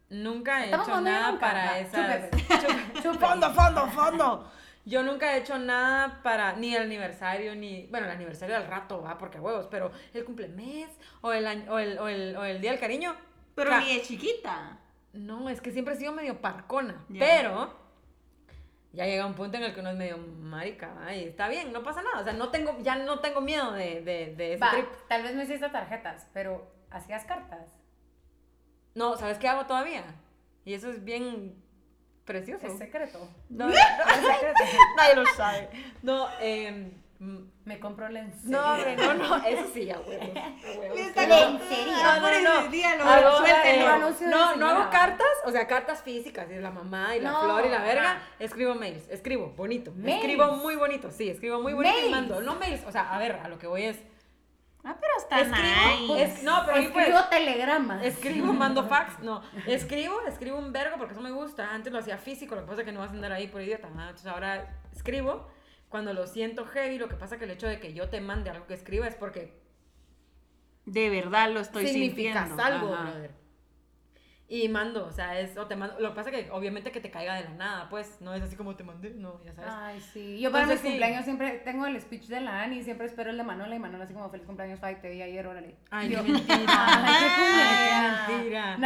nunca 0.09 0.61
he 0.61 0.65
Estamos 0.65 0.87
hecho 0.87 1.01
nada 1.01 1.31
nunca. 1.31 1.39
para 1.47 1.65
Va, 1.65 1.79
esas... 1.79 2.29
chúpete. 2.31 3.01
Chúpete. 3.01 3.25
Fondo, 3.25 3.53
fondo, 3.53 3.87
fondo. 3.87 4.51
Yo 4.85 5.03
nunca 5.03 5.33
he 5.33 5.39
hecho 5.39 5.57
nada 5.59 6.21
para 6.23 6.53
ni 6.53 6.75
el 6.75 6.83
aniversario, 6.83 7.53
ni. 7.55 7.87
Bueno, 7.87 8.05
el 8.07 8.11
aniversario 8.13 8.55
al 8.55 8.65
rato, 8.67 9.01
va, 9.01 9.17
porque 9.17 9.39
huevos, 9.39 9.67
pero 9.69 9.91
el 10.13 10.23
cumplemes 10.25 10.89
o 11.21 11.31
el, 11.33 11.45
año- 11.47 11.71
o 11.71 11.79
el, 11.79 11.97
o 11.99 12.07
el, 12.07 12.35
o 12.37 12.43
el 12.45 12.61
día 12.61 12.71
del 12.71 12.79
cariño. 12.79 13.15
Pero 13.55 13.69
claro. 13.71 13.85
ni 13.85 13.95
de 13.95 14.01
chiquita. 14.03 14.77
No, 15.13 15.49
es 15.49 15.59
que 15.61 15.71
siempre 15.71 15.95
he 15.95 15.97
sido 15.97 16.11
medio 16.13 16.39
parcona. 16.39 17.03
Ya. 17.09 17.19
Pero 17.19 17.73
ya 18.91 19.05
llega 19.05 19.25
un 19.25 19.35
punto 19.35 19.57
en 19.57 19.63
el 19.63 19.73
que 19.73 19.79
uno 19.81 19.91
es 19.91 19.97
medio 19.97 20.17
marica, 20.17 20.93
¿va? 20.93 21.13
y 21.13 21.25
está 21.25 21.47
bien, 21.47 21.71
no 21.71 21.83
pasa 21.83 22.01
nada. 22.01 22.21
O 22.21 22.23
sea, 22.23 22.33
no 22.33 22.49
tengo, 22.49 22.77
ya 22.81 22.95
no 22.95 23.19
tengo 23.19 23.41
miedo 23.41 23.71
de, 23.71 24.01
de, 24.01 24.33
de 24.35 24.53
ese 24.53 24.63
Va, 24.63 24.71
trip. 24.71 24.87
tal 25.07 25.23
vez 25.23 25.35
no 25.35 25.43
hiciste 25.43 25.69
tarjetas, 25.69 26.27
pero 26.33 26.71
hacías 26.89 27.23
cartas. 27.25 27.67
No, 28.95 29.15
¿sabes 29.15 29.37
qué 29.37 29.47
hago 29.47 29.65
todavía? 29.65 30.03
Y 30.65 30.73
eso 30.73 30.89
es 30.89 31.03
bien 31.03 31.55
precioso. 32.25 32.65
Es 32.67 32.77
secreto. 32.77 33.29
No, 33.49 33.67
no, 33.67 33.73
nadie 34.97 35.15
lo 35.15 35.25
sabe. 35.27 35.69
No, 36.01 36.27
eh, 36.39 36.91
Me 37.65 37.79
compro 37.81 38.07
lencería. 38.07 38.57
no, 38.57 38.73
hombre, 38.75 38.95
no, 38.95 39.13
no, 39.13 39.35
eso 39.43 39.65
sí, 39.73 39.85
ya 39.85 39.99
huevos. 40.07 40.29
Lencería. 41.27 42.19
No, 42.19 42.21
no, 42.21 42.61
no. 42.63 42.67
Dígalo, 42.71 43.03
Hago, 43.03 43.37
suéltelo. 43.39 43.85
eh, 44.09 44.13
no, 44.29 44.55
no 44.55 44.67
hago 44.69 44.89
cartas, 44.89 45.27
o 45.45 45.51
sea, 45.51 45.67
cartas 45.67 46.01
físicas, 46.01 46.47
y 46.49 46.55
la 46.55 46.71
mamá 46.71 47.15
y 47.17 47.19
la 47.19 47.31
No, 47.31 47.41
flor 47.43 47.65
y 47.65 47.69
la 47.69 47.81
verga. 47.81 48.11
ajá. 48.11 48.21
Escribo 48.39 48.73
mails, 48.75 49.07
escribo 49.09 49.47
bonito. 49.55 49.91
Mails. 49.95 50.21
Escribo 50.21 50.53
muy 50.55 50.75
bonito, 50.77 51.11
sí, 51.11 51.29
escribo 51.29 51.61
muy 51.61 51.73
bonito 51.73 51.93
y 51.97 52.01
Mails. 52.03 52.11
mando. 52.11 52.41
No 52.41 52.55
mails, 52.55 52.83
o 52.87 52.91
sea, 52.91 53.13
a 53.13 53.19
ver, 53.19 53.33
a 53.33 53.47
lo 53.49 53.59
que 53.59 53.67
voy 53.67 53.83
es. 53.83 53.99
Ah, 54.85 54.95
pero 54.97 55.11
está 55.17 55.41
Escribo, 55.41 56.13
nice. 56.15 56.23
es- 56.23 56.43
no, 56.43 56.61
pero 56.65 56.77
ahí 56.77 56.87
pues. 56.87 57.07
Escribo 57.09 57.27
telegramas. 57.29 58.05
Escribo, 58.05 58.53
mando 58.53 58.83
fax, 58.87 59.19
no. 59.19 59.41
Escribo, 59.67 60.21
escribo 60.25 60.57
un 60.57 60.71
vergo 60.71 60.95
porque 60.97 61.11
eso 61.11 61.21
me 61.21 61.31
gusta. 61.31 61.69
Antes 61.73 61.91
lo 61.91 61.99
hacía 61.99 62.17
físico, 62.17 62.55
lo 62.55 62.61
que 62.61 62.67
pasa 62.67 62.81
es 62.81 62.85
que 62.85 62.93
no 62.93 63.01
vas 63.01 63.09
a 63.09 63.13
andar 63.13 63.33
ahí 63.33 63.47
por 63.47 63.61
idiota. 63.61 63.89
¿no? 63.89 64.01
Entonces 64.03 64.25
ahora 64.27 64.73
escribo. 64.95 65.47
Cuando 65.89 66.13
lo 66.13 66.27
siento 66.27 66.65
heavy, 66.65 66.97
lo 66.99 67.09
que 67.09 67.15
pasa 67.15 67.35
es 67.35 67.39
que 67.39 67.45
el 67.45 67.51
hecho 67.51 67.67
de 67.67 67.79
que 67.79 67.93
yo 67.93 68.09
te 68.09 68.21
mande 68.21 68.49
algo 68.51 68.67
que 68.67 68.75
escriba 68.75 69.07
es 69.07 69.15
porque 69.15 69.53
De 70.85 71.09
verdad 71.09 71.49
lo 71.51 71.59
estoy 71.59 71.87
significas 71.87 72.47
sintiendo. 72.47 72.63
algo, 72.63 72.93
Ajá. 72.93 73.03
brother. 73.11 73.39
Y 74.51 74.67
mando, 74.67 75.05
o 75.05 75.11
sea, 75.11 75.39
es, 75.39 75.55
o 75.59 75.67
te 75.67 75.75
mando, 75.75 75.99
lo 75.99 76.09
que 76.09 76.15
pasa 76.15 76.31
es 76.31 76.45
que 76.45 76.51
obviamente 76.51 76.91
que 76.91 76.99
te 76.99 77.11
caiga 77.11 77.35
de 77.35 77.43
la 77.43 77.49
nada, 77.51 77.89
pues, 77.89 78.19
no 78.19 78.33
es 78.33 78.41
así 78.41 78.55
como 78.55 78.75
te 78.75 78.83
mandé, 78.83 79.11
no, 79.11 79.39
ya 79.45 79.53
sabes. 79.53 79.71
Ay, 79.75 79.99
sí. 80.01 80.39
Yo 80.39 80.51
para 80.51 80.63
Entonces, 80.63 80.83
mis 80.83 80.91
sí. 80.91 80.97
cumpleaños 80.97 81.23
siempre 81.25 81.51
tengo 81.63 81.85
el 81.85 82.01
speech 82.01 82.23
de 82.25 82.41
la 82.41 82.63
Ani, 82.63 82.81
siempre 82.83 83.05
espero 83.05 83.29
el 83.29 83.37
de 83.37 83.43
Manola 83.43 83.75
y 83.75 83.79
Manola 83.79 84.05
así 84.05 84.13
como 84.15 84.27
feliz 84.31 84.47
cumpleaños, 84.47 84.79
Fight, 84.79 85.01
te 85.01 85.11
vi 85.11 85.21
ayer, 85.21 85.45
órale. 85.45 85.75
Ay, 85.91 86.09
Yo, 86.09 86.23
qué 86.23 86.31
mentira. 86.31 86.65
Ay, 86.67 88.27
qué 88.27 88.37
mentira. 88.37 88.77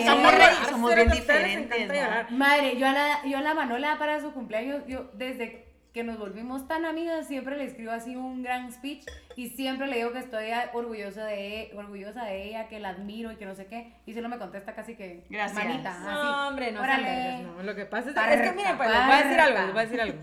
Encanta 0.00 0.56
Somos 0.66 0.68
somos 0.70 0.94
bien 0.96 1.10
diferentes. 1.10 2.30
Madre, 2.32 2.76
yo 2.76 2.88
a 2.88 2.92
la, 2.92 3.26
yo 3.26 3.38
a 3.38 3.42
la 3.42 3.54
Manola 3.54 3.96
para 3.96 4.20
su 4.20 4.32
cumpleaños, 4.32 4.82
yo 4.88 5.08
desde 5.14 5.67
que 5.98 6.04
nos 6.04 6.16
volvimos 6.16 6.68
tan 6.68 6.84
amigas, 6.84 7.26
siempre 7.26 7.56
le 7.56 7.64
escribo 7.64 7.90
así 7.90 8.14
un 8.14 8.40
gran 8.40 8.70
speech 8.70 9.04
y 9.34 9.48
siempre 9.48 9.88
le 9.88 9.96
digo 9.96 10.12
que 10.12 10.20
estoy 10.20 10.46
orgullosa 10.72 11.24
de, 11.24 11.72
orgullosa 11.76 12.22
de 12.22 12.44
ella, 12.44 12.68
que 12.68 12.78
la 12.78 12.90
admiro 12.90 13.32
y 13.32 13.34
que 13.34 13.46
no 13.46 13.56
sé 13.56 13.66
qué. 13.66 13.94
Y 14.06 14.14
solo 14.14 14.28
me 14.28 14.38
contesta 14.38 14.76
casi 14.76 14.94
que 14.94 15.24
Gracias. 15.28 15.58
manita. 15.58 15.90
así. 15.90 16.04
No, 16.04 16.48
hombre, 16.48 16.70
no 16.70 16.82
Órale. 16.82 17.42
no. 17.42 17.64
Lo 17.64 17.74
que 17.74 17.84
pasa 17.84 18.10
es, 18.10 18.14
Parca, 18.14 18.32
es 18.32 18.42
que 18.42 18.56
miren, 18.56 18.76
pues, 18.76 18.88
les 18.88 19.06
voy 19.06 19.12
a 19.12 19.22
decir 19.24 19.40
algo, 19.40 19.58
les 19.58 19.72
voy 19.72 19.80
a 19.80 19.84
decir 19.86 20.00
algo. 20.00 20.18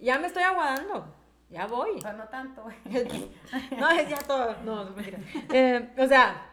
Ya 0.00 0.18
me 0.18 0.26
estoy 0.26 0.42
aguadando. 0.42 1.14
Ya 1.50 1.66
voy. 1.66 1.90
O 1.96 2.00
sea, 2.00 2.14
no 2.14 2.24
tanto. 2.28 2.64
no, 3.78 3.90
es 3.90 4.08
ya 4.08 4.18
todo. 4.26 4.56
No, 4.64 4.88
es 4.88 4.96
mentira. 4.96 5.18
Eh, 5.52 5.86
o 5.98 6.06
sea, 6.06 6.50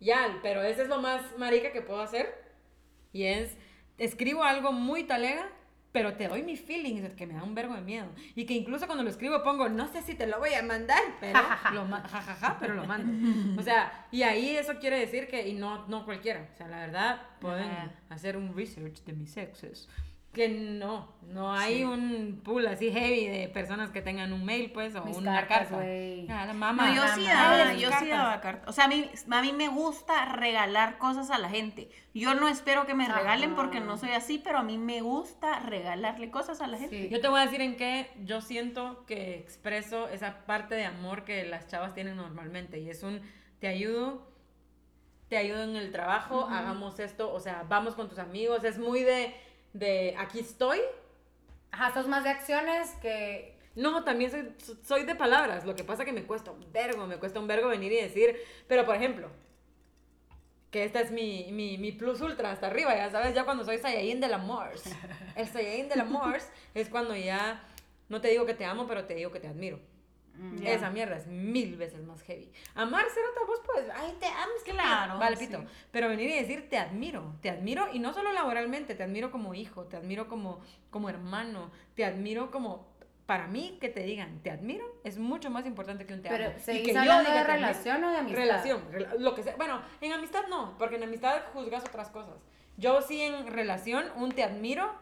ya, 0.00 0.38
pero 0.42 0.62
eso 0.62 0.82
es 0.82 0.88
lo 0.88 1.00
más 1.00 1.22
marica 1.38 1.72
que 1.72 1.80
puedo 1.80 2.02
hacer. 2.02 2.28
Y 3.10 3.24
es, 3.24 3.56
escribo 3.96 4.44
algo 4.44 4.70
muy 4.70 5.04
talega, 5.04 5.48
pero 5.92 6.14
te 6.14 6.26
doy 6.26 6.42
mi 6.42 6.56
feeling, 6.56 7.02
que 7.10 7.26
me 7.26 7.34
da 7.34 7.42
un 7.42 7.54
vergo 7.54 7.74
de 7.74 7.82
miedo. 7.82 8.08
Y 8.34 8.46
que 8.46 8.54
incluso 8.54 8.86
cuando 8.86 9.04
lo 9.04 9.10
escribo 9.10 9.42
pongo, 9.42 9.68
no 9.68 9.86
sé 9.88 10.00
si 10.02 10.14
te 10.14 10.26
lo 10.26 10.38
voy 10.38 10.54
a 10.54 10.62
mandar, 10.62 11.02
pero 11.20 11.38
lo 11.74 11.84
ma- 11.84 12.00
jajaja, 12.08 12.56
pero 12.58 12.74
lo 12.74 12.84
mando. 12.84 13.60
O 13.60 13.62
sea, 13.62 14.06
y 14.10 14.22
ahí 14.22 14.56
eso 14.56 14.78
quiere 14.80 14.98
decir 14.98 15.28
que, 15.28 15.46
y 15.46 15.52
no, 15.54 15.86
no 15.88 16.04
cualquiera, 16.04 16.48
o 16.52 16.56
sea, 16.56 16.66
la 16.68 16.78
verdad, 16.78 17.20
pueden 17.40 17.68
hacer 18.08 18.36
un 18.36 18.56
research 18.56 19.04
de 19.04 19.12
mis 19.12 19.36
exes. 19.36 19.88
Que 20.32 20.48
no, 20.48 21.12
no 21.32 21.52
hay 21.52 21.84
un 21.84 22.40
pool 22.42 22.66
así 22.66 22.90
heavy 22.90 23.26
de 23.26 23.48
personas 23.48 23.90
que 23.90 24.00
tengan 24.00 24.32
un 24.32 24.44
mail, 24.44 24.70
pues, 24.72 24.94
o 24.94 25.04
Mis 25.04 25.16
una 25.16 25.46
cartas, 25.46 25.68
carta. 25.68 25.84
Ah, 26.30 26.46
la 26.46 26.54
mamá. 26.54 26.88
No, 26.88 26.94
yo 26.94 27.02
sí 27.14 27.24
daba, 27.24 27.72
yo 27.74 27.88
sí 27.88 27.92
cartas. 27.92 28.08
daba 28.08 28.40
cartas. 28.40 28.68
O 28.68 28.72
sea, 28.72 28.84
a 28.84 28.88
mí, 28.88 29.10
a 29.30 29.42
mí 29.42 29.52
me 29.52 29.68
gusta 29.68 30.32
regalar 30.32 30.96
cosas 30.96 31.30
a 31.30 31.38
la 31.38 31.50
gente. 31.50 31.90
Yo 32.14 32.34
no 32.34 32.48
espero 32.48 32.86
que 32.86 32.94
me 32.94 33.08
regalen 33.08 33.54
porque 33.54 33.80
no 33.80 33.98
soy 33.98 34.12
así, 34.12 34.38
pero 34.38 34.58
a 34.58 34.62
mí 34.62 34.78
me 34.78 35.02
gusta 35.02 35.60
regalarle 35.60 36.30
cosas 36.30 36.60
a 36.60 36.66
la 36.66 36.78
gente. 36.78 37.02
Sí. 37.02 37.08
Yo 37.10 37.20
te 37.20 37.28
voy 37.28 37.40
a 37.40 37.44
decir 37.44 37.60
en 37.60 37.76
qué 37.76 38.10
yo 38.24 38.40
siento 38.40 39.04
que 39.06 39.36
expreso 39.36 40.08
esa 40.08 40.46
parte 40.46 40.74
de 40.74 40.86
amor 40.86 41.24
que 41.24 41.44
las 41.44 41.66
chavas 41.66 41.94
tienen 41.94 42.16
normalmente. 42.16 42.78
Y 42.78 42.90
es 42.90 43.02
un, 43.02 43.20
te 43.58 43.68
ayudo, 43.68 44.26
te 45.28 45.36
ayudo 45.36 45.62
en 45.62 45.76
el 45.76 45.92
trabajo, 45.92 46.46
hagamos 46.50 46.98
esto, 47.00 47.32
o 47.32 47.40
sea, 47.40 47.64
vamos 47.68 47.94
con 47.94 48.08
tus 48.08 48.18
amigos. 48.18 48.64
Es 48.64 48.78
muy 48.78 49.02
de, 49.02 49.34
de 49.72 50.14
aquí 50.18 50.40
estoy. 50.40 50.80
Ajá, 51.70 51.92
sos 51.94 52.08
más 52.08 52.24
de 52.24 52.30
acciones 52.30 52.90
que... 53.00 53.56
No, 53.74 54.04
también 54.04 54.30
soy, 54.30 54.54
soy 54.82 55.04
de 55.04 55.14
palabras. 55.14 55.64
Lo 55.64 55.74
que 55.74 55.84
pasa 55.84 56.04
que 56.04 56.12
me 56.12 56.24
cuesta 56.24 56.50
un 56.50 56.72
vergo, 56.72 57.06
me 57.06 57.16
cuesta 57.16 57.40
un 57.40 57.46
vergo 57.46 57.68
venir 57.68 57.92
y 57.92 58.02
decir. 58.02 58.36
Pero, 58.68 58.84
por 58.84 58.96
ejemplo, 58.96 59.30
que 60.70 60.84
esta 60.84 61.00
es 61.00 61.10
mi, 61.10 61.48
mi, 61.52 61.78
mi 61.78 61.92
plus 61.92 62.20
ultra 62.20 62.50
hasta 62.50 62.66
arriba, 62.66 62.96
ya 62.96 63.10
sabes, 63.10 63.34
ya 63.34 63.44
cuando 63.44 63.64
soy 63.64 63.78
Saiyajin 63.78 64.20
de 64.20 64.28
la 64.28 64.38
Mors. 64.38 64.84
El 65.36 65.46
Saiyajin 65.46 65.88
de 65.88 65.96
la 65.96 66.04
Mors 66.04 66.48
es 66.74 66.88
cuando 66.88 67.14
ya 67.14 67.62
no 68.08 68.20
te 68.20 68.28
digo 68.28 68.46
que 68.46 68.54
te 68.54 68.64
amo, 68.64 68.86
pero 68.86 69.04
te 69.04 69.14
digo 69.14 69.30
que 69.30 69.40
te 69.40 69.48
admiro. 69.48 69.78
Ya. 70.60 70.70
Esa 70.70 70.90
mierda 70.90 71.16
es 71.16 71.26
mil 71.26 71.76
veces 71.76 72.02
más 72.04 72.22
heavy. 72.22 72.50
Amar 72.74 73.04
ser 73.10 73.22
otra 73.30 73.44
voz, 73.46 73.60
pues, 73.66 73.86
ay, 73.94 74.16
te 74.18 74.26
que 74.64 74.70
Claro, 74.72 75.18
Vale, 75.18 75.36
sí. 75.36 75.46
pito. 75.46 75.64
Pero 75.90 76.08
venir 76.08 76.30
y 76.30 76.34
decir, 76.34 76.68
te 76.70 76.78
admiro, 76.78 77.36
te 77.42 77.50
admiro, 77.50 77.88
y 77.92 77.98
no 77.98 78.12
solo 78.14 78.32
laboralmente, 78.32 78.94
te 78.94 79.02
admiro 79.02 79.30
como 79.30 79.54
hijo, 79.54 79.84
te 79.84 79.96
admiro 79.96 80.28
como, 80.28 80.60
como 80.90 81.08
hermano, 81.08 81.70
te 81.94 82.04
admiro 82.04 82.50
como. 82.50 82.90
Para 83.26 83.46
mí, 83.46 83.78
que 83.80 83.88
te 83.88 84.02
digan, 84.02 84.40
te 84.42 84.50
admiro, 84.50 84.84
es 85.04 85.18
mucho 85.18 85.48
más 85.48 85.64
importante 85.64 86.06
que 86.06 86.12
un 86.14 86.22
te 86.22 86.28
Pero, 86.28 86.46
amo. 86.46 86.54
Y 86.58 86.60
¿seguís 86.60 86.86
que 86.88 86.92
yo 86.92 87.00
hablando 87.00 87.30
diga, 87.30 87.44
de 87.44 87.52
relación 87.52 88.04
o 88.04 88.10
de 88.10 88.16
amistad? 88.16 88.40
Relación, 88.40 88.92
rela- 88.92 89.14
lo 89.18 89.34
que 89.34 89.42
sea. 89.44 89.56
Bueno, 89.56 89.80
en 90.00 90.12
amistad 90.12 90.42
no, 90.48 90.76
porque 90.76 90.96
en 90.96 91.04
amistad 91.04 91.40
juzgas 91.52 91.84
otras 91.84 92.08
cosas. 92.10 92.34
Yo 92.78 93.00
sí 93.00 93.20
en 93.22 93.46
relación, 93.46 94.06
un 94.16 94.32
te 94.32 94.42
admiro, 94.42 94.92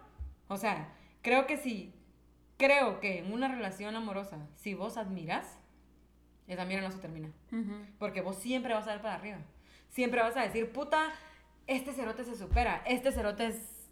o 0.48 0.58
sea, 0.58 0.92
creo 1.22 1.46
que 1.46 1.56
si, 1.56 1.94
creo 2.60 3.00
que 3.00 3.18
en 3.18 3.32
una 3.32 3.48
relación 3.48 3.96
amorosa, 3.96 4.38
si 4.56 4.74
vos 4.74 4.96
admiras, 4.96 5.58
esa 6.46 6.64
mierda 6.64 6.86
no 6.88 6.92
se 6.94 7.00
termina. 7.00 7.28
Ujú. 7.52 7.74
Porque 7.98 8.20
vos 8.20 8.36
siempre 8.36 8.74
vas 8.74 8.86
a 8.86 8.92
ver 8.92 9.02
para 9.02 9.14
arriba. 9.14 9.38
Siempre 9.88 10.20
vas 10.22 10.36
a 10.36 10.42
decir, 10.42 10.70
puta, 10.72 11.08
este 11.66 11.92
cerote 11.92 12.24
se 12.24 12.36
supera, 12.36 12.82
este 12.86 13.10
cerote 13.12 13.46
es... 13.46 13.88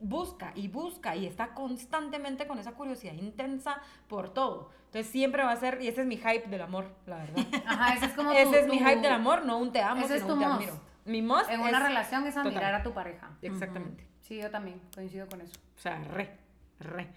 busca 0.00 0.52
y 0.54 0.68
busca 0.68 1.14
y 1.16 1.26
está 1.26 1.54
constantemente 1.54 2.46
con 2.46 2.58
esa 2.58 2.72
curiosidad 2.72 3.14
intensa 3.14 3.80
por 4.08 4.32
todo. 4.32 4.70
Entonces 4.86 5.06
siempre 5.12 5.42
va 5.44 5.52
a 5.52 5.56
ser, 5.56 5.80
y 5.82 5.88
ese 5.88 6.00
es 6.02 6.06
mi 6.06 6.16
hype 6.16 6.46
del 6.48 6.62
amor, 6.62 6.92
la 7.06 7.16
verdad. 7.18 7.46
Ajá, 7.66 7.94
ese 7.94 8.06
es 8.06 8.12
como 8.12 8.32
ese 8.32 8.44
tu- 8.44 8.54
es 8.56 8.66
mi 8.68 8.78
tu- 8.78 8.84
hype 8.84 9.00
del 9.00 9.12
amor, 9.12 9.44
no 9.44 9.58
un 9.58 9.70
te 9.72 9.80
amo, 9.82 10.04
Ese 10.04 10.16
es 10.16 10.22
sino 10.22 10.34
tu 10.34 10.34
un 10.34 10.40
te 10.40 10.46
must. 10.46 10.56
admiro. 10.62 10.80
Mi 11.04 11.22
must 11.22 11.50
En 11.50 11.60
una 11.60 11.70
es- 11.78 11.82
relación 11.82 12.26
es 12.26 12.36
admirar 12.36 12.60
total. 12.62 12.74
a 12.74 12.82
tu 12.82 12.92
pareja. 12.92 13.30
Exactamente. 13.42 14.06
Sí, 14.20 14.36
yo 14.40 14.50
también 14.50 14.80
coincido 14.94 15.28
con 15.28 15.40
eso. 15.40 15.52
O 15.76 15.78
sea, 15.80 16.02
re, 16.04 16.36
re. 16.80 17.08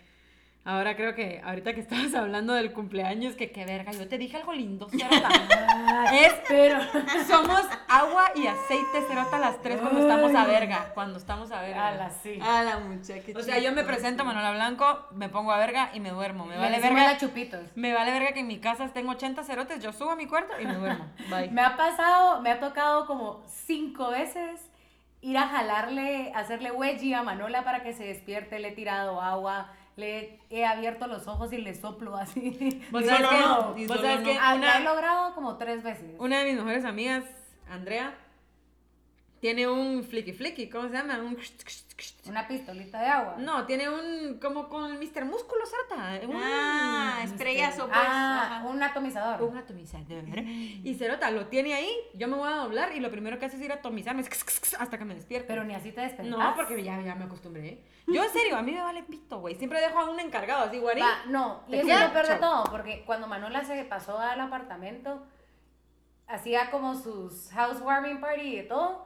Ahora 0.65 0.95
creo 0.95 1.13
que 1.13 1.41
ahorita 1.43 1.73
que 1.73 1.81
estabas 1.81 2.13
hablando 2.15 2.53
del 2.53 2.71
cumpleaños, 2.71 3.35
que 3.35 3.51
qué 3.51 3.65
verga, 3.65 3.91
yo 3.91 4.07
te 4.07 4.17
dije 4.17 4.37
algo 4.37 4.53
lindo, 4.53 4.87
Cerota. 4.89 5.27
es, 6.13 6.33
Pero 6.47 6.79
somos 7.27 7.61
agua 7.89 8.31
y 8.33 8.47
aceite, 8.47 9.01
Cerota, 9.09 9.39
las 9.39 9.61
tres 9.61 9.81
cuando 9.81 9.99
estamos 9.99 10.33
a 10.33 10.45
verga. 10.45 10.91
Cuando 10.93 11.19
estamos 11.19 11.51
a 11.51 11.61
verga. 11.61 11.87
a 11.89 11.91
la 11.95 12.09
sí. 12.11 12.39
A 12.41 12.63
la 12.63 12.77
muchacha. 12.79 13.21
O 13.35 13.41
sea, 13.41 13.59
yo 13.59 13.73
me 13.73 13.83
presento 13.83 14.23
Manuela 14.23 14.51
Blanco, 14.51 15.07
me 15.11 15.27
pongo 15.27 15.51
a 15.51 15.57
verga 15.57 15.89
y 15.93 15.99
me 15.99 16.11
duermo. 16.11 16.45
Me 16.45 16.55
Le 16.55 16.61
vale 16.61 16.79
verga. 16.79 17.11
la 17.11 17.17
chupitos. 17.17 17.65
Me 17.75 17.93
vale 17.93 18.11
verga 18.11 18.31
que 18.31 18.39
en 18.39 18.47
mi 18.47 18.59
casa 18.59 18.87
tengo 18.93 19.11
80 19.11 19.43
cerotes, 19.43 19.83
yo 19.83 19.91
subo 19.91 20.11
a 20.11 20.15
mi 20.15 20.27
cuarto 20.27 20.53
y 20.61 20.65
me 20.65 20.75
duermo. 20.75 21.07
Bye. 21.29 21.49
Me 21.51 21.61
ha 21.61 21.75
pasado, 21.75 22.39
me 22.41 22.51
ha 22.51 22.61
tocado 22.61 23.05
como 23.05 23.43
cinco 23.47 24.11
veces 24.11 24.61
ir 25.19 25.37
a 25.37 25.47
jalarle, 25.47 26.31
hacerle 26.35 26.71
wedgie 26.71 27.15
a 27.15 27.23
Manola 27.23 27.65
para 27.65 27.83
que 27.83 27.91
se 27.91 28.05
despierte, 28.05 28.59
le 28.59 28.69
he 28.69 28.71
tirado 28.71 29.21
agua, 29.21 29.71
le 29.95 30.39
he 30.49 30.65
abierto 30.65 31.07
los 31.07 31.27
ojos 31.27 31.51
y 31.53 31.57
le 31.57 31.73
soplo 31.75 32.15
así. 32.15 32.81
¿Vos 32.91 33.01
Y 33.03 33.05
sabes 33.05 33.25
solo 33.25 33.29
qué? 33.29 33.39
no. 33.85 33.87
¿Vos 33.93 34.01
sabes 34.01 34.21
no. 34.21 34.31
Ah, 34.41 34.55
Una- 34.55 34.77
he 34.77 34.83
logrado 34.83 35.35
como 35.35 35.57
tres 35.57 35.83
veces. 35.83 36.15
Una 36.19 36.39
de 36.39 36.45
mis 36.45 36.55
mejores 36.55 36.85
amigas, 36.85 37.23
Andrea, 37.69 38.13
tiene 39.43 39.67
un 39.67 40.05
flicky 40.05 40.31
flicky, 40.31 40.69
¿cómo 40.69 40.87
se 40.87 40.93
llama? 40.93 41.17
Un... 41.17 41.37
Una 42.29 42.47
pistolita 42.47 43.01
de 43.01 43.07
agua. 43.07 43.35
No, 43.39 43.65
tiene 43.65 43.89
un, 43.89 44.39
como 44.41 44.69
con 44.69 44.89
el 44.93 44.97
Mr. 44.97 45.25
Músculo, 45.25 45.65
Cerota. 45.65 46.25
Un, 46.25 46.41
Ah, 46.41 47.19
estrellas 47.25 47.77
o 47.77 47.87
pues. 47.87 47.99
Ah, 48.01 48.59
ajá. 48.59 48.67
un 48.69 48.81
atomizador. 48.81 49.41
un 49.43 49.57
atomizador. 49.57 50.23
Y 50.39 50.95
Cerota 50.97 51.29
lo 51.29 51.47
tiene 51.47 51.73
ahí, 51.73 51.93
yo 52.13 52.29
me 52.29 52.37
voy 52.37 52.49
a 52.49 52.55
doblar 52.55 52.95
y 52.95 53.01
lo 53.01 53.11
primero 53.11 53.37
que 53.37 53.43
hace 53.47 53.57
es 53.57 53.63
ir 53.63 53.73
a 53.73 53.75
atomizarme 53.75 54.23
hasta 54.79 54.97
que 54.97 55.03
me 55.03 55.13
despierto. 55.13 55.47
Pero 55.49 55.65
ni 55.65 55.75
así 55.75 55.91
te 55.91 55.99
despertas. 55.99 56.27
no, 56.27 56.55
porque 56.55 56.81
ya, 56.81 57.01
ya 57.01 57.13
me 57.13 57.25
acostumbré. 57.25 57.83
Yo, 58.07 58.23
en 58.23 58.31
serio, 58.31 58.55
a 58.55 58.61
mí 58.61 58.71
me 58.71 58.81
vale 58.81 59.03
pito, 59.03 59.41
güey. 59.41 59.55
Siempre 59.55 59.81
dejo 59.81 59.99
a 59.99 60.09
un 60.09 60.21
encargado 60.21 60.63
así, 60.69 60.79
guarín. 60.79 61.03
Va, 61.03 61.25
no, 61.27 61.65
y 61.67 61.75
eso 61.75 61.87
lo 61.89 62.39
todo, 62.39 62.63
porque 62.71 63.03
cuando 63.05 63.27
Manola 63.27 63.65
se 63.65 63.83
pasó 63.83 64.17
al 64.19 64.39
apartamento, 64.39 65.21
hacía 66.27 66.71
como 66.71 66.95
sus 66.95 67.49
housewarming 67.51 68.21
party 68.21 68.59
y 68.59 68.67
todo. 68.69 69.02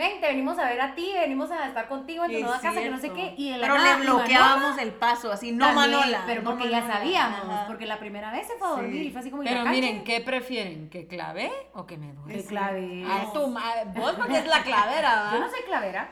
Ven, 0.00 0.18
te 0.18 0.28
venimos 0.28 0.58
a 0.58 0.64
ver 0.64 0.80
a 0.80 0.94
ti, 0.94 1.12
venimos 1.12 1.50
a 1.50 1.68
estar 1.68 1.86
contigo 1.86 2.24
en 2.24 2.30
tu 2.30 2.36
Es 2.38 2.42
nueva 2.42 2.58
casa, 2.58 2.80
que 2.80 2.88
no 2.88 2.98
sé 2.98 3.10
qué. 3.12 3.34
Y 3.36 3.50
de 3.50 3.58
la 3.58 3.66
Pero 3.66 3.74
nada, 3.78 3.98
le 3.98 4.04
bloqueábamos 4.06 4.78
el 4.78 4.92
paso, 4.92 5.30
así, 5.30 5.52
no 5.52 5.66
También, 5.66 5.90
Manola. 5.90 6.22
Pero 6.26 6.40
no 6.40 6.50
porque 6.52 6.70
ya 6.70 6.80
Manola. 6.80 6.94
sabíamos, 6.98 7.40
Ajá. 7.50 7.66
porque 7.66 7.84
la 7.84 7.98
primera 7.98 8.32
vez 8.32 8.46
se 8.46 8.54
fue 8.56 8.66
a 8.66 8.70
dormir 8.70 9.02
Sí. 9.02 9.08
y 9.08 9.10
fue 9.10 9.20
así 9.20 9.30
como 9.30 9.42
Pero 9.42 9.56
"Ya, 9.56 9.64
cache". 9.64 9.76
miren, 9.76 10.02
¿qué 10.04 10.20
prefieren? 10.22 10.88
¿Que 10.88 11.06
clave 11.06 11.52
o 11.74 11.84
que 11.84 11.98
me 11.98 12.14
duele? 12.14 12.34
¿Qué 12.40 12.44
clave? 12.48 13.04
A 13.06 13.30
tu 13.30 13.46
madre. 13.48 13.90
Vos 13.94 14.12
porque 14.12 14.38
es 14.38 14.46
la 14.46 14.62
clavera, 14.62 15.22
¿va? 15.24 15.32
Yo 15.34 15.38
no 15.40 15.50
soy 15.50 15.60
clavera. 15.66 16.10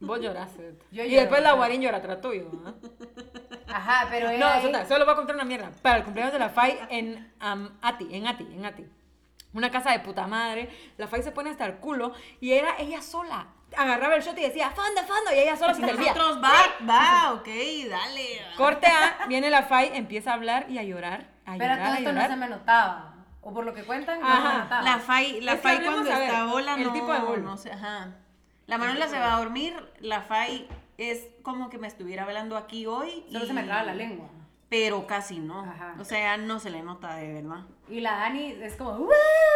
Vos. 0.00 0.18
Cerota. 0.20 0.48
Yo 0.90 1.04
y 1.04 1.08
lloro, 1.10 1.20
después 1.20 1.42
la 1.42 1.52
guarín 1.52 1.80
llora 1.80 2.02
tras 2.02 2.20
tuyo. 2.20 2.50
Ajá, 3.68 4.06
pero 4.10 4.32
No, 4.36 4.46
ahí- 4.46 4.86
solo 4.88 5.04
voy 5.04 5.12
a 5.12 5.16
contar 5.16 5.36
una 5.36 5.44
mierda. 5.44 5.70
Para 5.82 5.98
el 5.98 6.04
cumpleaños 6.04 6.32
de 6.32 6.38
la 6.40 6.48
FAI 6.50 6.78
en 6.90 7.32
am, 7.38 7.78
Ati, 7.82 8.08
en 8.10 8.26
Ati, 8.26 8.44
en 8.52 8.64
Ati. 8.64 8.84
Una 9.54 9.70
casa 9.70 9.90
de 9.92 10.00
puta 10.00 10.26
madre. 10.26 10.68
La 10.98 11.08
FAI 11.08 11.22
se 11.22 11.32
pone 11.32 11.50
hasta 11.50 11.64
el 11.66 11.76
culo 11.76 12.12
y 12.40 12.52
era 12.52 12.76
ella 12.78 13.00
sola. 13.02 13.46
Agarraba 13.76 14.14
el 14.16 14.22
shot 14.22 14.36
y 14.38 14.42
decía, 14.42 14.70
fondo, 14.70 15.00
fondo, 15.02 15.30
y 15.34 15.38
ella 15.38 15.56
sola 15.56 15.74
se 15.74 15.80
servía. 15.84 16.12
Nosotros, 16.14 16.42
va, 16.42 16.52
va, 16.88 17.32
ok, 17.34 17.46
dale. 17.88 18.40
Corte 18.56 18.86
A, 18.86 19.26
viene 19.26 19.50
la 19.50 19.62
FAI, 19.62 19.90
empieza 19.94 20.30
a 20.30 20.34
hablar 20.34 20.66
y 20.70 20.78
a 20.78 20.82
llorar. 20.82 21.28
A 21.46 21.52
Pero 21.56 21.74
llorar, 21.74 21.78
todo 21.78 21.86
a 21.94 21.98
esto 21.98 22.12
no 22.12 22.14
llorar. 22.20 22.30
se 22.30 22.36
me 22.36 22.48
notaba. 22.48 23.14
O 23.40 23.52
por 23.54 23.64
lo 23.64 23.72
que 23.74 23.84
cuentan, 23.84 24.20
no 24.20 24.26
Ajá. 24.26 24.36
se 24.36 24.48
me 24.56 24.58
notaba. 24.64 24.82
La 24.82 24.98
Fai, 24.98 25.40
la 25.40 25.52
Es 25.52 25.60
que 25.60 25.68
Fai 25.68 25.82
cuando 25.84 26.12
a 26.12 26.18
ver, 26.18 26.28
está 26.28 26.44
bola 26.44 26.74
el 26.74 26.84
no, 26.84 26.92
tipo 26.92 27.12
de 27.12 27.18
bolo. 27.20 27.42
no 27.42 27.56
sé, 27.56 27.72
ajá. 27.72 28.16
La 28.66 28.76
Manuela 28.76 29.08
se 29.08 29.18
va 29.18 29.34
a 29.34 29.38
dormir, 29.38 29.74
la 30.00 30.20
Fai 30.22 30.68
es 30.98 31.26
como 31.42 31.70
que 31.70 31.78
me 31.78 31.86
estuviera 31.86 32.24
hablando 32.24 32.56
aquí 32.56 32.84
hoy. 32.86 33.24
Solo 33.32 33.44
y- 33.44 33.46
se 33.48 33.54
me 33.54 33.62
traba 33.62 33.82
la 33.84 33.94
lengua. 33.94 34.28
Pero 34.68 35.06
casi 35.06 35.38
no. 35.40 35.60
Ajá. 35.60 35.94
O 35.98 36.04
sea, 36.04 36.36
no 36.36 36.58
se 36.60 36.68
le 36.68 36.82
nota 36.82 37.14
de 37.16 37.32
verdad. 37.32 37.64
Y 37.90 38.00
la 38.00 38.12
Dani 38.18 38.56
es 38.62 38.74
como, 38.76 38.90
"Uh", 38.92 39.08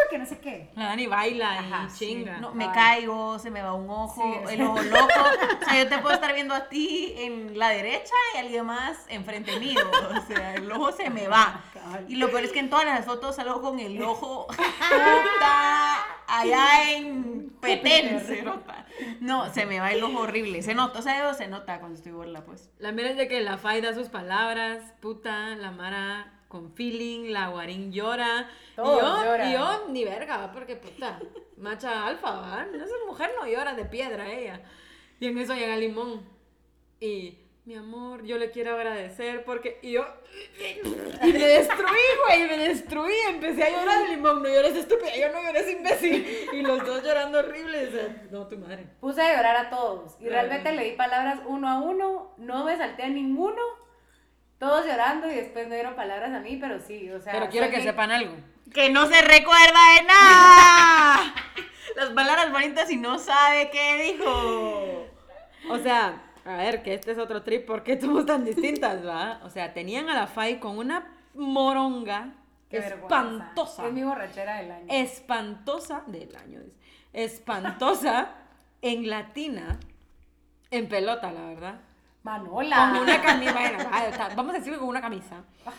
que 0.09 0.17
no 0.17 0.25
sé 0.25 0.39
qué. 0.39 0.71
La 0.75 0.85
Dani 0.87 1.07
baila 1.07 1.59
Ajá, 1.59 1.85
y 1.87 1.89
sí. 1.91 2.05
chinga. 2.07 2.37
No, 2.39 2.53
me 2.53 2.65
Ay. 2.65 2.71
caigo, 2.73 3.37
se 3.39 3.51
me 3.51 3.61
va 3.61 3.73
un 3.73 3.89
ojo, 3.89 4.21
Sí, 4.47 4.53
el 4.53 4.61
ojo 4.63 4.81
loco. 4.81 5.07
O 5.61 5.65
sea, 5.65 5.83
yo 5.83 5.89
te 5.89 5.97
puedo 5.99 6.13
estar 6.15 6.33
viendo 6.33 6.53
a 6.53 6.67
ti 6.69 7.13
en 7.17 7.57
la 7.57 7.69
derecha 7.69 8.13
y 8.35 8.37
alguien 8.39 8.65
más 8.65 8.97
enfrente 9.09 9.59
mío. 9.59 9.79
O 10.15 10.21
sea, 10.27 10.55
el 10.55 10.71
ojo 10.71 10.91
se 10.91 11.09
me 11.09 11.27
va. 11.27 11.61
Y 12.07 12.15
lo 12.15 12.29
peor 12.31 12.43
es 12.43 12.51
que 12.51 12.59
en 12.59 12.69
todas 12.69 12.85
las 12.85 13.05
fotos 13.05 13.35
salgo 13.35 13.61
con 13.61 13.79
el 13.79 14.01
ojo 14.01 14.47
puta, 14.47 16.05
allá 16.27 16.91
en 16.91 17.49
Petén. 17.61 18.25
Se 18.25 18.41
nota. 18.41 18.85
No, 19.19 19.51
se 19.53 19.65
me 19.65 19.79
va 19.79 19.91
el 19.91 20.03
ojo 20.03 20.19
horrible. 20.21 20.61
Se 20.61 20.73
nota, 20.73 20.99
o 20.99 21.01
sea, 21.01 21.17
eso 21.29 21.37
se 21.37 21.47
nota 21.47 21.79
cuando 21.79 21.97
estoy 21.97 22.11
borla, 22.11 22.43
pues. 22.45 22.69
La 22.79 22.91
mera 22.91 23.09
es 23.09 23.17
de 23.17 23.27
que 23.27 23.41
la 23.41 23.57
Fai 23.57 23.81
da 23.81 23.93
sus 23.93 24.09
palabras, 24.09 24.79
puta, 25.01 25.55
la 25.55 25.71
Mara 25.71 26.31
con 26.53 26.71
feeling, 26.71 27.31
la 27.31 27.49
Guarín 27.49 27.91
llora. 27.91 28.47
Todos 28.75 29.01
y, 29.01 29.01
yo, 29.01 29.23
lloran. 29.25 29.49
y 29.49 29.53
yo 29.53 29.87
ni 29.89 30.05
verga, 30.05 30.51
porque 30.53 30.75
puta, 30.75 31.19
macha 31.57 32.05
alfa, 32.05 32.29
¿va? 32.29 32.65
No, 32.65 32.77
esa 32.77 32.93
mujer 33.07 33.31
no 33.39 33.47
llora 33.47 33.73
de 33.73 33.85
piedra 33.85 34.31
ella. 34.31 34.61
Y 35.19 35.25
en 35.25 35.37
eso 35.39 35.55
llega 35.55 35.75
Limón. 35.75 36.21
Y, 36.99 37.39
mi 37.65 37.73
amor, 37.73 38.23
yo 38.23 38.37
le 38.37 38.51
quiero 38.51 38.75
agradecer 38.75 39.43
porque. 39.45 39.79
Y 39.81 39.93
yo. 39.93 40.05
Y 41.23 41.33
me 41.33 41.39
destruí, 41.39 42.01
güey, 42.23 42.47
me 42.47 42.57
destruí. 42.67 43.15
Empecé 43.29 43.63
a 43.63 43.69
llorar. 43.71 44.09
Limón, 44.09 44.43
no 44.43 44.49
llores 44.49 44.75
estúpida, 44.75 45.17
yo 45.17 45.31
no 45.31 45.41
llores 45.41 45.71
imbécil. 45.71 46.23
Y 46.53 46.61
los 46.61 46.85
dos 46.85 47.03
llorando 47.03 47.39
horribles. 47.39 47.89
o 47.89 47.91
sea, 47.93 48.27
no, 48.29 48.47
tu 48.47 48.59
madre. 48.59 48.85
Puse 49.01 49.23
a 49.23 49.35
llorar 49.35 49.55
a 49.55 49.69
todos. 49.71 50.17
Y 50.19 50.29
realmente 50.29 50.71
le 50.71 50.83
di 50.83 50.91
palabras 50.91 51.39
uno 51.47 51.67
a 51.67 51.81
uno. 51.81 52.35
No 52.37 52.63
me 52.63 52.77
salté 52.77 53.03
a 53.03 53.09
ninguno. 53.09 53.81
Todos 54.63 54.85
llorando 54.85 55.29
y 55.29 55.35
después 55.35 55.67
no 55.67 55.73
dieron 55.73 55.93
palabras 55.93 56.31
a 56.31 56.39
mí, 56.39 56.55
pero 56.55 56.79
sí, 56.79 57.11
o 57.11 57.19
sea. 57.19 57.33
Pero 57.33 57.49
quiero 57.49 57.65
que 57.67 57.73
bien- 57.77 57.83
sepan 57.83 58.11
algo. 58.11 58.33
Que 58.73 58.89
no 58.89 59.07
se 59.07 59.21
recuerda 59.21 59.79
de 59.99 60.03
nada. 60.07 61.35
Las 61.97 62.09
palabras 62.11 62.49
bonitas 62.49 62.89
y 62.89 62.95
no 62.95 63.19
sabe 63.19 63.69
qué 63.71 64.03
dijo. 64.13 65.05
O 65.69 65.77
sea, 65.79 66.23
a 66.45 66.55
ver, 66.55 66.81
que 66.81 66.93
este 66.93 67.11
es 67.11 67.17
otro 67.17 67.43
trip, 67.43 67.65
¿por 67.65 67.83
qué 67.83 67.99
somos 68.01 68.25
tan 68.25 68.45
distintas, 68.45 69.05
va? 69.05 69.41
O 69.43 69.49
sea, 69.49 69.73
tenían 69.73 70.09
a 70.09 70.13
la 70.15 70.27
Fai 70.27 70.61
con 70.61 70.77
una 70.77 71.07
moronga 71.33 72.29
Qué 72.69 72.79
vergüenza. 72.79 73.03
espantosa. 73.17 73.87
Es 73.87 73.93
mi 73.93 74.03
borrachera 74.03 74.59
del 74.59 74.71
año. 74.71 74.85
Espantosa 74.89 76.03
del 76.07 76.33
año, 76.37 76.61
dice. 76.61 76.77
Espantosa 77.11 78.29
en 78.81 79.09
latina, 79.09 79.77
en 80.71 80.87
pelota, 80.87 81.33
la 81.33 81.41
verdad. 81.47 81.75
Manola. 82.23 82.91
Con 82.91 83.03
una 83.03 83.21
camisa, 83.21 83.59
ah, 83.91 84.29
vamos 84.35 84.55
a 84.55 84.57
decir 84.57 84.73
que 84.73 84.79
con 84.79 84.89
una 84.89 85.01
camisa. 85.01 85.43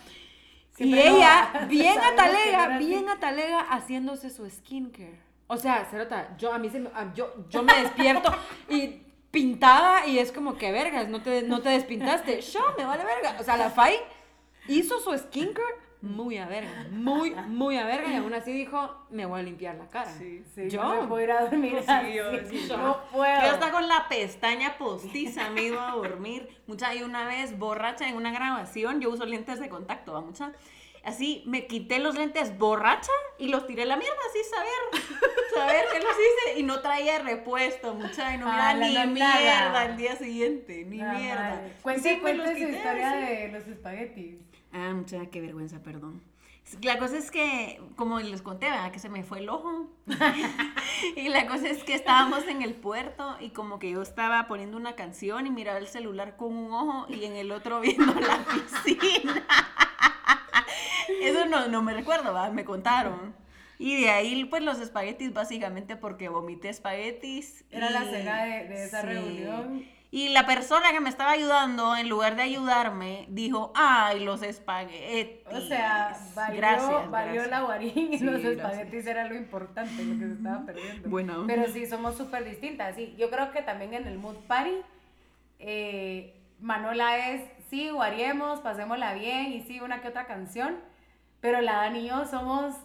Y 0.76 0.76
Siempre 0.76 1.08
ella, 1.08 1.66
bien 1.68 2.00
atalega, 2.00 2.78
bien 2.78 3.08
atalega, 3.08 3.60
haciéndose 3.60 4.28
su 4.28 4.50
skincare. 4.50 5.20
O 5.46 5.56
sea, 5.56 5.84
Cerota, 5.84 6.36
yo 6.36 6.52
a 6.52 6.58
mí 6.58 6.68
se 6.68 6.80
me, 6.80 6.90
yo, 7.14 7.32
yo 7.48 7.62
me 7.62 7.80
despierto 7.80 8.34
y 8.68 9.00
pintada 9.30 10.04
y 10.04 10.18
es 10.18 10.32
como 10.32 10.56
que 10.56 10.72
vergas, 10.72 11.08
no 11.08 11.22
te, 11.22 11.42
no 11.42 11.60
te 11.60 11.68
despintaste. 11.68 12.40
Yo 12.40 12.60
me 12.76 12.84
vale 12.84 13.04
verga. 13.04 13.36
O 13.38 13.44
sea, 13.44 13.56
la 13.56 13.70
Fai 13.70 14.00
hizo 14.66 14.98
su 14.98 15.16
skincare 15.16 15.76
muy 16.04 16.38
a 16.38 16.46
verga, 16.46 16.86
muy, 16.90 17.30
muy 17.48 17.76
a 17.78 17.84
verga 17.84 18.08
y 18.12 18.16
aún 18.16 18.32
así 18.34 18.52
dijo, 18.52 18.94
me 19.10 19.26
voy 19.26 19.40
a 19.40 19.42
limpiar 19.42 19.74
la 19.76 19.88
cara. 19.88 20.12
Sí, 20.12 20.42
yo. 20.54 20.64
yo 20.68 20.94
no 21.02 21.08
puedo 21.08 21.22
ir 21.24 21.30
a 21.32 21.40
dormir 21.46 21.76
Sí, 21.80 21.84
así. 21.90 22.12
yo, 22.14 22.24
sí, 22.48 22.68
yo. 22.68 22.76
no 22.76 23.00
puedo. 23.10 23.40
Yo 23.40 23.50
hasta 23.50 23.70
con 23.72 23.88
la 23.88 24.06
pestaña 24.08 24.76
postiza 24.78 25.50
me 25.50 25.62
iba 25.64 25.90
a 25.90 25.96
dormir. 25.96 26.48
Mucha, 26.66 26.94
y 26.94 27.02
una 27.02 27.26
vez 27.26 27.58
borracha 27.58 28.08
en 28.08 28.16
una 28.16 28.30
grabación, 28.32 29.00
yo 29.00 29.10
uso 29.10 29.24
lentes 29.24 29.58
de 29.60 29.68
contacto, 29.68 30.12
¿va? 30.12 30.20
Mucha. 30.20 30.52
Así 31.04 31.42
me 31.46 31.66
quité 31.66 31.98
los 31.98 32.14
lentes 32.16 32.56
borracha 32.56 33.12
y 33.38 33.48
los 33.48 33.66
tiré 33.66 33.82
a 33.82 33.86
la 33.86 33.96
mierda, 33.96 34.16
así 34.30 34.38
saber, 34.48 35.04
saber 35.54 35.84
que 35.92 35.98
los 35.98 36.08
hice 36.12 36.58
y 36.60 36.62
no 36.62 36.80
traía 36.80 37.18
repuesto, 37.18 37.92
mucha, 37.94 38.34
y 38.34 38.38
no 38.38 38.46
Ah, 38.48 38.72
miraba 38.72 38.74
la 38.74 39.04
ni 39.06 39.20
nada. 39.20 39.40
mierda 39.40 39.84
el 39.84 39.96
día 39.98 40.16
siguiente, 40.16 40.84
ni 40.86 40.96
La 40.96 41.12
mierda. 41.12 41.62
sí, 41.98 42.20
me 42.22 42.32
los 42.34 42.46
cuente 42.46 42.54
su 42.64 42.68
historia 42.74 43.10
así. 43.10 43.18
de 43.26 43.48
los 43.48 43.66
espaguetis. 43.66 44.36
Ah, 44.74 44.92
mucha, 44.94 45.24
qué 45.26 45.40
vergüenza, 45.40 45.82
perdón. 45.82 46.20
La 46.82 46.98
cosa 46.98 47.16
es 47.18 47.30
que, 47.30 47.80
como 47.96 48.18
les 48.20 48.40
conté, 48.42 48.66
¿verdad? 48.70 48.90
Que 48.90 48.98
se 48.98 49.08
me 49.10 49.22
fue 49.22 49.38
el 49.38 49.48
ojo. 49.50 49.86
y 51.16 51.28
la 51.28 51.46
cosa 51.46 51.68
es 51.68 51.84
que 51.84 51.94
estábamos 51.94 52.46
en 52.48 52.62
el 52.62 52.74
puerto 52.74 53.36
y 53.40 53.50
como 53.50 53.78
que 53.78 53.90
yo 53.90 54.00
estaba 54.02 54.46
poniendo 54.48 54.76
una 54.78 54.94
canción 54.94 55.46
y 55.46 55.50
miraba 55.50 55.78
el 55.78 55.86
celular 55.86 56.36
con 56.36 56.56
un 56.56 56.72
ojo 56.72 57.06
y 57.10 57.24
en 57.24 57.34
el 57.36 57.52
otro 57.52 57.80
viendo 57.80 58.06
la 58.14 58.38
piscina. 58.84 59.44
Eso 61.22 61.46
no, 61.46 61.68
no 61.68 61.82
me 61.82 61.92
recuerdo, 61.94 62.32
¿va? 62.32 62.50
Me 62.50 62.64
contaron. 62.64 63.34
Y 63.78 64.00
de 64.00 64.10
ahí, 64.10 64.44
pues, 64.46 64.62
los 64.62 64.78
espaguetis, 64.80 65.32
básicamente 65.34 65.96
porque 65.96 66.28
vomité 66.28 66.68
espaguetis. 66.70 67.64
Era 67.70 67.90
la 67.90 68.04
cena 68.04 68.44
de- 68.44 68.64
de 68.68 68.84
esa 68.84 69.02
reunión. 69.02 69.84
Y 70.14 70.28
la 70.28 70.46
persona 70.46 70.92
que 70.92 71.00
me 71.00 71.08
estaba 71.08 71.32
ayudando, 71.32 71.96
en 71.96 72.08
lugar 72.08 72.36
de 72.36 72.42
ayudarme, 72.42 73.26
dijo, 73.30 73.72
ay, 73.74 74.20
los 74.24 74.44
espaguetis. 74.44 75.44
O 75.52 75.60
sea, 75.60 76.16
valió, 76.36 76.56
Gracias, 76.56 77.10
valió 77.10 77.32
gracias. 77.42 77.50
la 77.50 77.60
guarín 77.62 78.12
y 78.12 78.18
Sí, 78.18 78.24
los 78.24 78.34
gracias. 78.40 78.56
espaguetis 78.58 79.06
era 79.08 79.24
lo 79.24 79.34
importante, 79.34 80.04
lo 80.04 80.16
que 80.20 80.26
se 80.28 80.32
estaba 80.34 80.64
perdiendo. 80.64 81.08
Buena 81.08 81.38
onda. 81.40 81.52
Pero 81.52 81.72
sí, 81.72 81.86
somos 81.86 82.16
súper 82.16 82.44
distintas. 82.44 82.94
Sí, 82.94 83.16
yo 83.18 83.28
creo 83.28 83.50
que 83.50 83.62
también 83.62 83.92
en 83.92 84.06
el 84.06 84.18
mood 84.18 84.36
party, 84.46 84.76
eh, 85.58 86.40
Manola 86.60 87.30
es, 87.30 87.42
sí, 87.68 87.90
guariemos, 87.90 88.60
pasémosla 88.60 89.14
bien 89.14 89.52
y 89.52 89.62
sí, 89.62 89.80
una 89.80 90.00
que 90.00 90.06
otra 90.08 90.26
canción. 90.26 90.76
Pero 91.40 91.60
la 91.60 91.72
Dani 91.78 91.98
y 91.98 92.08
yo 92.08 92.24
somos, 92.24 92.76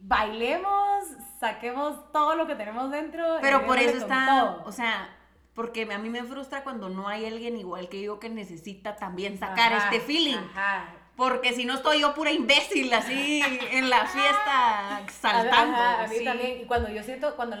bailemos, 0.00 1.04
saquemos 1.38 2.10
todo 2.10 2.36
lo 2.36 2.46
que 2.46 2.54
tenemos 2.54 2.90
dentro. 2.90 3.36
Pero 3.42 3.66
por 3.66 3.78
eso 3.78 3.98
está, 3.98 4.26
todo. 4.26 4.62
o 4.64 4.72
sea, 4.72 5.10
porque 5.54 5.88
a 5.92 5.98
mí 5.98 6.08
me 6.08 6.24
frustra 6.24 6.62
cuando 6.62 6.88
no 6.88 7.08
hay 7.08 7.26
alguien 7.26 7.56
igual 7.56 7.88
que 7.88 8.02
yo 8.02 8.18
que 8.18 8.28
necesita 8.28 8.96
también 8.96 9.38
sacar 9.38 9.72
Ajá, 9.72 9.90
este 9.90 10.00
feeling. 10.00 10.36
Ajá. 10.36 10.94
Porque 11.16 11.52
si 11.52 11.64
no 11.64 11.74
estoy 11.74 12.00
yo 12.00 12.14
pura 12.14 12.30
imbécil 12.30 12.92
así 12.94 13.42
en 13.72 13.90
la 13.90 14.06
fiesta 14.06 15.02
saltando. 15.20 15.76
Ajá, 15.76 16.04
a 16.04 16.06
mí 16.06 16.16
sí. 16.16 16.24
también. 16.24 16.60
Y 16.60 16.64
cuando 16.64 16.88
yo 16.88 17.02
siento, 17.02 17.36
cuando, 17.36 17.56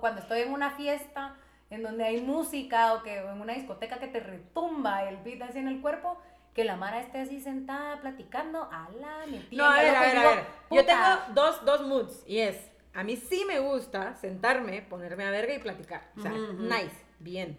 cuando 0.00 0.20
estoy 0.20 0.40
en 0.40 0.52
una 0.52 0.70
fiesta 0.72 1.36
en 1.70 1.82
donde 1.82 2.04
hay 2.04 2.20
música 2.20 2.94
o 2.94 3.02
que 3.02 3.20
o 3.20 3.30
en 3.32 3.40
una 3.40 3.52
discoteca 3.52 3.98
que 3.98 4.08
te 4.08 4.20
retumba 4.20 5.08
el 5.08 5.18
beat 5.18 5.42
así 5.42 5.58
en 5.58 5.68
el 5.68 5.80
cuerpo, 5.80 6.18
que 6.54 6.64
la 6.64 6.76
Mara 6.76 7.00
esté 7.00 7.20
así 7.20 7.40
sentada 7.40 8.00
platicando, 8.00 8.68
ala, 8.72 9.26
me 9.28 9.46
No, 9.52 9.66
a 9.66 9.76
ver, 9.82 9.94
a 9.94 10.00
ver, 10.00 10.16
a 10.16 10.28
ver. 10.28 10.44
Yo 10.70 10.86
tengo 10.86 11.04
dos, 11.34 11.64
dos 11.64 11.82
moods 11.82 12.24
y 12.26 12.38
es, 12.38 12.56
a 12.94 13.04
mí 13.04 13.16
sí 13.16 13.44
me 13.46 13.58
gusta 13.58 14.14
sentarme, 14.14 14.80
ponerme 14.80 15.26
a 15.26 15.30
verga 15.30 15.52
y 15.54 15.58
platicar. 15.58 16.10
O 16.16 16.22
sea, 16.22 16.30
nice, 16.30 16.96
bien. 17.18 17.58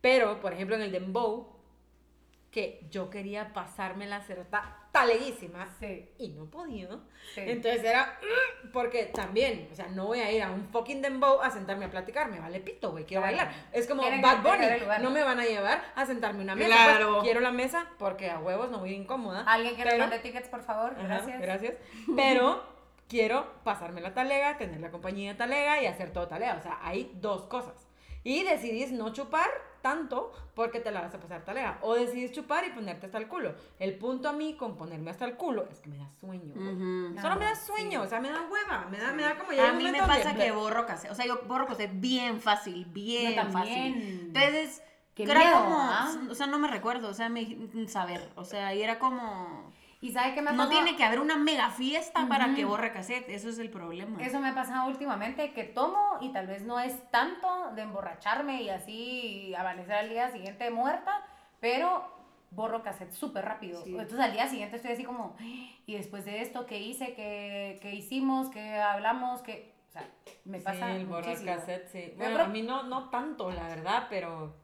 Pero, 0.00 0.40
por 0.40 0.52
ejemplo, 0.52 0.76
en 0.76 0.82
el 0.82 0.92
dembow, 0.92 1.48
que 2.50 2.86
yo 2.90 3.08
quería 3.08 3.54
pasarme 3.54 4.06
la 4.06 4.20
cerota 4.20 4.76
taleguísima 4.92 5.66
Sí, 5.80 6.10
y 6.18 6.28
no 6.28 6.44
podía. 6.50 6.86
sí. 7.34 7.40
Entonces 7.46 7.82
era, 7.82 8.18
"Mm", 8.20 8.72
porque 8.72 9.06
también, 9.06 9.70
o 9.72 9.74
sea, 9.74 9.86
no 9.88 10.04
voy 10.06 10.20
a 10.20 10.30
ir 10.30 10.42
a 10.42 10.50
un 10.50 10.68
fucking 10.68 11.00
dembow 11.00 11.40
a 11.40 11.50
sentarme 11.50 11.86
a 11.86 11.90
platicar, 11.90 12.30
me 12.30 12.40
vale 12.40 12.60
pito, 12.60 12.90
güey, 12.90 13.06
quiero 13.06 13.22
Claro. 13.22 13.36
bailar. 13.38 13.54
Es 13.72 13.86
como 13.86 14.02
Bad 14.02 14.42
Bunny, 14.42 14.66
no 15.02 15.10
me 15.10 15.22
van 15.24 15.40
a 15.40 15.44
llevar 15.46 15.82
a 15.94 16.04
sentarme 16.04 16.40
a 16.40 16.42
una 16.42 16.54
mesa. 16.56 16.68
Claro. 16.68 17.10
pues, 17.12 17.22
quiero 17.24 17.40
la 17.40 17.52
mesa 17.52 17.88
porque 17.98 18.28
a 18.30 18.38
huevos 18.38 18.70
no 18.70 18.80
voy 18.80 18.92
incómoda. 18.92 19.44
Alguien 19.44 19.74
que 19.74 19.84
nos 19.84 19.92
pero- 19.94 20.02
mande 20.04 20.18
tickets, 20.18 20.48
por 20.50 20.62
favor, 20.62 20.92
Ajá, 20.92 21.02
gracias. 21.04 21.40
gracias. 21.40 21.74
Pero 22.14 22.62
quiero 23.08 23.50
pasarme 23.64 24.02
la 24.02 24.12
talega, 24.12 24.58
tener 24.58 24.78
la 24.80 24.90
compañía 24.90 25.32
de 25.32 25.38
talega 25.38 25.80
y 25.82 25.86
hacer 25.86 26.12
todo 26.12 26.28
talega. 26.28 26.56
O 26.56 26.62
sea, 26.62 26.78
hay 26.82 27.10
dos 27.14 27.44
cosas. 27.44 27.72
Y 28.24 28.44
decidís 28.44 28.92
no 28.92 29.12
chupar 29.12 29.48
tanto 29.82 30.32
porque 30.54 30.80
te 30.80 30.90
la 30.90 31.00
vas 31.00 31.14
a 31.14 31.20
pasar 31.20 31.44
talega. 31.44 31.78
O 31.82 31.94
decidís 31.94 32.32
chupar 32.32 32.64
y 32.66 32.70
ponerte 32.70 33.06
hasta 33.06 33.18
el 33.18 33.28
culo. 33.28 33.54
El 33.78 33.96
punto 33.98 34.28
a 34.28 34.32
mí 34.32 34.54
con 34.54 34.76
ponerme 34.76 35.10
hasta 35.10 35.24
el 35.24 35.36
culo 35.36 35.66
es 35.70 35.80
que 35.80 35.90
me 35.90 35.98
da 35.98 36.08
sueño. 36.20 36.54
Solo 37.20 37.36
me 37.36 37.44
da 37.44 37.54
sueño, 37.56 38.00
sí. 38.00 38.06
o 38.06 38.08
sea, 38.08 38.20
me 38.20 38.30
da 38.30 38.42
hueva, 38.48 38.86
me 38.90 38.98
da, 38.98 39.12
me 39.12 39.22
da 39.22 39.36
como 39.36 39.52
ya 39.52 39.70
A 39.70 39.72
mí 39.72 39.90
me 39.90 39.98
pasa 39.98 40.34
que 40.34 40.52
borro 40.52 40.86
cassette. 40.86 41.10
O 41.10 41.14
sea, 41.14 41.26
yo 41.26 41.42
borro 41.46 41.66
cassette 41.66 41.92
bien 41.94 42.40
fácil, 42.40 42.84
bien 42.86 43.34
también. 43.34 43.94
fácil. 43.94 44.20
Entonces, 44.34 44.82
Qué 45.14 45.24
era 45.24 45.40
miedo, 45.40 45.64
como, 45.64 45.76
¿ah? 45.78 46.10
o 46.30 46.34
sea, 46.34 46.46
no 46.46 46.58
me 46.58 46.68
recuerdo, 46.68 47.08
o 47.08 47.14
sea, 47.14 47.28
me, 47.28 47.58
saber, 47.86 48.30
o 48.34 48.44
sea, 48.44 48.74
y 48.74 48.82
era 48.82 48.98
como, 48.98 49.70
¿Y 50.02 50.10
sabe 50.12 50.34
qué 50.34 50.42
me 50.42 50.50
ha 50.50 50.52
no 50.52 50.64
pasado? 50.64 50.82
tiene 50.82 50.96
que 50.98 51.04
haber 51.04 51.20
una 51.20 51.36
mega 51.36 51.70
fiesta 51.70 52.26
para 52.28 52.46
Ujú. 52.48 52.54
que 52.56 52.64
borre 52.66 52.92
cassette, 52.92 53.28
eso 53.30 53.48
es 53.48 53.58
el 53.58 53.70
problema. 53.70 54.20
Eso 54.22 54.40
me 54.40 54.48
ha 54.48 54.54
pasado 54.54 54.88
últimamente, 54.88 55.52
que 55.54 55.64
tomo 55.64 56.18
y 56.20 56.30
tal 56.32 56.46
vez 56.48 56.62
no 56.64 56.78
es 56.80 57.08
tanto 57.10 57.70
de 57.74 57.82
emborracharme 57.82 58.62
y 58.62 58.68
así 58.68 59.54
amanecer 59.54 59.94
al 59.94 60.08
día 60.10 60.30
siguiente 60.30 60.70
muerta, 60.70 61.24
pero 61.60 62.04
borro 62.50 62.82
cassette 62.82 63.12
súper 63.12 63.44
rápido. 63.44 63.82
Sí. 63.84 63.90
Entonces 63.92 64.18
al 64.20 64.32
día 64.32 64.48
siguiente 64.48 64.76
estoy 64.76 64.90
así 64.92 65.04
como, 65.04 65.36
y 65.86 65.94
después 65.94 66.24
de 66.24 66.42
esto, 66.42 66.66
¿qué 66.66 66.80
hice? 66.80 67.14
¿Qué, 67.14 67.78
qué 67.80 67.94
hicimos? 67.94 68.48
¿Qué 68.50 68.74
hablamos? 68.80 69.40
¿Qué? 69.42 69.72
O 69.88 69.92
sea, 69.92 70.08
me 70.44 70.58
pasa 70.60 70.88
Sí, 70.88 70.96
el 70.96 71.06
borrar 71.06 71.44
cassette, 71.44 71.88
sí. 71.88 72.12
Bueno, 72.16 72.34
creo- 72.34 72.46
a 72.46 72.48
mí 72.48 72.62
no, 72.62 72.82
no 72.82 73.08
tanto, 73.08 73.50
la 73.52 73.68
verdad, 73.68 74.08
pero... 74.10 74.56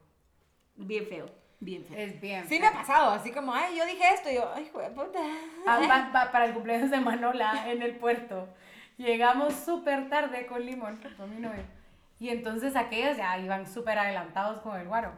Bien 0.75 1.05
feo, 1.07 1.27
bien 1.59 1.83
feo. 1.85 1.97
Es 1.97 2.19
bien. 2.21 2.47
Sí 2.47 2.59
me 2.59 2.67
ha 2.67 2.71
pasado, 2.71 3.11
así 3.11 3.31
como, 3.31 3.53
ay, 3.53 3.77
yo 3.77 3.85
dije 3.85 4.03
esto, 4.13 4.29
y 4.29 4.35
yo, 4.35 4.49
ay, 4.55 4.69
puta. 4.73 5.19
Ah, 5.67 5.79
pa- 5.87 6.09
pa- 6.11 6.31
para 6.31 6.45
el 6.45 6.53
cumpleaños 6.53 6.89
de 6.91 6.99
Manola 6.99 7.69
en 7.69 7.81
el 7.81 7.95
puerto. 7.95 8.47
Llegamos 8.97 9.53
súper 9.53 10.09
tarde 10.09 10.45
con 10.45 10.65
Limón, 10.65 10.99
con 11.17 11.29
mi 11.33 11.39
novio. 11.41 11.63
Y 12.19 12.29
entonces 12.29 12.75
aquellos 12.75 13.15
ya 13.17 13.37
iban 13.37 13.65
súper 13.65 13.97
adelantados 13.97 14.59
con 14.59 14.77
el 14.79 14.87
guaro. 14.87 15.11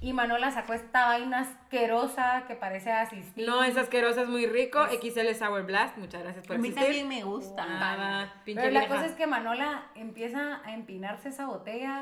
Y 0.00 0.12
Manola 0.12 0.50
sacó 0.50 0.72
esta 0.72 1.06
vaina 1.06 1.38
asquerosa 1.40 2.42
que 2.48 2.56
parece 2.56 2.90
asistir. 2.90 3.46
No, 3.46 3.62
es 3.62 3.76
asqueroso, 3.76 4.22
es 4.22 4.28
muy 4.28 4.46
rico. 4.46 4.84
XL 4.88 5.32
Sour 5.34 5.62
Blast, 5.64 5.96
muchas 5.96 6.24
gracias 6.24 6.44
por 6.44 6.56
A 6.56 6.58
mí 6.58 6.70
existir. 6.70 6.96
también 6.96 7.08
me 7.08 7.22
gusta. 7.22 8.28
Pinche 8.44 8.60
Pero 8.60 8.72
la 8.74 8.80
vieja. 8.80 8.94
cosa 8.96 9.06
es 9.06 9.12
que 9.12 9.28
Manola 9.28 9.84
empieza 9.94 10.60
a 10.64 10.72
empinarse 10.74 11.28
esa 11.28 11.46
botella 11.46 12.00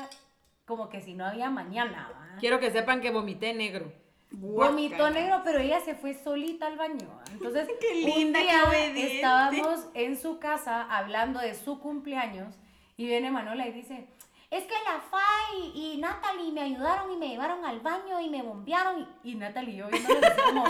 como 0.71 0.87
que 0.87 1.01
si 1.01 1.15
no 1.15 1.25
había 1.25 1.49
mañana. 1.49 2.09
¿va? 2.13 2.37
Quiero 2.39 2.61
que 2.61 2.71
sepan 2.71 3.01
que 3.01 3.11
vomité 3.11 3.53
negro. 3.53 3.91
Vomitó 4.31 5.09
negro, 5.09 5.41
pero 5.43 5.59
ella 5.59 5.81
se 5.81 5.95
fue 5.95 6.13
solita 6.13 6.67
al 6.67 6.77
baño. 6.77 7.09
¿va? 7.09 7.23
Entonces, 7.33 7.67
Qué 7.81 7.93
linda, 7.93 8.39
un 8.39 8.95
día 8.95 9.07
estábamos 9.07 9.89
en 9.93 10.17
su 10.17 10.39
casa 10.39 10.83
hablando 10.83 11.41
de 11.41 11.55
su 11.55 11.81
cumpleaños 11.81 12.55
y 12.95 13.05
viene 13.05 13.31
Manola 13.31 13.67
y 13.67 13.73
dice, 13.73 14.07
es 14.51 14.65
que 14.65 14.75
la 14.83 14.99
Fai 14.99 15.71
y 15.73 15.97
Natalie 15.97 16.51
me 16.51 16.59
ayudaron 16.59 17.09
y 17.09 17.15
me 17.15 17.29
llevaron 17.29 17.63
al 17.63 17.79
baño 17.79 18.19
y 18.19 18.29
me 18.29 18.41
bombearon. 18.41 19.07
Y, 19.23 19.31
y 19.31 19.35
Natalie 19.35 19.75
y 19.75 19.77
yo 19.77 19.87
así 19.87 20.41
como, 20.45 20.65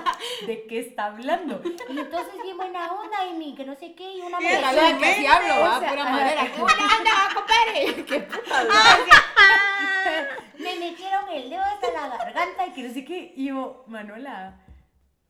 ¿de 0.46 0.68
qué 0.68 0.80
está 0.80 1.06
hablando? 1.06 1.60
Y 1.90 1.98
entonces 1.98 2.34
bien 2.44 2.58
buena 2.58 2.94
onda 2.94 3.26
y 3.26 3.34
mi 3.34 3.56
que 3.56 3.66
no 3.66 3.76
sé 3.76 3.96
qué 3.96 4.14
y 4.14 4.22
una 4.22 4.40
Y 4.40 4.44
me 4.44 4.56
el 4.56 4.62
Dale 4.62 4.94
de 4.94 5.00
que 5.00 5.16
sí 5.16 5.26
hablo, 5.26 5.56
o 5.56 5.60
va, 5.62 5.80
pura 5.80 6.04
madera. 6.04 6.52
¡Qué 6.52 6.62
buena 6.62 6.84
onda, 6.96 7.12
compadre! 7.34 8.06
¡Qué 8.06 8.20
puta 8.20 8.68
me 10.60 10.76
metieron 10.76 11.30
el 11.30 11.50
dedo 11.50 11.64
hasta 11.64 11.92
la 11.92 12.18
garganta 12.18 12.68
y 12.68 12.74
que 12.74 12.84
no 12.84 12.94
sé 12.94 13.04
qué. 13.04 13.34
Y 13.36 13.48
yo, 13.48 13.84
Manuela, 13.88 14.60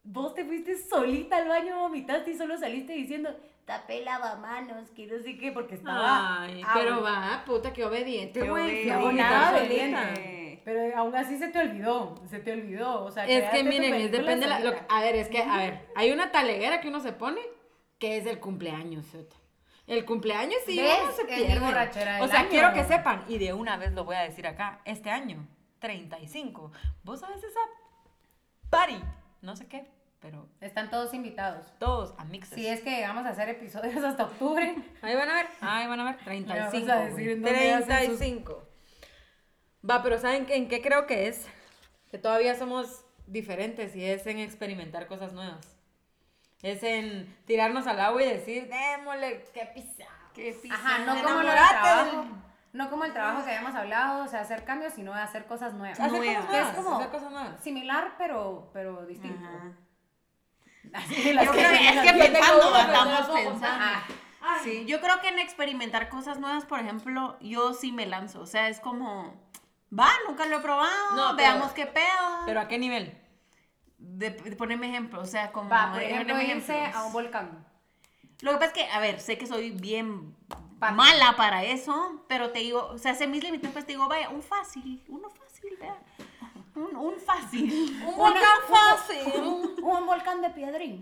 vos 0.03 0.33
te 0.33 0.43
fuiste 0.43 0.77
solita 0.77 1.37
al 1.37 1.47
baño, 1.47 1.79
vomitaste 1.79 2.31
y 2.31 2.37
solo 2.37 2.57
saliste 2.57 2.91
diciendo, 2.91 3.33
tapé 3.65 4.03
lavamanos, 4.03 4.89
que 4.91 5.07
no 5.07 5.21
sé 5.23 5.37
qué, 5.37 5.51
porque 5.51 5.75
estaba. 5.75 6.43
Ay, 6.43 6.63
pero 6.73 7.01
va, 7.01 7.43
puta, 7.45 7.71
qué 7.73 7.85
obediente, 7.85 8.39
Qué 8.41 8.49
güey. 8.49 8.83
Fui 8.83 8.91
a 8.91 9.51
obediente. 9.51 10.61
Pero 10.63 10.97
aún 10.97 11.15
así 11.15 11.37
se 11.37 11.47
te 11.47 11.59
olvidó, 11.59 12.15
se 12.29 12.39
te 12.39 12.51
olvidó. 12.51 13.03
O 13.03 13.11
sea, 13.11 13.25
Es 13.25 13.49
que 13.49 13.63
miren, 13.63 13.93
es 13.95 14.11
depende 14.11 14.47
la, 14.47 14.59
lo 14.59 14.73
a 14.89 15.01
ver, 15.01 15.15
es 15.15 15.27
que, 15.27 15.41
a 15.41 15.57
ver, 15.57 15.87
hay 15.95 16.11
una 16.11 16.31
taleguera 16.31 16.81
que 16.81 16.87
uno 16.87 16.99
se 16.99 17.13
pone 17.13 17.41
que 17.97 18.17
es 18.17 18.25
el 18.25 18.39
cumpleaños, 18.39 19.05
Zota. 19.07 19.35
El 19.87 20.05
cumpleaños 20.05 20.57
sí 20.65 20.79
uno 20.79 21.11
se 21.11 21.25
pierde. 21.25 21.59
borrachera 21.59 22.23
O 22.23 22.27
sea, 22.27 22.41
año. 22.41 22.49
quiero 22.49 22.73
que 22.73 22.83
sepan, 22.83 23.25
y 23.27 23.39
de 23.39 23.53
una 23.53 23.77
vez 23.77 23.91
lo 23.93 24.03
voy 24.05 24.15
a 24.15 24.21
decir 24.21 24.47
acá, 24.47 24.81
este 24.85 25.09
año, 25.09 25.47
35. 25.79 26.71
¿Vos 27.03 27.19
sabes 27.19 27.43
esa 27.43 27.59
party? 28.69 29.01
No 29.41 29.55
sé 29.55 29.67
qué, 29.67 29.89
pero 30.21 30.47
Están 30.61 30.89
todos 30.89 31.13
invitados. 31.13 31.65
todos 31.79 32.13
a 32.17 32.23
mixes. 32.25 32.53
Si 32.55 32.67
es 32.67 32.79
que 32.81 32.91
llegamos 32.91 33.25
a 33.25 33.29
hacer 33.29 33.49
episodios 33.49 33.95
hasta 34.03 34.23
octubre. 34.25 34.75
Ahí 35.01 35.15
van 35.15 35.29
a 35.29 35.33
ver, 35.33 35.47
ahí 35.61 35.87
van 35.87 35.99
a 35.99 36.03
ver, 36.05 36.17
35. 36.23 36.87
vamos 36.87 36.89
a 36.89 37.05
decir 37.05 37.13
güey. 37.13 37.31
en 37.31 37.41
dónde 37.41 37.73
hacen 37.73 37.81
sus- 38.11 38.17
35. 38.19 38.67
Va, 39.89 40.03
pero 40.03 40.19
¿saben 40.19 40.45
qué- 40.45 40.55
en 40.55 40.67
qué 40.69 40.81
creo 40.81 41.07
que 41.07 41.27
es? 41.27 41.47
Que 42.11 42.17
todavía 42.17 42.55
somos 42.55 43.03
diferentes 43.25 43.95
y 43.95 44.05
es 44.05 44.25
en 44.27 44.37
experimentar 44.39 45.07
cosas 45.07 45.33
nuevas. 45.33 45.75
Es 46.61 46.83
en 46.83 47.35
tirarnos 47.45 47.87
al 47.87 47.99
agua 47.99 48.21
y 48.21 48.27
decir, 48.29 48.69
démosle, 48.69 49.43
qué 49.53 49.65
pisa. 49.73 50.05
Qué 50.35 50.53
pisa. 50.61 50.75
Ajá, 50.75 50.99
no 50.99 51.23
como 51.23 51.41
lo 51.41 51.51
No 52.73 52.89
como 52.89 53.03
el 53.05 53.13
trabajo 53.13 53.43
que 53.43 53.49
habíamos 53.51 53.75
hablado, 53.75 54.23
o 54.23 54.27
sea, 54.27 54.41
hacer 54.41 54.63
cambios, 54.63 54.93
sino 54.93 55.13
hacer 55.13 55.45
cosas 55.45 55.73
nuevas. 55.73 55.99
Hacer 55.99 56.11
Nuevas. 56.11 56.35
cosas 56.45 56.49
nuevas, 56.51 56.69
Es 56.69 56.75
como- 56.83 56.97
hacer 56.97 57.09
cosas 57.11 57.31
nuevas. 57.31 57.59
Similar, 57.63 58.13
pero, 58.19 58.69
pero 58.73 59.05
distinto. 59.07 59.43
Ajá. 59.43 59.71
Así, 60.93 61.33
las 61.33 61.45
Yo 61.45 61.51
creo 61.51 61.69
que 61.69 61.87
es 61.87 62.01
que 62.01 62.13
pensando, 62.13 62.73
pensando. 63.33 63.85
Sí, 64.63 64.85
yo 64.85 64.99
creo 65.01 65.21
que 65.21 65.29
en 65.29 65.39
experimentar 65.39 66.09
cosas 66.09 66.39
nuevas, 66.39 66.65
por 66.65 66.79
ejemplo, 66.79 67.37
yo 67.41 67.73
sí 67.73 67.91
me 67.91 68.05
lanzo. 68.05 68.41
O 68.41 68.45
sea, 68.47 68.69
es 68.69 68.79
como, 68.79 69.33
va, 69.97 70.09
nunca 70.27 70.45
lo 70.45 70.57
he 70.57 70.61
probado, 70.61 71.15
No, 71.15 71.35
pero- 71.35 71.49
veamos 71.53 71.71
qué 71.73 71.85
pedo. 71.85 72.45
Pero 72.45 72.59
¿a 72.61 72.67
qué 72.67 72.77
nivel? 72.77 73.17
de, 74.03 74.31
de 74.31 74.55
ponerme 74.55 74.87
ejemplo, 74.89 75.21
o 75.21 75.25
sea, 75.25 75.51
como 75.51 75.69
Va, 75.69 75.91
por 75.91 75.99
de 75.99 76.09
ejemplo, 76.09 76.41
irse 76.41 76.85
a 76.87 77.03
un 77.03 77.13
volcán. 77.13 77.63
Lo 78.41 78.51
que 78.53 78.57
pasa 78.57 78.67
es 78.71 78.73
que, 78.73 78.89
a 78.91 78.99
ver, 78.99 79.19
sé 79.19 79.37
que 79.37 79.45
soy 79.45 79.69
bien 79.69 80.35
Paca. 80.79 80.93
mala 80.93 81.35
para 81.37 81.63
eso, 81.63 82.23
pero 82.27 82.49
te 82.49 82.59
digo, 82.59 82.87
o 82.87 82.97
sea, 82.97 83.13
sé 83.13 83.27
mis 83.27 83.43
límites, 83.43 83.69
pues 83.71 83.85
te 83.85 83.91
digo, 83.91 84.07
vaya, 84.07 84.29
un 84.29 84.41
fácil, 84.41 85.03
uno 85.07 85.29
fácil, 85.29 85.77
vea. 85.79 85.95
Un, 86.75 86.95
un 86.95 87.19
fácil. 87.19 87.99
Un 88.07 88.15
volcán 88.17 88.59
fácil. 88.69 89.33
Un 89.83 90.05
volcán 90.05 90.41
de 90.41 90.49
piedrín. 90.51 91.01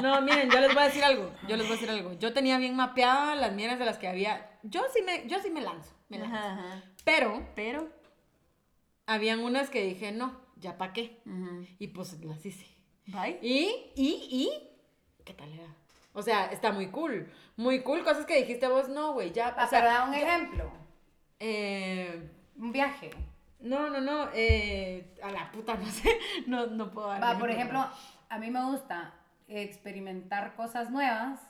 No, 0.00 0.20
miren, 0.22 0.50
yo 0.50 0.60
les 0.60 0.72
voy 0.72 0.82
a 0.82 0.86
decir 0.86 1.04
algo. 1.04 1.30
Yo 1.48 1.56
les 1.56 1.66
voy 1.66 1.76
a 1.76 1.80
decir 1.80 1.90
algo. 1.90 2.12
Yo 2.14 2.32
tenía 2.32 2.56
bien 2.58 2.74
mapeadas 2.76 3.36
las 3.38 3.52
miras 3.52 3.78
de 3.78 3.84
las 3.84 3.98
que 3.98 4.08
había. 4.08 4.58
Yo 4.62 4.82
sí 4.94 5.02
me, 5.02 5.26
yo 5.28 5.38
sí 5.40 5.50
me 5.50 5.60
lanzo. 5.60 5.92
Me 6.08 6.18
lanzo. 6.18 6.34
Ajá, 6.36 6.52
ajá. 6.52 6.82
Pero 7.04 7.46
Pero, 7.54 7.88
habían 9.06 9.40
unas 9.40 9.70
que 9.70 9.82
dije, 9.82 10.12
no, 10.12 10.40
ya 10.56 10.78
pa' 10.78 10.92
qué. 10.92 11.20
Y 11.78 11.88
pues 11.88 12.18
las 12.24 12.44
hice. 12.46 12.66
Bye. 13.06 13.38
Y, 13.42 13.90
y, 13.96 14.28
y, 14.30 15.22
¿qué 15.24 15.34
tal 15.34 15.52
era? 15.52 15.74
O 16.14 16.22
sea, 16.22 16.46
está 16.46 16.72
muy 16.72 16.88
cool. 16.90 17.30
Muy 17.56 17.82
cool. 17.82 18.04
Cosas 18.04 18.24
que 18.26 18.36
dijiste 18.38 18.68
vos, 18.68 18.88
no, 18.88 19.12
güey, 19.14 19.32
ya. 19.32 19.48
O 19.50 19.68
sea, 19.68 19.80
pero 19.80 19.86
da 19.86 20.04
un 20.04 20.12
ya- 20.12 20.18
ejemplo. 20.20 20.70
eh, 21.40 22.30
Un 22.56 22.70
viaje. 22.72 23.10
No, 23.62 23.88
no, 23.90 24.00
no. 24.00 24.28
eh, 24.34 25.14
a 25.22 25.30
la 25.30 25.50
puta, 25.52 25.74
no 25.78 25.86
sé. 25.86 26.10
No, 26.46 26.66
no 26.66 26.90
puedo 26.90 27.08
dar. 27.08 27.22
Va, 27.22 27.38
por 27.38 27.50
ejemplo. 27.50 27.84
a 28.28 28.38
mí 28.38 28.50
me 28.50 28.64
gusta 28.64 29.14
experimentar 29.48 30.54
cosas 30.54 30.90
nuevas 30.90 31.40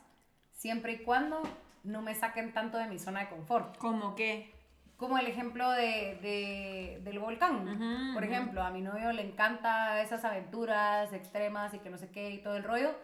siempre 0.52 0.92
y 0.94 0.98
cuando 1.02 1.42
no 1.84 2.02
me 2.02 2.14
saquen 2.14 2.52
tanto 2.52 2.78
de 2.78 2.86
mi 2.86 2.98
zona 2.98 3.20
de 3.20 3.28
confort. 3.28 3.76
¿Cómo 3.78 4.14
qué? 4.14 4.52
Como 4.96 5.18
el 5.18 5.26
ejemplo 5.26 5.68
de, 5.72 6.18
de- 6.22 7.00
del 7.02 7.18
volcán. 7.18 7.66
Ujú, 7.68 8.14
Por 8.14 8.22
ejemplo, 8.24 8.62
a 8.62 8.70
mi 8.70 8.80
novio 8.82 9.12
le 9.12 9.22
encanta 9.26 10.00
esas 10.00 10.24
aventuras 10.24 11.12
extremas 11.12 11.74
y 11.74 11.80
que 11.80 11.90
no 11.90 11.98
sé 11.98 12.10
qué 12.12 12.30
y 12.30 12.42
todo 12.42 12.56
el 12.56 12.62
rollo. 12.62 12.94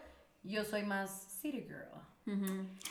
Yo 0.43 0.63
soy 0.63 0.83
más 0.83 1.09
city 1.41 1.63
girl. 1.63 1.89
Ujú. 2.27 2.45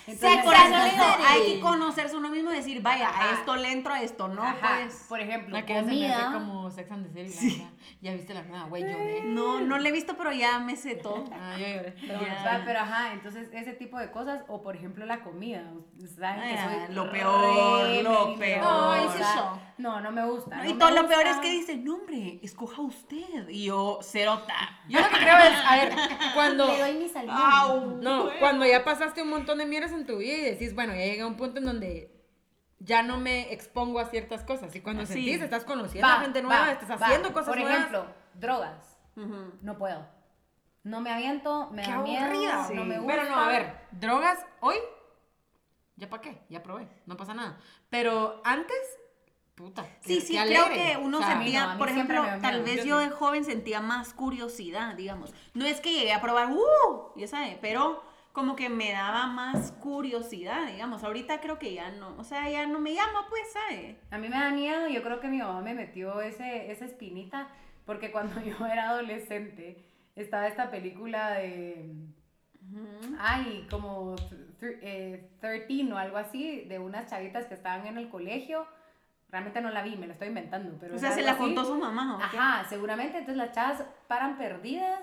Entonces, 0.07 0.19
Sí, 0.33 0.39
por 0.45 0.55
eso 0.55 0.85
digo, 0.85 1.05
hay 1.27 1.43
que 1.47 1.61
conocerse 1.61 2.17
uno 2.17 2.29
mismo 2.29 2.51
y 2.53 2.57
decir, 2.57 2.83
vaya, 2.83 3.09
a 3.09 3.11
Ajá. 3.11 3.33
esto 3.35 3.55
le 3.57 3.71
entro, 3.71 3.93
a 3.95 4.03
esto 4.03 4.27
no, 4.27 4.43
Ajá, 4.43 4.79
pues. 4.83 5.07
Por 5.09 5.21
ejemplo, 5.21 5.51
La 5.55 5.65
que 5.65 5.75
ya 5.75 5.81
se 5.85 5.87
me 5.93 6.13
hace 6.13 6.25
comida. 6.25 6.33
como 6.33 6.71
Sex 6.71 6.91
and 6.91 7.13
the 7.13 7.29
City. 7.29 7.51
la 7.59 7.65
neta. 7.65 7.71
Ya 8.01 8.13
viste 8.15 8.35
la 8.35 8.43
nueva, 8.43 8.65
güey, 8.65 8.83
lloré. 8.83 9.23
No, 9.27 9.61
no 9.61 9.79
le 9.79 9.91
he 9.91 9.93
visto, 9.93 10.17
pero 10.17 10.33
ya 10.33 10.59
me 10.59 10.75
sé 10.77 10.97
todo. 10.97 11.25
Ah, 11.33 11.57
yo 11.59 11.67
lloré. 11.69 11.95
Pero 12.01 12.21
Va, 12.21 12.63
pero 12.65 12.81
ajá, 12.81 13.13
entonces 13.13 13.49
ese 13.53 13.75
tipo 13.75 13.99
de 13.99 14.11
cosas, 14.11 14.43
o 14.49 14.61
por 14.63 14.75
ejemplo 14.77 15.07
la 15.07 15.21
comida, 15.21 15.63
saben 16.19 16.57
que 16.57 16.63
soy 16.87 16.95
lo 16.95 17.11
peor, 17.11 17.85
re 17.87 18.03
lo 18.03 18.37
peor. 18.39 18.65
Ay, 18.67 19.09
sí, 19.17 19.23
yo. 19.37 19.61
No, 19.79 20.01
no 20.01 20.11
me 20.11 20.25
gusta. 20.27 20.57
No, 20.57 20.65
no 20.65 20.71
y 20.71 20.75
todo 20.75 20.91
lo 20.91 21.07
peor 21.07 21.27
es 21.27 21.37
que 21.39 21.51
dice, 21.51 21.77
no 21.77 21.95
hombre, 21.95 22.41
escoja 22.43 22.83
usted. 22.83 23.49
Y 23.49 23.67
yo, 23.67 24.01
cerota. 24.03 24.55
Yo 24.89 25.01
lo 25.01 25.09
que 25.09 25.15
creo 25.17 25.39
es, 25.39 25.55
a 25.65 25.77
ver, 25.77 25.93
cuando. 26.35 26.67
Le 26.67 26.79
doy 26.81 26.95
mi 26.95 27.09
salud. 27.09 27.31
Au. 27.33 27.87
No, 28.03 28.29
cuando 28.41 28.67
ya 28.67 28.85
pasaste 28.85 29.23
un 29.23 29.31
montón 29.31 29.59
de 29.59 29.67
mierdas 29.67 29.93
en 29.93 30.05
tu 30.05 30.19
vida 30.19 30.35
y 30.37 30.41
decís, 30.51 30.75
bueno, 30.75 30.95
ya 30.95 31.05
llega 31.05 31.27
un 31.27 31.37
punto 31.37 31.59
en 31.61 31.65
donde 31.67 32.13
ya 32.81 33.03
no 33.03 33.19
me 33.19 33.53
expongo 33.53 34.01
a 34.01 34.07
ciertas 34.07 34.43
cosas. 34.45 34.75
Y 34.75 34.81
cuando 34.81 35.07
Sí. 35.07 35.13
sentís, 35.15 35.43
estás 35.43 35.65
conociendo 35.65 36.09
Va, 36.09 36.15
a 36.17 36.21
gente 36.23 36.43
nueva, 36.43 36.61
va, 36.67 36.73
estás 36.73 36.91
va. 36.91 36.95
haciendo 37.07 37.33
cosas 37.33 37.49
Por 37.49 37.59
nuevas. 37.59 37.77
ejemplo, 37.79 38.07
drogas. 38.35 38.99
No 39.63 39.79
puedo. 39.79 40.07
No 40.85 41.01
me 41.01 41.11
aviento, 41.11 41.69
me 41.71 41.83
Qué 41.83 41.91
da 41.91 41.99
miedo, 41.99 42.75
no 42.75 42.85
me 42.85 42.99
gusta. 42.99 43.15
Pero 43.17 43.29
no, 43.31 43.37
a 43.37 43.49
ver, 43.49 43.75
drogas 43.93 44.45
hoy, 44.61 44.77
ya 45.97 46.09
para 46.09 46.23
qué, 46.23 46.41
ya 46.49 46.63
probé, 46.63 46.89
no 47.07 47.17
pasa 47.17 47.35
nada. 47.35 47.59
Pero 47.91 48.41
antes, 48.45 48.98
puta. 49.59 49.85
Sí, 50.01 50.21
sí, 50.21 50.35
qué 50.35 50.45
creo 50.47 50.67
alegre. 50.67 50.93
que 50.93 50.97
uno 50.99 51.19
O 51.19 51.23
sea, 51.23 51.33
sentía, 51.37 51.67
no, 51.73 51.79
por 51.79 51.89
ejemplo, 51.89 52.23
tal 52.41 52.63
miedo. 52.63 52.65
vez 52.65 52.77
Yo 52.85 52.85
yo 52.85 52.99
sí. 53.01 53.05
de 53.07 53.11
joven 53.11 53.45
sentía 53.45 53.81
más 53.81 54.15
curiosidad, 54.15 54.95
digamos. 54.95 55.35
No 55.55 55.65
es 55.67 55.81
que 55.81 55.93
llegué 55.93 56.13
a 56.13 56.21
probar, 56.21 56.51
¡uh! 56.53 57.13
Ya 57.17 57.27
sabe, 57.27 57.59
pero 57.61 58.03
como 58.33 58.55
que 58.55 58.69
me 58.69 58.93
daba 58.93 59.27
más 59.27 59.73
curiosidad, 59.73 60.67
digamos. 60.69 61.03
Ahorita 61.05 61.41
creo 61.41 61.59
que 61.59 61.75
ya 61.75 61.91
no, 61.91 62.15
o 62.19 62.25
sea, 62.25 62.49
ya 62.49 62.67
no 62.67 62.79
me 62.79 62.95
llama, 62.95 63.27
pues, 63.29 63.43
¿sabe? 63.53 63.99
A 64.11 64.19
mí 64.19 64.29
me 64.29 64.37
da 64.39 64.51
miedo, 64.51 64.87
yo 64.89 65.03
creo 65.03 65.21
que 65.21 65.29
mi 65.29 65.39
mamá 65.39 65.61
me 65.61 65.75
metió 65.75 66.21
ese, 66.21 66.71
esa 66.71 66.85
espinita, 66.85 67.49
porque 67.85 68.13
cuando 68.13 68.41
yo 68.41 68.65
era 68.67 68.91
adolescente 68.91 69.85
estaba 70.15 70.47
esta 70.47 70.71
película 70.71 71.31
de, 71.33 71.91
ay, 73.19 73.67
como 73.71 74.15
thir- 74.61 74.79
eh, 74.83 75.31
13 75.41 75.93
o 75.93 75.97
algo 75.97 76.17
así, 76.19 76.63
de 76.63 76.79
unas 76.79 77.11
chavitas 77.11 77.47
que 77.47 77.55
estaban 77.55 77.87
en 77.87 77.99
el 77.99 78.09
colegio. 78.09 78.67
Realmente 79.31 79.61
no 79.61 79.71
la 79.71 79.83
vi, 79.83 79.97
me 79.97 80.07
la 80.07 80.15
estoy 80.15 80.29
inventando, 80.29 80.77
pero... 80.81 80.97
O 80.97 80.99
sea, 80.99 81.13
se 81.13 81.23
la 81.23 81.33
así. 81.33 81.41
contó 81.41 81.65
su 81.65 81.77
mamá, 81.79 82.17
¿o 82.17 82.31
qué? 82.31 82.39
Ajá, 82.39 82.65
seguramente. 82.69 83.19
Entonces 83.19 83.37
las 83.37 83.53
chavas 83.53 83.85
paran 84.07 84.39
perdidas 84.39 85.01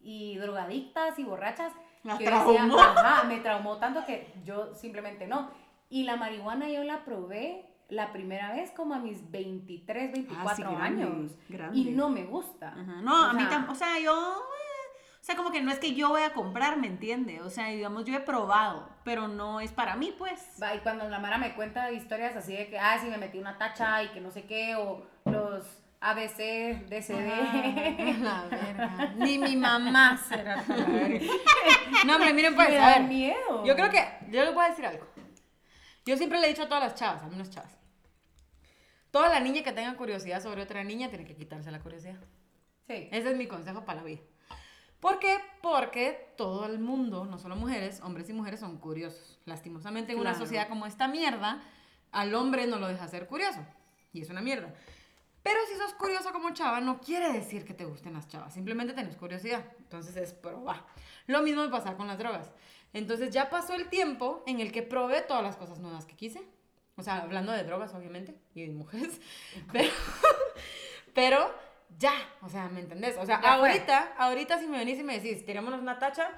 y 0.00 0.36
drogadictas 0.38 1.18
y 1.18 1.24
borrachas. 1.24 1.72
La 2.02 2.14
decía, 2.14 2.30
traumó. 2.30 2.78
ajá, 2.80 3.24
me 3.28 3.38
traumó 3.40 3.76
tanto 3.76 4.04
que 4.06 4.32
yo 4.44 4.74
simplemente 4.74 5.26
no. 5.28 5.50
Y 5.88 6.04
la 6.04 6.16
marihuana 6.16 6.68
yo 6.68 6.82
la 6.82 7.04
probé 7.04 7.66
la 7.88 8.12
primera 8.12 8.52
vez 8.52 8.70
como 8.70 8.94
a 8.94 8.98
mis 8.98 9.30
23, 9.30 10.12
24 10.12 10.48
Ah, 10.50 10.54
sí, 10.54 10.62
grande, 10.62 11.02
años. 11.04 11.32
grande. 11.48 11.76
Y 11.78 11.84
no 11.90 12.08
me 12.08 12.24
gusta. 12.24 12.68
Ajá, 12.68 13.00
No, 13.02 13.14
a 13.26 13.30
O 13.30 13.34
mí 13.34 13.40
sea, 13.40 13.50
tampoco, 13.50 13.72
o 13.72 13.76
sea, 13.76 13.98
yo, 14.00 14.42
sea, 15.30 15.36
como 15.36 15.52
que 15.52 15.60
no 15.60 15.70
es 15.70 15.78
que 15.78 15.94
yo 15.94 16.08
voy 16.08 16.22
a 16.22 16.32
comprar, 16.32 16.76
¿me 16.76 16.86
entiende? 16.86 17.40
O 17.42 17.50
sea, 17.50 17.66
digamos, 17.66 18.04
yo 18.04 18.14
he 18.16 18.20
probado, 18.20 18.88
pero 19.04 19.28
no 19.28 19.60
es 19.60 19.70
para 19.72 19.94
mí, 19.96 20.14
pues. 20.18 20.40
Va, 20.62 20.74
Y 20.74 20.80
cuando 20.80 21.08
la 21.08 21.18
Mara 21.18 21.38
me 21.38 21.54
cuenta 21.54 21.92
historias 21.92 22.34
así 22.36 22.54
de 22.56 22.68
que, 22.68 22.78
ah, 22.78 22.98
sí, 23.00 23.06
me 23.08 23.18
metí 23.18 23.38
una 23.38 23.58
tacha 23.58 24.02
y 24.02 24.08
que 24.08 24.20
no 24.20 24.30
sé 24.30 24.44
qué, 24.44 24.74
o 24.74 25.06
los 25.24 25.64
ABC, 26.00 26.88
DCD. 26.88 28.18
La 28.22 28.44
verga. 28.50 29.12
Ni 29.16 29.38
mi 29.38 29.56
mamá 29.56 30.16
será 30.16 30.64
la 30.66 30.74
verga. 30.86 31.26
No, 32.06 32.16
hombre, 32.16 32.32
miren, 32.34 32.54
pues, 32.54 32.70
me 32.70 32.78
a 32.78 32.98
ver. 32.98 33.02
miedo. 33.04 33.64
Yo 33.64 33.74
creo 33.76 33.90
que, 33.90 34.04
yo 34.30 34.44
les 34.44 34.54
voy 34.54 34.64
a 34.64 34.68
decir 34.70 34.86
algo. 34.86 35.06
Yo 36.06 36.16
siempre 36.16 36.40
le 36.40 36.46
he 36.46 36.48
dicho 36.50 36.62
a 36.62 36.68
todas 36.68 36.82
las 36.82 36.94
chavas, 36.94 37.22
a 37.22 37.26
mí 37.28 37.36
las 37.36 37.50
chavas. 37.50 37.76
Toda 39.10 39.28
la 39.28 39.40
niña 39.40 39.62
que 39.62 39.72
tenga 39.72 39.94
curiosidad 39.96 40.42
sobre 40.42 40.62
otra 40.62 40.82
niña 40.84 41.08
tiene 41.08 41.24
que 41.24 41.36
quitarse 41.36 41.70
la 41.70 41.80
curiosidad. 41.80 42.18
Sí. 42.86 43.08
Ese 43.12 43.30
es 43.30 43.36
mi 43.36 43.46
consejo 43.46 43.84
para 43.84 44.00
la 44.00 44.04
vida. 44.06 44.20
¿Por 45.00 45.18
qué? 45.18 45.38
Porque 45.62 46.32
todo 46.36 46.66
el 46.66 46.78
mundo, 46.78 47.24
no 47.24 47.38
solo 47.38 47.56
mujeres, 47.56 48.00
hombres 48.02 48.28
y 48.28 48.34
mujeres 48.34 48.60
son 48.60 48.76
curiosos. 48.78 49.38
Lastimosamente 49.46 50.12
en 50.12 50.18
una 50.18 50.34
sociedad 50.34 50.68
como 50.68 50.86
esta 50.86 51.08
mierda, 51.08 51.62
al 52.12 52.34
hombre 52.34 52.66
no 52.66 52.78
lo 52.78 52.88
deja 52.88 53.08
ser 53.08 53.26
curioso. 53.26 53.60
Y 54.12 54.20
es 54.20 54.30
una 54.30 54.42
mierda. 54.42 54.74
Pero 55.42 55.58
si 55.70 55.78
sos 55.78 55.94
curiosa 55.94 56.32
como 56.32 56.52
chava, 56.52 56.80
no 56.80 57.00
quiere 57.00 57.32
decir 57.32 57.64
que 57.64 57.72
te 57.72 57.86
gusten 57.86 58.12
las 58.12 58.28
chavas. 58.28 58.52
Simplemente 58.52 58.92
tenés 58.92 59.16
curiosidad. 59.16 59.64
Entonces 59.78 60.16
es 60.16 60.34
probar. 60.34 60.84
Lo 61.26 61.40
mismo 61.40 61.62
me 61.62 61.70
pasa 61.70 61.96
con 61.96 62.06
las 62.06 62.18
drogas. 62.18 62.50
Entonces 62.92 63.30
ya 63.30 63.48
pasó 63.48 63.74
el 63.74 63.88
tiempo 63.88 64.42
en 64.46 64.60
el 64.60 64.70
que 64.70 64.82
probé 64.82 65.22
todas 65.22 65.42
las 65.42 65.56
cosas 65.56 65.78
nuevas 65.78 66.04
que 66.04 66.16
quise. 66.16 66.42
O 66.96 67.02
sea, 67.02 67.22
hablando 67.22 67.52
de 67.52 67.64
drogas, 67.64 67.94
obviamente, 67.94 68.36
y 68.54 68.66
de 68.66 68.72
mujeres. 68.72 69.18
Pero, 69.72 69.90
pero 71.14 71.54
ya, 71.98 72.14
o 72.42 72.48
sea, 72.48 72.68
¿me 72.68 72.80
entendés? 72.80 73.16
O 73.18 73.26
sea, 73.26 73.40
Ya 73.40 73.58
fue. 73.58 73.68
ahorita, 73.70 74.14
ahorita 74.18 74.58
si 74.58 74.66
me 74.66 74.78
venís 74.78 74.98
y 74.98 75.02
me 75.02 75.18
decís, 75.20 75.44
tirémonos 75.44 75.80
una 75.80 75.98
tacha, 75.98 76.30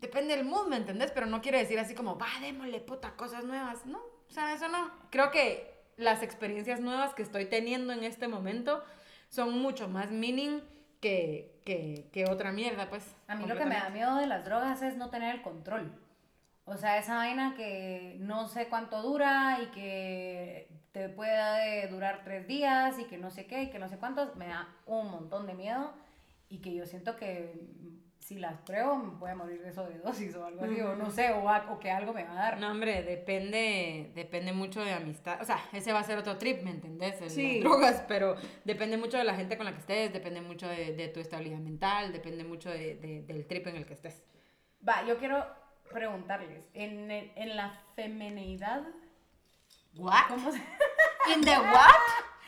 depende 0.00 0.36
del 0.36 0.44
mood, 0.44 0.68
¿me 0.68 0.76
entendés? 0.76 1.10
Pero 1.12 1.26
no 1.26 1.40
quiere 1.40 1.58
decir 1.58 1.78
así 1.78 1.94
como, 1.94 2.18
va, 2.18 2.26
démosle 2.40 2.80
puta 2.80 3.12
cosas 3.16 3.44
nuevas. 3.44 3.86
No, 3.86 3.98
o 3.98 4.30
sea, 4.30 4.52
eso 4.54 4.68
no. 4.68 4.90
Creo 5.10 5.30
que 5.30 5.72
las 5.96 6.22
experiencias 6.22 6.80
nuevas 6.80 7.14
que 7.14 7.22
estoy 7.22 7.46
teniendo 7.46 7.92
en 7.92 8.04
este 8.04 8.28
momento 8.28 8.84
son 9.28 9.58
mucho 9.58 9.88
más 9.88 10.10
meaning 10.10 10.60
que, 11.00 11.60
que, 11.64 12.08
que 12.12 12.26
otra 12.26 12.52
mierda, 12.52 12.88
pues. 12.90 13.04
A 13.28 13.34
mí 13.34 13.46
lo 13.46 13.56
que 13.56 13.64
me 13.64 13.76
da 13.76 13.88
miedo 13.90 14.16
de 14.16 14.26
las 14.26 14.44
drogas 14.44 14.82
es 14.82 14.96
no 14.96 15.10
tener 15.10 15.34
el 15.36 15.42
control. 15.42 15.92
O 16.66 16.76
sea, 16.76 16.98
esa 16.98 17.16
vaina 17.16 17.54
que 17.56 18.16
no 18.20 18.48
sé 18.48 18.68
cuánto 18.68 19.02
dura 19.02 19.58
y 19.62 19.66
que 19.66 20.68
te 20.92 21.08
puede 21.10 21.88
durar 21.88 22.22
tres 22.24 22.46
días 22.46 22.98
y 22.98 23.04
que 23.04 23.18
no 23.18 23.30
sé 23.30 23.46
qué 23.46 23.64
y 23.64 23.70
que 23.70 23.78
no 23.78 23.88
sé 23.88 23.98
cuántos, 23.98 24.34
me 24.36 24.46
da 24.48 24.68
un 24.86 25.10
montón 25.10 25.46
de 25.46 25.54
miedo 25.54 25.92
y 26.48 26.58
que 26.58 26.72
yo 26.74 26.86
siento 26.86 27.16
que 27.16 27.52
si 28.20 28.36
las 28.38 28.58
pruebo 28.60 28.96
me 28.96 29.10
voy 29.18 29.30
a 29.30 29.34
morir 29.34 29.60
de 29.60 29.72
sobredosis 29.74 30.34
o 30.36 30.46
algo 30.46 30.64
así, 30.64 30.80
o 30.80 30.96
no 30.96 31.10
sé, 31.10 31.30
o, 31.32 31.46
a- 31.50 31.70
o 31.70 31.78
que 31.78 31.90
algo 31.90 32.14
me 32.14 32.24
va 32.24 32.30
a 32.32 32.34
dar. 32.36 32.58
No, 32.58 32.70
hombre, 32.70 33.02
depende, 33.02 34.10
depende 34.14 34.54
mucho 34.54 34.82
de 34.82 34.92
amistad. 34.94 35.42
O 35.42 35.44
sea, 35.44 35.58
ese 35.74 35.92
va 35.92 35.98
a 35.98 36.04
ser 36.04 36.16
otro 36.16 36.38
trip, 36.38 36.62
¿me 36.62 36.70
entendés? 36.70 37.20
El- 37.20 37.28
Sí. 37.28 37.54
Las 37.60 37.64
drogas, 37.64 38.04
pero 38.08 38.36
depende 38.64 38.96
mucho 38.96 39.18
de 39.18 39.24
la 39.24 39.34
gente 39.34 39.58
con 39.58 39.66
la 39.66 39.72
que 39.72 39.80
estés, 39.80 40.12
depende 40.14 40.40
mucho 40.40 40.66
de, 40.66 40.94
de 40.94 41.08
tu 41.08 41.20
estabilidad 41.20 41.58
mental, 41.58 42.12
depende 42.12 42.44
mucho 42.44 42.70
de- 42.70 42.94
de- 42.94 43.22
del 43.22 43.46
trip 43.46 43.66
en 43.66 43.76
el 43.76 43.84
que 43.84 43.92
estés. 43.92 44.22
Va, 44.88 45.04
yo 45.06 45.18
quiero 45.18 45.44
preguntarles, 45.92 46.64
en, 46.74 47.10
el- 47.10 47.32
en 47.36 47.56
la 47.56 47.72
femenidad, 47.94 48.82
¿What? 49.96 50.26
¿cómo 50.28 50.50
se...? 50.50 50.58
¿In 51.34 51.40
the 51.42 51.56
what? 51.58 51.94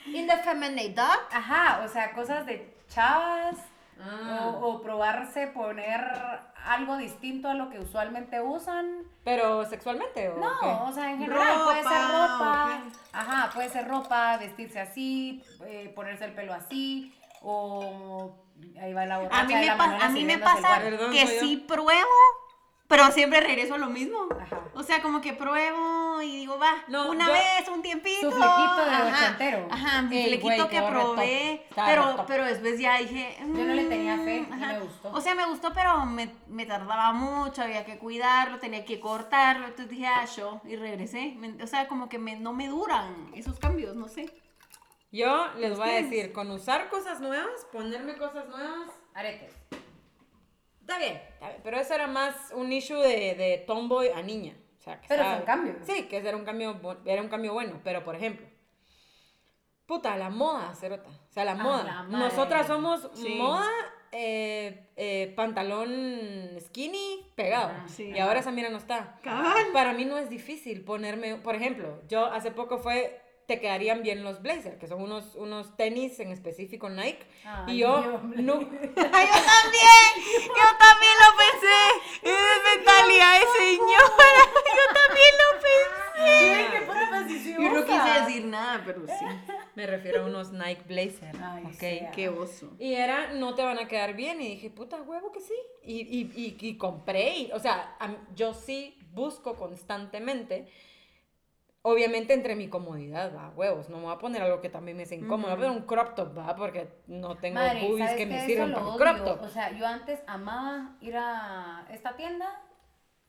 ¿In 0.06 0.26
the 0.26 0.36
feminidad? 0.38 1.18
Ajá, 1.32 1.82
o 1.84 1.88
sea, 1.88 2.12
cosas 2.12 2.44
de 2.46 2.74
chavas. 2.88 3.56
Ah. 3.98 4.50
O, 4.60 4.66
o 4.66 4.82
probarse 4.82 5.46
poner 5.46 6.00
algo 6.66 6.98
distinto 6.98 7.48
a 7.48 7.54
lo 7.54 7.70
que 7.70 7.78
usualmente 7.78 8.42
usan. 8.42 9.04
¿Pero 9.24 9.64
sexualmente 9.64 10.28
o 10.28 10.36
No, 10.38 10.60
qué? 10.60 10.66
o 10.66 10.92
sea, 10.92 11.10
en 11.12 11.18
general 11.20 11.54
puede 11.64 11.82
ser 11.82 11.92
Ropa, 12.02 12.28
ropa. 12.28 12.82
Ajá, 13.14 13.50
puede 13.54 13.68
ser 13.70 13.88
ropa, 13.88 14.36
vestirse 14.36 14.80
así, 14.80 15.42
eh, 15.64 15.90
ponerse 15.94 16.26
el 16.26 16.34
pelo 16.34 16.52
así, 16.52 17.14
o 17.40 18.36
ahí 18.82 18.92
va 18.92 19.06
la 19.06 19.14
A 19.30 19.44
mí 19.44 19.54
de 19.54 19.60
me, 19.60 19.66
la 19.66 19.76
pa- 19.78 19.86
Manuela 19.86 20.04
a 20.04 20.08
mí 20.10 20.24
me 20.24 20.38
pasa 20.38 20.80
que 21.10 21.26
sí 21.40 21.56
pruebo, 21.66 22.10
pero 22.88 23.10
siempre 23.12 23.40
regreso 23.40 23.74
a 23.74 23.78
lo 23.78 23.88
mismo. 23.88 24.28
Ajá. 24.40 24.60
O 24.74 24.82
sea, 24.82 25.02
como 25.02 25.20
que 25.20 25.32
pruebo 25.32 26.20
y 26.22 26.36
digo, 26.36 26.58
va, 26.58 26.72
No, 26.88 27.10
una 27.10 27.26
yo- 27.26 27.32
vez, 27.32 27.68
un 27.72 27.82
tiempito. 27.82 28.30
Su 28.30 28.36
flequito 28.36 28.84
de 28.84 28.90
ajá, 28.90 29.16
ochentero. 29.24 29.68
Ajá, 29.70 30.02
mi 30.02 30.24
flequito 30.24 30.68
que 30.68 30.82
probé. 30.82 31.66
Pero, 31.74 32.24
pero 32.26 32.44
después 32.44 32.78
ya 32.78 32.98
dije. 32.98 33.36
Yo 33.40 33.46
no 33.46 33.74
le 33.74 33.84
tenía 33.84 34.16
fe 34.18 34.40
mm, 34.48 34.52
y 34.52 34.56
me 34.56 34.80
gustó. 34.80 35.10
O 35.12 35.20
sea, 35.20 35.34
me 35.34 35.46
gustó, 35.46 35.72
pero 35.72 36.04
me, 36.06 36.30
me 36.48 36.66
tardaba 36.66 37.12
mucho, 37.12 37.62
había 37.62 37.84
que 37.84 37.98
cuidarlo, 37.98 38.58
tenía 38.58 38.84
que 38.84 39.00
cortarlo. 39.00 39.66
Entonces 39.66 39.88
dije, 39.90 40.06
ah, 40.06 40.24
yo, 40.36 40.60
y 40.64 40.76
regresé. 40.76 41.36
O 41.62 41.66
sea, 41.66 41.88
como 41.88 42.08
que 42.08 42.18
me, 42.18 42.36
no 42.36 42.52
me 42.52 42.68
duran 42.68 43.30
esos 43.34 43.58
cambios, 43.58 43.96
no 43.96 44.08
sé. 44.08 44.32
Yo 45.12 45.46
les 45.56 45.78
voy 45.78 45.88
a 45.88 46.02
decir, 46.02 46.32
con 46.32 46.50
usar 46.50 46.88
cosas 46.90 47.20
nuevas, 47.20 47.66
ponerme 47.72 48.16
cosas 48.16 48.48
nuevas, 48.48 48.90
Aretes. 49.14 49.54
Está 50.86 50.98
bien, 50.98 51.14
está 51.32 51.48
bien. 51.48 51.60
Pero 51.64 51.78
eso 51.78 51.94
era 51.94 52.06
más 52.06 52.52
un 52.54 52.72
issue 52.72 52.98
de, 53.00 53.34
de 53.34 53.64
tomboy 53.66 54.08
a 54.08 54.22
niña. 54.22 54.54
O 54.78 54.82
sea, 54.82 55.00
que 55.00 55.08
Pero 55.08 55.22
estaba- 55.22 55.36
son 55.38 55.46
cambios. 55.46 55.76
Sí, 55.82 56.04
que 56.04 56.16
era 56.18 56.36
un 56.36 56.44
cambio, 56.44 56.80
era 57.04 57.20
un 57.22 57.28
cambio 57.28 57.52
bueno. 57.52 57.80
Pero, 57.82 58.04
por 58.04 58.14
ejemplo, 58.14 58.46
puta, 59.86 60.16
la 60.16 60.30
moda, 60.30 60.74
cerota. 60.74 61.08
O 61.08 61.32
sea, 61.32 61.44
la 61.44 61.54
moda. 61.54 61.84
la 61.84 62.02
madre. 62.04 62.18
Nosotras 62.28 62.66
somos 62.66 63.08
Sí. 63.14 63.34
moda, 63.36 63.68
eh, 64.12 64.90
eh, 64.96 65.32
pantalón 65.36 65.90
skinny, 66.60 67.32
pegado. 67.34 67.72
Sí. 67.88 68.12
Y 68.14 68.18
ahora 68.18 68.40
esa 68.40 68.50
mira 68.52 68.68
no 68.70 68.78
está. 68.78 69.18
Cabal. 69.22 69.66
Para 69.72 69.92
mí 69.92 70.04
no 70.04 70.18
es 70.18 70.28
difícil 70.30 70.84
ponerme, 70.84 71.36
por 71.36 71.54
ejemplo, 71.54 72.00
yo 72.08 72.26
hace 72.26 72.50
poco 72.50 72.78
fue, 72.78 73.20
te 73.46 73.60
quedarían 73.60 74.02
bien 74.02 74.24
los 74.24 74.42
blazer, 74.42 74.78
que 74.78 74.88
son 74.88 75.00
unos, 75.02 75.34
unos 75.36 75.76
tenis 75.76 76.18
en 76.20 76.32
específico 76.32 76.88
Nike. 76.90 77.24
Ay, 77.44 77.76
y 77.76 77.78
yo, 77.78 78.20
no, 78.22 78.60
yo 78.60 78.68
también, 78.68 80.12
yo 80.42 80.68
también 80.78 81.16
lo 81.22 81.30
pensé. 81.38 81.78
Es 82.22 82.76
mentalidad 82.76 83.40
de 83.40 83.46
señora. 83.58 84.42
Yo 84.76 84.84
también 84.94 85.32
lo 85.38 85.48
pensé. 85.60 85.76
¿Qué? 86.16 87.52
Yo 87.62 87.70
no 87.72 87.84
quise 87.84 88.20
decir 88.20 88.44
nada, 88.46 88.82
pero 88.84 89.06
sí. 89.06 89.24
me 89.74 89.86
refiero 89.86 90.22
a 90.22 90.26
unos 90.26 90.52
Nike 90.52 90.82
blazer, 90.86 91.34
Ay, 91.42 91.64
ok. 91.66 91.72
sea. 91.74 92.10
Qué 92.10 92.28
oso. 92.28 92.72
Y 92.78 92.94
era, 92.94 93.32
no 93.32 93.54
te 93.54 93.62
van 93.62 93.78
a 93.78 93.86
quedar 93.88 94.14
bien. 94.14 94.40
Y 94.40 94.48
dije, 94.48 94.70
puta 94.70 95.00
huevo 95.02 95.32
que 95.32 95.40
sí. 95.40 95.54
Y, 95.82 96.00
y, 96.02 96.32
y, 96.34 96.56
y 96.60 96.76
compré. 96.76 97.36
y- 97.38 97.52
o 97.52 97.58
sea, 97.58 97.96
a- 98.00 98.16
yo 98.34 98.54
sí 98.54 98.98
busco 99.12 99.54
constantemente. 99.56 100.68
Obviamente 101.88 102.34
entre 102.34 102.56
mi 102.56 102.66
comodidad, 102.66 103.32
va, 103.32 103.50
huevos. 103.50 103.88
No 103.88 103.98
me 103.98 104.06
voy 104.06 104.12
a 104.12 104.18
poner 104.18 104.42
algo 104.42 104.60
que 104.60 104.68
también 104.68 104.96
me 104.96 105.04
es 105.04 105.12
incómodo. 105.12 105.42
Voy 105.42 105.52
a 105.52 105.54
poner 105.54 105.70
un 105.70 105.86
crop 105.86 106.16
top, 106.16 106.36
va, 106.36 106.56
porque 106.56 106.88
no 107.06 107.36
tengo 107.36 107.60
Madre, 107.60 107.86
boobies 107.86 108.06
¿sabes 108.06 108.16
que 108.16 108.26
me 108.26 108.44
sirvan 108.44 108.72
para 108.72 108.96
crop 108.96 109.24
top. 109.24 109.42
O 109.42 109.48
sea, 109.48 109.70
yo 109.70 109.86
antes 109.86 110.20
amaba 110.26 110.96
ir 111.00 111.16
a 111.16 111.86
esta 111.92 112.16
tienda 112.16 112.60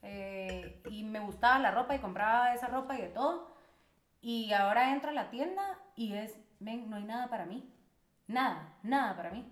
eh, 0.01 0.81
y 0.89 1.03
me 1.03 1.19
gustaba 1.19 1.59
la 1.59 1.69
ropa 1.69 1.93
y 1.93 1.99
compraba 1.99 2.51
esa 2.55 2.65
ropa 2.65 2.97
y 2.97 3.01
de 3.03 3.09
todo. 3.09 3.53
Y 4.21 4.51
ahora 4.53 4.91
entro 4.91 5.11
a 5.11 5.13
la 5.13 5.29
tienda 5.29 5.77
y 5.95 6.15
es, 6.15 6.35
ven, 6.59 6.89
no 6.89 6.95
hay 6.95 7.03
nada 7.03 7.29
para 7.29 7.45
mí. 7.45 7.71
Nada, 8.25 8.73
nada 8.81 9.15
para 9.15 9.29
mí. 9.29 9.45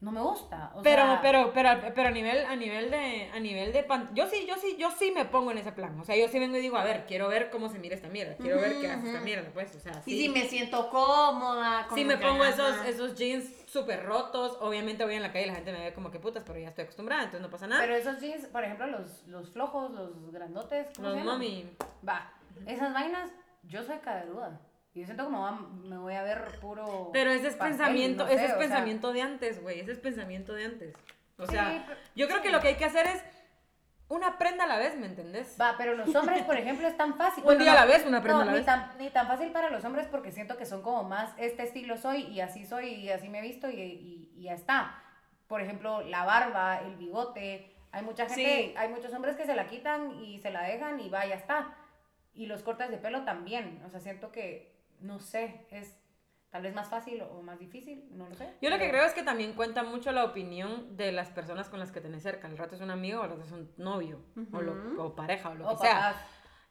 No 0.00 0.12
me 0.12 0.20
gusta. 0.20 0.70
o 0.76 0.82
Pero, 0.82 1.02
sea, 1.02 1.18
pero, 1.20 1.52
pero, 1.52 1.70
pero 1.92 2.08
a 2.08 2.12
nivel, 2.12 2.46
a 2.46 2.54
nivel 2.54 2.88
de, 2.88 3.30
a 3.34 3.40
nivel 3.40 3.72
de 3.72 3.82
pan- 3.82 4.08
yo 4.14 4.28
sí, 4.28 4.46
yo 4.46 4.54
sí, 4.56 4.76
yo 4.78 4.92
sí 4.92 5.10
me 5.10 5.24
pongo 5.24 5.50
en 5.50 5.58
ese 5.58 5.72
plan. 5.72 5.98
O 5.98 6.04
sea, 6.04 6.16
yo 6.16 6.28
sí 6.28 6.38
vengo 6.38 6.56
y 6.56 6.60
digo, 6.60 6.76
a 6.76 6.84
ver, 6.84 7.04
quiero 7.06 7.26
ver 7.28 7.50
cómo 7.50 7.68
se 7.68 7.80
mira 7.80 7.96
esta 7.96 8.08
mierda, 8.08 8.36
quiero 8.36 8.60
ver 8.60 8.78
qué 8.80 8.86
hace 8.88 9.08
esta 9.08 9.20
mierda, 9.20 9.50
pues, 9.52 9.74
o 9.74 9.80
sea, 9.80 9.94
sí. 9.94 10.14
Y 10.14 10.22
si 10.22 10.28
me 10.28 10.44
siento 10.44 10.88
cómoda. 10.88 11.86
con 11.88 11.98
Sí 11.98 12.04
me 12.04 12.16
pongo 12.16 12.44
esos, 12.44 12.76
esos 12.86 13.16
jeans 13.16 13.50
súper 13.66 14.04
rotos, 14.04 14.56
obviamente 14.60 15.04
voy 15.04 15.14
en 15.16 15.22
la 15.22 15.32
calle 15.32 15.46
y 15.46 15.48
la 15.48 15.56
gente 15.56 15.72
me 15.72 15.80
ve 15.80 15.92
como 15.92 16.12
que 16.12 16.20
putas, 16.20 16.44
pero 16.46 16.60
ya 16.60 16.68
estoy 16.68 16.84
acostumbrada, 16.84 17.24
entonces 17.24 17.42
no 17.42 17.50
pasa 17.50 17.66
nada. 17.66 17.82
Pero 17.82 17.96
esos 17.96 18.20
jeans, 18.20 18.46
por 18.46 18.62
ejemplo, 18.62 18.86
los, 18.86 19.26
los 19.26 19.50
flojos, 19.50 19.90
los 19.90 20.30
grandotes, 20.30 20.86
¿cómo 20.94 21.08
Los 21.08 21.18
se 21.18 21.24
mami. 21.24 21.68
Va, 22.08 22.32
esas 22.66 22.94
vainas, 22.94 23.30
yo 23.64 23.82
soy 23.82 23.98
caderuda. 23.98 24.60
Yo 24.98 25.04
siento 25.06 25.24
como 25.24 25.40
va- 25.42 25.52
me 25.52 25.96
voy 25.98 26.14
a 26.14 26.22
ver 26.22 26.58
puro. 26.60 27.10
Pero 27.12 27.30
ese 27.30 27.48
es 27.48 27.54
pastel, 27.56 27.76
pensamiento, 27.78 28.24
no 28.24 28.28
sé, 28.28 28.34
ese 28.34 28.44
es 28.44 28.50
sea, 28.50 28.58
pensamiento 28.58 29.12
de 29.12 29.22
antes, 29.22 29.62
güey, 29.62 29.80
ese 29.80 29.92
es 29.92 29.98
pensamiento 29.98 30.52
de 30.54 30.64
antes. 30.64 30.96
O 31.38 31.46
Sí, 31.46 31.52
sea, 31.52 31.84
pero- 31.86 31.98
yo 32.16 32.26
creo 32.28 32.42
que 32.42 32.50
lo 32.50 32.60
que 32.60 32.68
hay 32.68 32.74
que 32.76 32.84
hacer 32.84 33.06
es 33.06 33.22
una 34.08 34.38
prenda 34.38 34.64
a 34.64 34.66
la 34.66 34.78
vez, 34.78 34.96
¿me 34.96 35.06
entendés? 35.06 35.56
Va, 35.60 35.74
pero 35.76 35.94
los 35.94 36.14
hombres, 36.14 36.42
por 36.44 36.56
ejemplo, 36.56 36.88
es 36.88 36.96
tan 36.96 37.16
fácil. 37.16 37.44
Un 37.46 37.58
día 37.58 37.72
a 37.72 37.74
la 37.74 37.84
vez, 37.84 38.06
una 38.06 38.22
prenda 38.22 38.38
no, 38.38 38.42
a 38.42 38.44
la 38.46 38.52
ni 38.52 38.56
vez. 38.58 38.66
Tan, 38.66 38.92
ni 38.98 39.10
tan 39.10 39.26
fácil 39.26 39.52
para 39.52 39.68
los 39.70 39.84
hombres 39.84 40.06
porque 40.06 40.32
siento 40.32 40.56
que 40.56 40.64
son 40.66 40.82
como 40.82 41.04
más, 41.04 41.32
este 41.36 41.62
estilo 41.62 41.96
soy 41.98 42.22
y 42.22 42.40
así 42.40 42.64
soy 42.64 42.88
y 42.94 43.10
así 43.10 43.28
me 43.28 43.38
he 43.40 43.42
visto 43.42 43.68
y, 43.70 43.74
y- 43.80 44.32
y 44.34 44.42
ya 44.44 44.54
está. 44.54 45.02
Por 45.46 45.60
ejemplo, 45.60 46.00
la 46.02 46.24
barba, 46.24 46.80
el 46.80 46.96
bigote. 46.96 47.74
Hay 47.92 48.02
mucha 48.02 48.26
gente, 48.26 48.44
Sí. 48.44 48.74
hay 48.76 48.88
muchos 48.90 49.12
hombres 49.14 49.36
que 49.36 49.46
se 49.46 49.54
la 49.54 49.66
quitan 49.66 50.12
y 50.22 50.40
se 50.40 50.50
la 50.50 50.62
dejan 50.62 51.00
y 51.00 51.08
va, 51.08 51.24
ya 51.26 51.34
está. 51.36 51.74
Y 52.34 52.46
los 52.46 52.62
cortes 52.62 52.90
de 52.90 52.98
pelo 52.98 53.24
también. 53.24 53.82
O 53.86 53.90
sea, 53.90 53.98
siento 54.00 54.30
que, 54.30 54.77
no 55.00 55.18
sé, 55.18 55.66
es 55.70 55.96
tal 56.50 56.62
vez 56.62 56.74
más 56.74 56.88
fácil 56.88 57.20
o 57.22 57.42
más 57.42 57.58
difícil, 57.58 58.08
no 58.16 58.28
lo 58.28 58.34
sé. 58.34 58.54
Yo 58.62 58.70
lo 58.70 58.78
que 58.78 58.88
creo 58.88 59.04
es 59.04 59.12
que 59.12 59.22
también 59.22 59.52
cuenta 59.52 59.82
mucho 59.82 60.12
la 60.12 60.24
opinión 60.24 60.96
de 60.96 61.12
las 61.12 61.28
personas 61.30 61.68
con 61.68 61.78
las 61.78 61.92
que 61.92 62.00
tenés 62.00 62.22
cerca. 62.22 62.48
Al 62.48 62.56
rato 62.56 62.74
es 62.74 62.80
un 62.80 62.90
amigo, 62.90 63.22
al 63.22 63.30
rato 63.30 63.42
es 63.42 63.52
un 63.52 63.70
novio, 63.76 64.24
o, 64.52 64.60
lo- 64.62 65.02
o 65.04 65.14
pareja, 65.14 65.50
o 65.50 65.54
lo 65.54 65.66
O 65.68 65.70
que 65.72 65.76
sea. 65.86 65.94
papás. 65.94 66.16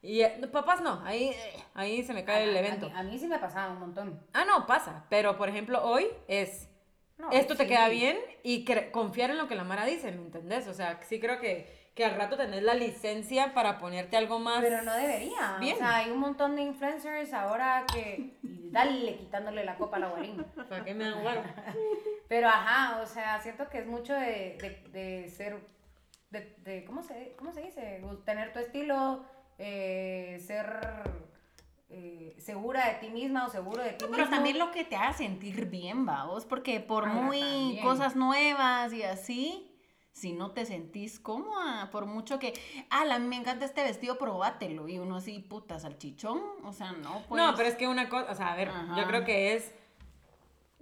Y 0.02 0.22
eh, 0.22 0.38
no, 0.40 0.50
papás 0.52 0.82
no, 0.82 1.02
ahí, 1.06 1.32
ahí 1.74 2.04
se 2.04 2.14
me 2.14 2.24
cae 2.24 2.44
el 2.50 2.56
A- 2.56 2.60
evento. 2.60 2.86
A, 2.88 2.90
mí, 2.90 2.96
a 2.96 3.04
mí 3.04 3.18
sí 3.20 3.28
me 3.28 3.40
pasaba 3.40 3.72
un 3.74 3.80
montón. 3.80 4.20
Ah, 4.34 4.46
no, 4.46 4.66
pasa. 4.66 5.06
Pero, 5.10 5.38
por 5.38 5.50
ejemplo, 5.50 5.84
hoy 5.84 6.08
es, 6.28 6.70
No, 7.18 7.30
esto 7.32 7.56
te 7.56 7.68
queda 7.68 7.88
bien 7.90 8.18
y 8.44 8.66
confiar 8.92 9.30
en 9.32 9.38
lo 9.38 9.48
que 9.48 9.56
la 9.56 9.64
Mara 9.64 9.86
dice, 9.86 10.12
¿me 10.12 10.22
entendés? 10.22 10.68
O 10.68 10.74
sea, 10.74 11.00
sí 11.04 11.20
creo 11.20 11.40
que, 11.40 11.77
que 11.98 12.06
al 12.06 12.16
rato 12.16 12.38
tenés 12.38 12.62
la 12.62 12.76
licencia 12.76 13.54
para 13.56 13.80
ponerte 13.80 14.16
algo 14.18 14.38
más... 14.38 14.62
Pero 14.62 14.84
no 14.84 14.94
debería. 14.94 15.58
Bien. 15.60 15.76
O 15.76 15.80
sea, 15.80 15.96
hay 15.98 16.12
un 16.12 16.20
montón 16.20 16.56
de 16.56 16.62
influencers 16.62 17.34
ahora 17.34 17.86
que. 17.92 18.38
y 18.44 18.70
dale, 18.70 19.18
quitándole 19.18 19.66
la 19.66 19.76
copa 19.78 19.98
a 19.98 20.00
la 20.02 20.08
guarín. 20.10 20.46
¿Para 20.70 20.86
qué 20.86 20.94
me 20.94 21.06
dan 21.10 21.26
huevo? 21.26 21.42
Pero 22.30 22.48
ajá, 22.50 23.02
o 23.02 23.06
sea, 23.08 23.42
siento 23.42 23.68
que 23.68 23.80
es 23.80 23.88
mucho 23.88 24.14
de, 24.14 24.58
de, 24.62 24.90
de 24.92 25.30
ser. 25.30 25.60
De, 26.30 26.56
de- 26.60 26.86
¿cómo, 26.86 27.02
se, 27.02 27.34
¿Cómo 27.38 27.52
se 27.52 27.62
dice? 27.64 28.00
Tener 28.26 28.54
tu 28.54 28.60
estilo, 28.60 29.26
eh, 29.58 30.38
ser 30.46 30.68
eh, 31.90 32.36
segura 32.38 32.86
de 32.90 32.94
ti 32.96 33.10
misma 33.10 33.46
o 33.46 33.50
seguro 33.50 33.82
de 33.82 33.92
ti 33.94 34.06
Pero 34.06 34.12
mismo. 34.18 34.30
también 34.36 34.60
lo 34.60 34.72
que 34.72 34.84
te 34.84 34.96
haga 34.96 35.14
sentir 35.14 35.66
bien, 35.66 36.06
vos, 36.06 36.46
porque 36.46 36.80
por 36.80 37.06
Ah, 37.06 37.14
muy 37.14 37.40
también. 37.40 37.84
cosas 37.84 38.16
nuevas 38.16 38.92
y 38.94 39.04
así, 39.04 39.72
si 40.18 40.34
no 40.34 40.50
te 40.50 40.66
sentís 40.66 41.20
cómoda, 41.20 41.92
por 41.92 42.08
mucho 42.08 42.40
que, 42.40 42.54
ah, 42.90 43.06
la, 43.06 43.20
me 43.20 43.36
encanta 43.36 43.66
este 43.66 43.84
vestido, 43.84 44.18
probátelo, 44.18 44.88
y 44.88 44.98
uno 44.98 45.18
así, 45.18 45.38
puta, 45.38 45.80
salchichón, 45.80 46.42
o 46.64 46.74
sea, 46.74 46.92
no, 46.94 47.22
pues. 47.30 47.40
No, 47.40 47.54
pero 47.56 47.70
es 47.70 47.76
que 47.76 47.88
una 47.88 48.10
cosa, 48.10 48.32
o 48.32 48.36
sea, 48.36 48.54
a 48.54 48.56
ver, 48.56 48.70
Ajá. 48.70 48.98
yo 48.98 49.06
creo 49.06 49.24
que 49.24 49.54
es 49.54 49.72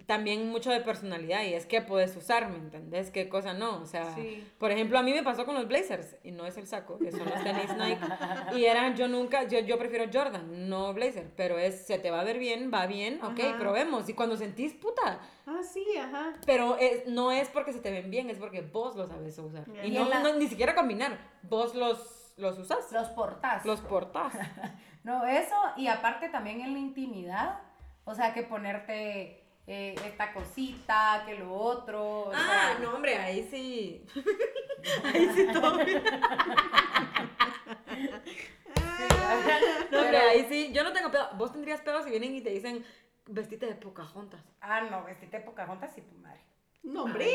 también 0.06 0.48
mucho 0.48 0.70
de 0.70 0.80
personalidad 0.80 1.42
y 1.42 1.54
es 1.54 1.66
que 1.66 1.80
puedes 1.82 2.14
usar, 2.16 2.48
¿me 2.48 2.56
entendés? 2.56 3.10
¿Qué 3.10 3.28
cosa 3.28 3.54
no? 3.54 3.80
O 3.82 3.86
sea, 3.86 4.14
Sí. 4.14 4.46
por 4.58 4.70
ejemplo, 4.70 4.98
a 4.98 5.02
mí 5.02 5.12
me 5.12 5.22
pasó 5.24 5.44
con 5.44 5.54
los 5.56 5.66
blazers 5.66 6.16
y 6.22 6.30
no 6.30 6.46
es 6.46 6.56
el 6.56 6.66
saco, 6.66 6.98
que 6.98 7.10
son 7.10 7.24
los 7.28 7.42
tenis 7.42 7.74
Nike 7.76 7.98
y 8.56 8.64
eran, 8.66 8.94
yo 8.96 9.08
nunca, 9.08 9.42
yo, 9.44 9.58
yo 9.60 9.78
prefiero 9.78 10.04
Jordan, 10.12 10.68
no 10.68 10.92
blazer, 10.94 11.32
pero 11.36 11.58
es, 11.58 11.86
se 11.86 11.98
te 11.98 12.10
va 12.10 12.20
a 12.20 12.24
ver 12.24 12.38
bien, 12.38 12.70
va 12.72 12.86
bien, 12.86 13.18
ok, 13.22 13.40
Ajá. 13.40 13.58
probemos 13.58 14.08
y 14.08 14.14
cuando 14.14 14.36
sentís, 14.36 14.74
puta, 14.74 15.18
Ah, 15.46 15.60
sí, 15.62 15.84
ajá. 16.00 16.34
pero 16.46 16.76
es- 16.78 17.06
no 17.08 17.32
es 17.32 17.48
porque 17.48 17.72
se 17.72 17.80
te 17.80 17.90
ven 17.90 18.10
bien, 18.10 18.30
es 18.30 18.38
porque 18.38 18.60
vos 18.60 18.94
los 18.96 19.08
sabes 19.08 19.36
usar 19.38 19.64
y 19.82 19.88
Y 19.88 19.90
no, 19.90 20.02
en 20.04 20.10
la- 20.10 20.20
no- 20.20 20.34
ni 20.34 20.46
siquiera 20.46 20.74
combinar, 20.74 21.18
vos 21.42 21.74
los, 21.74 22.32
los 22.36 22.58
usas, 22.58 22.92
Los 22.92 23.08
portás. 23.08 23.64
los 23.64 23.80
portás. 23.80 24.32
No, 25.04 25.24
eso, 25.24 25.54
y 25.76 25.86
aparte 25.86 26.28
también 26.30 26.60
en 26.62 26.72
la 26.72 26.80
intimidad, 26.80 27.60
o 28.04 28.12
sea, 28.16 28.34
que 28.34 28.42
ponerte 28.42 29.45
eh, 29.66 29.94
esta 30.06 30.32
cosita, 30.32 31.22
que 31.26 31.34
lo 31.34 31.52
otro. 31.52 32.02
o 32.20 32.32
Ah, 32.32 32.74
sea, 32.76 32.78
no, 32.80 32.94
hombre, 32.94 33.16
ahí 33.18 33.46
sí. 33.50 34.04
ahí 35.14 35.28
sí 35.34 35.46
todo. 35.52 35.78
No, 39.90 40.00
hombre, 40.00 40.18
ahí 40.18 40.46
sí. 40.48 40.70
Yo 40.72 40.84
no 40.84 40.92
tengo 40.92 41.10
pedo. 41.10 41.28
Vos 41.34 41.52
tendrías 41.52 41.80
pedo 41.80 42.02
si 42.02 42.10
vienen 42.10 42.34
y 42.34 42.40
te 42.40 42.50
dicen 42.50 42.84
vestite 43.26 43.66
de 43.66 43.74
Pocahontas. 43.74 44.40
Ah, 44.60 44.82
no, 44.82 45.04
vestirte 45.04 45.38
de 45.38 45.44
Pocahontas 45.44 45.96
y 45.98 46.02
tu 46.02 46.14
madre. 46.16 46.40
No, 46.82 47.02
hombre, 47.02 47.26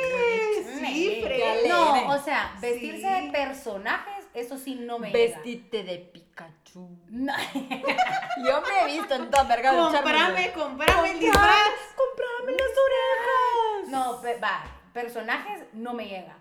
Sí. 0.79 1.25
No, 1.67 2.07
o 2.13 2.17
sea, 2.19 2.55
vestirse 2.61 2.97
Sí. 3.01 3.25
de 3.25 3.31
personajes, 3.33 4.25
eso 4.33 4.57
sí 4.57 4.75
no 4.75 4.97
me 4.97 5.11
llega. 5.11 5.35
Vestite 5.39 5.83
de 5.83 5.97
Pikachu. 5.97 6.87
No. 7.09 7.33
Yo 8.45 8.61
me 8.61 8.81
he 8.81 8.85
visto 8.97 9.13
en 9.13 9.29
toda 9.29 9.43
verga 9.43 9.71
de 9.73 9.77
Comprame, 9.77 10.53
comprame 10.53 11.11
el 11.11 11.19
disfraz. 11.19 11.73
Las 12.45 12.71
orejas. 12.71 13.89
No, 13.89 14.21
pe- 14.21 14.39
va, 14.39 14.63
personajes 14.93 15.65
no 15.73 15.93
me 15.93 16.07
llega. 16.07 16.37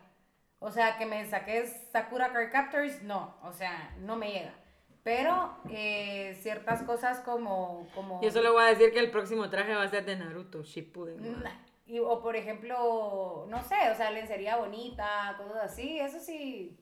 O 0.59 0.71
sea, 0.71 0.99
que 0.99 1.07
me 1.07 1.25
saques 1.29 1.89
Sakura 1.91 2.33
Card 2.33 2.51
Captors, 2.53 3.03
no, 3.03 3.37
o 3.43 3.53
sea, 3.53 3.95
no 4.01 4.17
me 4.17 4.31
llega. 4.31 4.55
Pero 5.03 5.57
eh, 5.71 6.37
ciertas 6.43 6.83
cosas 6.83 7.21
como... 7.21 7.89
como 7.95 8.21
Yo 8.23 8.31
solo 8.31 8.53
voy 8.53 8.65
a 8.65 8.67
decir 8.67 8.93
que 8.93 8.99
el 8.99 9.11
próximo 9.11 9.49
traje 9.49 9.75
va 9.75 9.85
a 9.85 9.89
ser 9.89 10.05
de 10.05 10.17
Naruto, 10.17 10.63
Shippuden. 10.63 11.43
Nah, 11.43 11.51
y- 11.87 11.99
o 12.01 12.21
por 12.21 12.37
ejemplo, 12.37 13.47
no 13.49 13.63
sé, 13.65 13.77
o 13.91 13.95
sea, 13.97 14.11
lencería 14.11 14.57
bonita, 14.57 15.35
cosas 15.39 15.65
así, 15.73 15.99
eso 15.99 16.21
sí, 16.21 16.79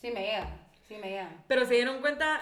sí 0.00 0.10
me 0.10 0.22
llega, 0.22 0.48
sí 0.88 0.96
me 0.96 1.10
llega. 1.10 1.30
Pero 1.46 1.64
se 1.64 1.74
dieron 1.74 2.00
cuenta, 2.00 2.40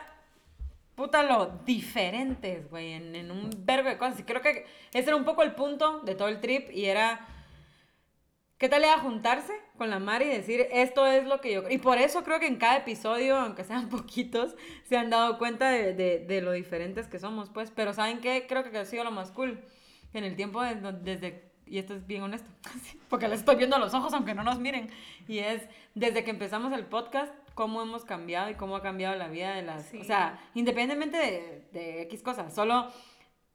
puta, 0.94 1.22
lo 1.22 1.46
diferentes, 1.64 2.68
güey, 2.70 2.92
en, 2.92 3.14
en 3.16 3.30
un 3.30 3.50
verbo 3.64 3.88
de 3.88 3.98
cosas. 3.98 4.20
Y 4.20 4.24
creo 4.24 4.42
que 4.42 4.66
ese 4.92 5.08
era 5.08 5.16
un 5.16 5.24
poco 5.24 5.42
el 5.42 5.54
punto 5.54 6.00
de 6.00 6.14
todo 6.14 6.28
el 6.28 6.40
trip 6.40 6.70
y 6.70 6.86
era, 6.86 7.26
¿qué 8.58 8.68
tal 8.68 8.84
era 8.84 8.98
juntarse 8.98 9.52
con 9.76 9.90
la 9.90 9.98
Mari 9.98 10.26
y 10.26 10.28
decir, 10.28 10.66
esto 10.70 11.06
es 11.06 11.26
lo 11.26 11.40
que 11.40 11.52
yo... 11.54 11.68
Y 11.68 11.78
por 11.78 11.98
eso 11.98 12.22
creo 12.22 12.38
que 12.38 12.46
en 12.46 12.56
cada 12.56 12.76
episodio, 12.76 13.36
aunque 13.36 13.64
sean 13.64 13.88
poquitos, 13.90 14.54
se 14.84 14.96
han 14.96 15.10
dado 15.10 15.38
cuenta 15.38 15.70
de, 15.70 15.94
de- 15.94 16.20
de 16.20 16.40
lo 16.42 16.52
diferentes 16.52 17.08
que 17.08 17.18
somos, 17.18 17.50
pues. 17.50 17.70
Pero 17.70 17.92
¿saben 17.92 18.20
qué? 18.20 18.46
Creo 18.48 18.70
que 18.70 18.78
ha 18.78 18.84
sido 18.84 19.04
lo 19.04 19.10
más 19.10 19.30
cool. 19.32 19.60
en 20.14 20.24
el 20.24 20.36
tiempo 20.36 20.62
de- 20.62 20.76
desde, 20.92 21.50
y 21.66 21.78
esto 21.78 21.94
es 21.94 22.06
bien 22.06 22.22
honesto, 22.22 22.50
porque 23.08 23.28
les 23.28 23.40
estoy 23.40 23.56
viendo 23.56 23.76
a 23.76 23.78
los 23.78 23.94
ojos 23.94 24.12
aunque 24.12 24.34
no 24.34 24.44
nos 24.44 24.58
miren, 24.60 24.90
y 25.26 25.38
es 25.38 25.62
desde 25.94 26.22
que 26.22 26.30
empezamos 26.30 26.72
el 26.74 26.84
podcast, 26.84 27.32
cómo 27.54 27.82
hemos 27.82 28.04
cambiado 28.04 28.50
y 28.50 28.54
cómo 28.54 28.76
ha 28.76 28.82
cambiado 28.82 29.16
la 29.16 29.28
vida 29.28 29.54
de 29.54 29.62
las, 29.62 29.92
o 29.94 30.04
sea, 30.04 30.40
independientemente 30.54 31.16
de, 31.16 31.68
de 31.72 32.02
X 32.02 32.22
cosas, 32.22 32.54
solo 32.54 32.88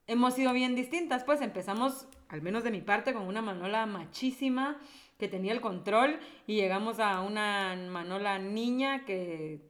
hemos 0.07 0.33
sido 0.33 0.53
bien 0.53 0.75
distintas, 0.75 1.23
pues 1.23 1.41
empezamos, 1.41 2.07
al 2.29 2.41
menos 2.41 2.63
de 2.63 2.71
mi 2.71 2.81
parte, 2.81 3.13
con 3.13 3.23
una 3.23 3.41
Manola 3.41 3.85
machísima 3.85 4.79
que 5.19 5.27
tenía 5.27 5.51
el 5.51 5.61
control 5.61 6.19
y 6.45 6.55
llegamos 6.55 6.99
a 6.99 7.21
una 7.21 7.75
Manola 7.75 8.39
niña 8.39 9.05
que... 9.05 9.61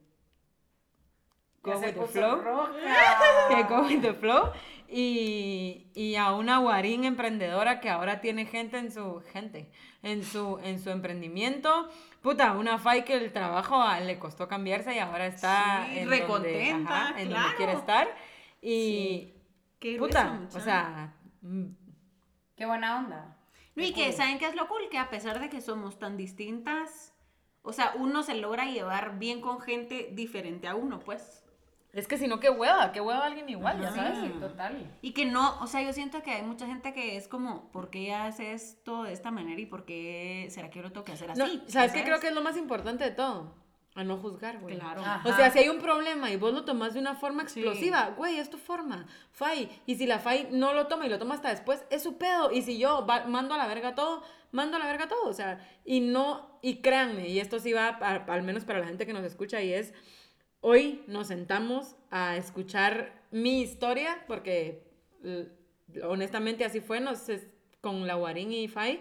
Go 1.62 1.72
with 1.72 1.94
the 1.94 2.06
flow. 2.06 2.40
roja. 2.40 2.72
que 3.48 3.62
go 3.64 3.82
with 3.82 4.00
the 4.00 4.14
flow 4.14 4.52
y, 4.90 5.90
y 5.94 6.16
a 6.16 6.32
una 6.32 6.58
guarín 6.58 7.04
emprendedora 7.04 7.80
que 7.80 7.90
ahora 7.90 8.20
tiene 8.20 8.46
gente 8.46 8.78
en 8.78 8.90
su 8.90 9.20
gente 9.32 9.70
en 10.02 10.24
su 10.24 10.58
en 10.62 10.80
su 10.80 10.90
emprendimiento. 10.90 11.88
Puta 12.22 12.52
una 12.52 12.78
Fai 12.78 13.04
que 13.04 13.14
el 13.14 13.32
trabajo 13.32 13.80
a- 13.80 14.00
le 14.00 14.18
costó 14.18 14.48
cambiarse 14.48 14.94
y 14.94 14.98
ahora 14.98 15.26
está 15.26 15.86
Sí, 15.90 15.98
en 15.98 16.08
recontenta, 16.10 16.34
donde, 16.38 16.70
ajá, 16.90 17.20
en 17.20 17.30
donde 17.30 17.54
quiere 17.56 17.72
estar. 17.72 18.08
Y 18.62 19.34
Qué 19.78 19.96
puta 19.98 20.40
o 20.54 20.60
sea 20.60 21.14
mm, 21.42 21.66
Qué 22.56 22.66
buena 22.66 22.98
onda. 22.98 23.36
No, 23.76 23.84
y 23.84 23.92
que 23.92 24.12
saben 24.12 24.38
qué 24.38 24.46
es 24.46 24.56
lo 24.56 24.66
cool, 24.66 24.88
que 24.90 24.98
a 24.98 25.08
pesar 25.10 25.38
de 25.38 25.48
que 25.48 25.60
somos 25.60 26.00
tan 26.00 26.16
distintas, 26.16 27.14
o 27.62 27.72
sea, 27.72 27.92
uno 27.96 28.24
se 28.24 28.34
logra 28.34 28.64
llevar 28.64 29.20
bien 29.20 29.40
con 29.40 29.60
gente 29.60 30.08
diferente 30.12 30.66
a 30.66 30.74
uno, 30.74 30.98
pues. 30.98 31.44
Es 31.92 32.06
que 32.06 32.18
si 32.18 32.26
no 32.28 32.38
qué 32.38 32.50
hueva 32.50 32.92
qué 32.92 33.00
hueva 33.00 33.24
alguien 33.26 33.48
igual 33.48 33.80
ya 33.80 33.90
Sí, 33.90 33.96
sabes 33.96 34.40
total. 34.40 34.90
Y 35.02 35.12
que 35.12 35.24
no, 35.24 35.58
o 35.60 35.66
sea, 35.66 35.82
yo 35.82 35.92
siento 35.92 36.22
que 36.22 36.30
hay 36.32 36.42
mucha 36.42 36.66
gente 36.66 36.92
que 36.92 37.16
es 37.16 37.28
como, 37.28 37.70
¿por 37.72 37.90
qué 37.90 38.14
hace 38.14 38.52
esto 38.52 39.04
de 39.04 39.12
esta 39.12 39.30
manera 39.30 39.60
y 39.60 39.66
por 39.66 39.84
qué 39.84 40.46
será 40.50 40.70
que 40.70 40.76
yo 40.78 40.82
lo 40.82 40.92
tengo 40.92 41.04
que 41.04 41.12
hacer 41.12 41.30
así? 41.30 41.40
No, 41.40 41.46
sabes 41.46 41.62
qué 41.66 41.70
¿Sabes? 41.72 42.02
creo 42.04 42.20
que 42.20 42.28
es 42.28 42.34
lo 42.34 42.42
más 42.42 42.56
importante 42.56 43.04
de 43.04 43.10
todo 43.10 43.54
a 43.94 44.04
no 44.04 44.16
juzgar 44.18 44.60
güey 44.60 44.78
Claro. 44.78 45.00
Ajá. 45.00 45.28
O 45.28 45.34
sea, 45.34 45.50
si 45.50 45.58
hay 45.58 45.68
un 45.70 45.80
problema 45.80 46.30
y 46.30 46.36
vos 46.36 46.52
lo 46.52 46.64
tomás 46.64 46.94
de 46.94 47.00
una 47.00 47.16
forma 47.16 47.42
explosiva, 47.42 48.10
güey, 48.16 48.36
es 48.38 48.48
tu 48.48 48.56
forma. 48.58 49.06
Fai. 49.32 49.68
Y 49.86 49.96
si 49.96 50.06
la 50.06 50.20
Fai 50.20 50.46
no 50.52 50.72
lo 50.72 50.86
toma 50.86 51.06
y 51.06 51.08
lo 51.08 51.18
toma 51.18 51.34
hasta 51.34 51.48
después, 51.48 51.84
es 51.90 52.02
su 52.04 52.16
pedo. 52.16 52.52
Y 52.52 52.62
si 52.62 52.78
yo 52.78 53.04
va- 53.06 53.24
mando 53.24 53.54
a 53.54 53.58
la 53.58 53.66
verga 53.66 53.96
todo, 53.96 54.22
mando 54.52 54.76
a 54.76 54.78
la 54.78 54.86
verga 54.86 55.08
todo. 55.08 55.24
O 55.28 55.32
sea, 55.32 55.66
y 55.84 55.98
no, 55.98 56.60
y 56.62 56.76
créanme, 56.76 57.28
y 57.28 57.40
esto 57.40 57.58
sí 57.58 57.72
va 57.72 57.98
pa- 57.98 58.22
al 58.32 58.42
menos 58.44 58.64
para 58.64 58.78
la 58.78 58.86
gente 58.86 59.04
que 59.04 59.12
nos 59.12 59.24
escucha, 59.24 59.60
y 59.62 59.72
es, 59.72 59.92
hoy 60.68 61.02
nos 61.06 61.28
sentamos 61.28 61.96
a 62.10 62.36
escuchar 62.36 63.12
mi 63.30 63.60
historia, 63.62 64.22
porque 64.26 64.82
honestamente 66.04 66.64
así 66.64 66.80
fue, 66.80 67.00
nos, 67.00 67.28
es- 67.28 67.46
con 67.80 68.06
la 68.06 68.14
Guarín 68.14 68.52
y 68.52 68.68
Fai. 68.68 69.00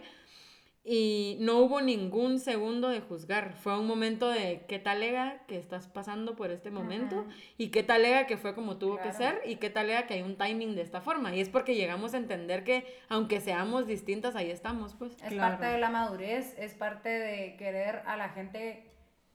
Y 0.89 1.35
no 1.41 1.57
hubo 1.57 1.81
ningún 1.81 2.39
segundo 2.39 2.87
de 2.87 3.01
juzgar. 3.01 3.55
Fue 3.57 3.77
un 3.77 3.85
momento 3.87 4.29
de 4.29 4.63
qué 4.69 4.79
tal 4.79 5.01
lega 5.01 5.43
que 5.45 5.57
estás 5.57 5.87
pasando 5.87 6.37
por 6.37 6.49
este 6.49 6.71
momento 6.71 7.25
y 7.57 7.71
qué 7.71 7.83
tal 7.83 8.03
lega 8.03 8.25
que 8.25 8.37
fue 8.37 8.55
como 8.55 8.77
tuvo 8.77 8.97
que 9.01 9.11
ser 9.11 9.41
y 9.45 9.57
qué 9.57 9.69
tal 9.69 9.87
lega 9.87 10.07
que 10.07 10.13
hay 10.13 10.21
un 10.21 10.37
timing 10.37 10.75
de 10.75 10.83
esta 10.83 11.01
forma. 11.01 11.35
Y 11.35 11.41
es 11.41 11.49
porque 11.49 11.75
llegamos 11.75 12.13
a 12.13 12.17
entender 12.17 12.63
que 12.63 12.85
aunque 13.09 13.41
seamos 13.41 13.85
distintas, 13.85 14.37
ahí 14.37 14.49
estamos, 14.49 14.93
pues. 14.93 15.11
Es 15.23 15.33
Claro. 15.33 15.57
parte 15.57 15.65
de 15.65 15.77
la 15.77 15.89
madurez, 15.89 16.55
es 16.57 16.73
parte 16.73 17.09
de 17.09 17.57
querer 17.57 18.03
a 18.05 18.15
la 18.15 18.29
gente 18.29 18.89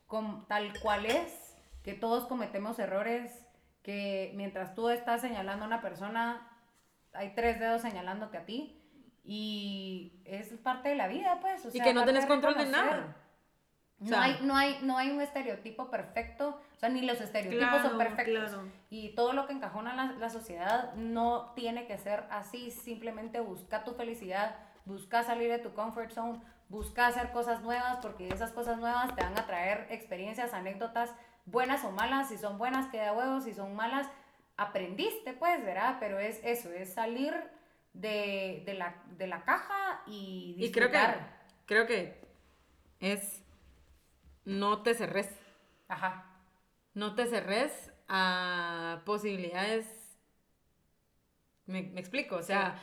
con, 0.07 0.47
tal 0.49 0.73
cual 0.81 1.05
es, 1.05 1.42
que 1.83 1.95
todos 1.95 2.27
cometemos 2.27 2.79
errores, 2.79 3.47
que 3.83 4.33
mientras 4.35 4.75
tú 4.75 4.89
estás 4.89 5.21
señalando 5.21 5.65
a 5.65 5.67
una 5.69 5.81
persona, 5.81 6.49
hay 7.13 7.35
tres 7.35 7.59
dedos 7.59 7.83
señalándote 7.83 8.39
a 8.39 8.45
ti. 8.45 8.79
Y 9.25 10.21
es 10.25 10.49
parte 10.55 10.89
de 10.89 10.97
la 10.97 11.07
vida, 11.07 11.39
pues. 11.41 11.65
o 11.65 11.71
Y 11.73 11.81
que 11.81 11.95
no 11.95 12.05
tenés 12.05 12.27
control 12.27 12.57
de 12.57 12.67
nada. 12.67 13.17
O 14.01 14.05
No, 14.05 14.19
hay, 14.19 14.39
no, 14.43 14.57
hay, 14.57 14.79
no 14.83 14.99
hay 14.99 15.11
un 15.11 15.21
estereotipo 15.21 15.91
perfecto, 15.91 16.61
o 16.75 16.79
sea, 16.79 16.89
ni 16.89 17.03
los 17.03 17.21
estereotipos 17.21 17.69
Claro, 17.69 17.89
son 17.89 17.99
perfectos. 17.99 18.51
claro. 18.51 18.69
Y 18.91 19.15
todo 19.15 19.33
lo 19.33 19.47
que 19.47 19.53
encajona 19.53 19.95
la, 19.95 20.13
la 20.19 20.29
sociedad 20.29 20.93
no 20.95 21.53
tiene 21.55 21.87
que 21.87 21.99
ser 21.99 22.25
así, 22.31 22.73
simplemente 22.73 23.39
busca 23.39 23.85
tu 23.85 23.95
felicidad, 23.95 24.57
busca 24.87 25.23
salir 25.23 25.49
de 25.49 25.61
tu 25.61 25.73
comfort 25.73 26.11
zone, 26.11 26.41
busca 26.69 27.07
hacer 27.07 27.31
cosas 27.31 27.63
nuevas, 27.63 27.99
porque 28.03 28.29
esas 28.29 28.51
cosas 28.51 28.79
nuevas 28.79 29.15
te 29.15 29.23
van 29.23 29.39
a 29.39 29.47
traer 29.47 29.87
experiencias, 29.91 30.53
anécdotas, 30.53 31.15
buenas 31.45 31.85
o 31.85 31.91
malas, 31.93 32.29
si 32.29 32.39
son 32.39 32.59
buenas 32.59 32.89
queda 32.91 33.13
huevos, 33.13 33.45
si 33.45 33.55
son 33.55 33.75
malas, 33.75 34.09
aprendiste 34.57 35.33
pues, 35.35 35.65
¿verdad? 35.65 35.97
Pero 36.01 36.19
es 36.19 36.41
eso, 36.45 36.73
es 36.73 36.93
salir 36.95 37.35
de, 37.93 38.63
de 38.67 38.75
la, 38.75 39.03
de 39.19 39.27
la 39.27 39.45
caja 39.45 40.03
y 40.07 40.55
Y 40.59 40.71
creo 40.73 40.91
que, 40.91 40.99
disfrutar. 40.99 41.43
creo 41.67 41.87
que 41.87 42.21
es 43.01 43.43
no 44.45 44.83
te 44.83 44.95
cerres. 44.95 45.29
Ajá. 45.89 46.25
No 46.95 47.15
te 47.15 47.27
cerres 47.27 47.91
a 48.09 49.03
posibilidades. 49.05 49.87
Me, 51.67 51.83
me 51.83 52.01
explico, 52.01 52.37
o 52.37 52.43
sea, 52.43 52.77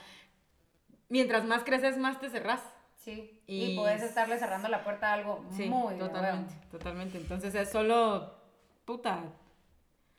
mientras 1.10 1.46
más 1.46 1.64
creces, 1.64 1.98
más 1.98 2.20
te 2.20 2.30
cerrás. 2.30 2.62
Sí, 2.98 3.42
y, 3.48 3.66
Y 3.66 3.76
puedes 3.78 4.02
estarle 4.04 4.38
cerrando 4.38 4.68
la 4.68 4.84
puerta 4.84 5.10
a 5.10 5.14
algo 5.14 5.46
Sí, 5.52 5.70
muy 5.70 5.98
totalmente, 5.98 6.54
totalmente. 6.70 7.18
Entonces 7.18 7.56
es 7.56 7.70
solo, 7.70 8.39
puta, 8.90 9.22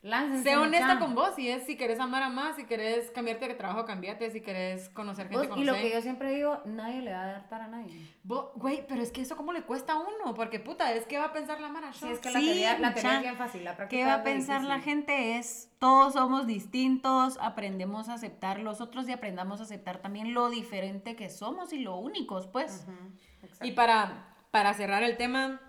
Láncense, 0.01 0.49
sé 0.49 0.57
honesta 0.57 1.01
con 1.01 1.17
vos. 1.17 1.35
Si 1.35 1.51
es, 1.51 1.67
si 1.67 1.77
querés 1.77 1.99
amar 1.99 2.23
a 2.23 2.29
más, 2.29 2.55
si 2.55 2.67
querés 2.67 3.11
cambiarte 3.11 3.49
de 3.49 3.55
trabajo, 3.55 3.85
cambiate. 3.85 4.31
Si 4.31 4.41
querés 4.41 4.89
conocer 4.91 5.29
gente, 5.29 5.49
Vos, 5.49 5.59
y 5.59 5.65
lo 5.65 5.75
que 5.75 5.91
yo 5.91 6.01
siempre 6.01 6.33
digo, 6.33 6.63
nadie 6.65 7.03
le 7.03 7.13
va 7.13 7.19
a 7.19 7.25
adaptar 7.25 7.63
a 7.63 7.67
nadie. 7.67 8.07
Güey, 8.23 8.87
pero 8.87 9.03
es 9.03 9.11
que 9.11 9.23
eso 9.23 9.37
cómo 9.37 9.53
le 9.53 9.63
cuesta 9.63 9.95
a 9.95 9.99
uno, 9.99 10.35
porque 10.35 10.61
puta, 10.61 10.93
es 10.95 11.05
que 11.05 11.19
va 11.19 11.25
a 11.27 11.33
pensar 11.33 11.61
la 11.61 11.69
Mara 11.69 11.93
Sí, 11.93 12.09
es 12.09 12.21
que 12.21 12.31
la 12.31 12.39
Sí, 12.39 12.47
teoría, 12.47 12.79
la 12.79 12.95
teoría 12.95 13.15
es 13.17 13.21
bien 13.23 13.37
fácil, 13.37 13.65
la 13.65 13.77
práctica 13.77 13.99
¿Qué 13.99 14.07
va 14.07 14.15
a 14.15 14.23
pensar 14.23 14.63
la 14.63 14.79
gente? 14.79 15.37
Es, 15.37 15.69
todos 15.81 16.13
somos 16.13 16.47
distintos, 16.47 17.39
aprendemos 17.41 18.09
a 18.09 18.15
aceptar 18.15 18.61
los 18.61 18.81
otros 18.81 19.09
y 19.09 19.13
aprendamos 19.13 19.59
a 19.59 19.65
aceptar 19.65 19.99
también 19.99 20.33
lo 20.33 20.49
diferente 20.49 21.17
que 21.17 21.29
somos 21.29 21.73
y 21.73 21.81
lo 21.81 21.97
únicos, 21.97 22.47
pues. 22.47 22.87
Ujú, 22.87 22.97
exacto. 23.43 23.67
Y 23.67 23.73
para, 23.73 24.37
para 24.53 24.73
cerrar 24.75 25.03
el 25.03 25.17
tema, 25.17 25.61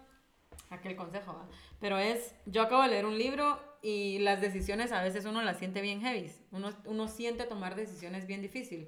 aquel 0.69 0.95
consejo, 0.95 1.33
¿va? 1.33 1.47
Pero 1.81 1.97
es, 1.97 2.33
yo 2.45 2.61
acabo 2.61 2.83
de 2.83 2.89
leer 2.89 3.05
un 3.05 3.17
libro 3.17 3.59
y 3.81 4.19
las 4.19 4.39
decisiones 4.39 4.91
a 4.91 5.01
veces 5.01 5.25
uno 5.25 5.41
las 5.41 5.57
siente 5.57 5.81
bien 5.81 5.99
heavy, 5.99 6.31
uno, 6.51 6.69
uno 6.85 7.07
siente 7.07 7.45
tomar 7.45 7.75
decisiones 7.75 8.27
bien 8.27 8.41
difícil. 8.41 8.87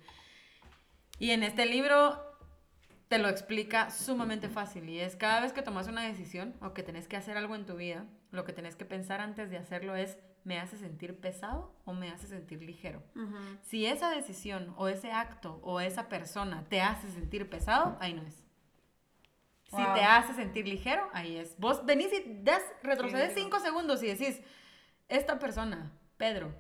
Y 1.19 1.31
en 1.31 1.43
este 1.43 1.65
libro 1.65 2.21
te 3.07 3.17
lo 3.17 3.27
explica 3.27 3.89
sumamente 3.89 4.47
fácil 4.47 4.87
y 4.89 4.99
es 4.99 5.15
cada 5.15 5.41
vez 5.41 5.53
que 5.53 5.63
tomas 5.63 5.87
una 5.87 6.03
decisión 6.03 6.53
o 6.61 6.73
que 6.73 6.83
tenés 6.83 7.07
que 7.07 7.17
hacer 7.17 7.35
algo 7.35 7.55
en 7.55 7.65
tu 7.65 7.75
vida, 7.75 8.05
lo 8.31 8.45
que 8.45 8.53
tenés 8.53 8.75
que 8.75 8.85
pensar 8.85 9.21
antes 9.21 9.49
de 9.49 9.57
hacerlo 9.57 9.95
es, 9.95 10.19
¿me 10.43 10.59
hace 10.59 10.77
sentir 10.77 11.19
pesado 11.19 11.75
o 11.85 11.93
me 11.93 12.09
hace 12.11 12.27
sentir 12.27 12.61
ligero? 12.61 13.01
Si 13.63 13.87
esa 13.87 14.11
decisión 14.11 14.73
o 14.77 14.87
ese 14.87 15.11
acto 15.11 15.59
o 15.63 15.79
esa 15.79 16.09
persona 16.09 16.65
te 16.69 16.81
hace 16.81 17.09
sentir 17.09 17.49
pesado, 17.49 17.97
ahí 17.99 18.13
no 18.13 18.21
es. 18.21 18.42
Si 19.75 19.81
Wow. 19.81 19.93
te 19.95 20.03
hace 20.03 20.33
sentir 20.33 20.67
ligero, 20.67 21.09
ahí 21.13 21.37
es. 21.37 21.57
Vos 21.57 21.85
venís 21.85 22.11
y 22.13 22.23
das, 22.43 22.61
retrocedes 22.83 23.33
Sí. 23.33 23.41
cinco 23.41 23.59
segundos 23.59 24.03
y 24.03 24.07
decís, 24.07 24.41
esta 25.09 25.39
persona, 25.39 25.91
Pedro, 26.17 26.53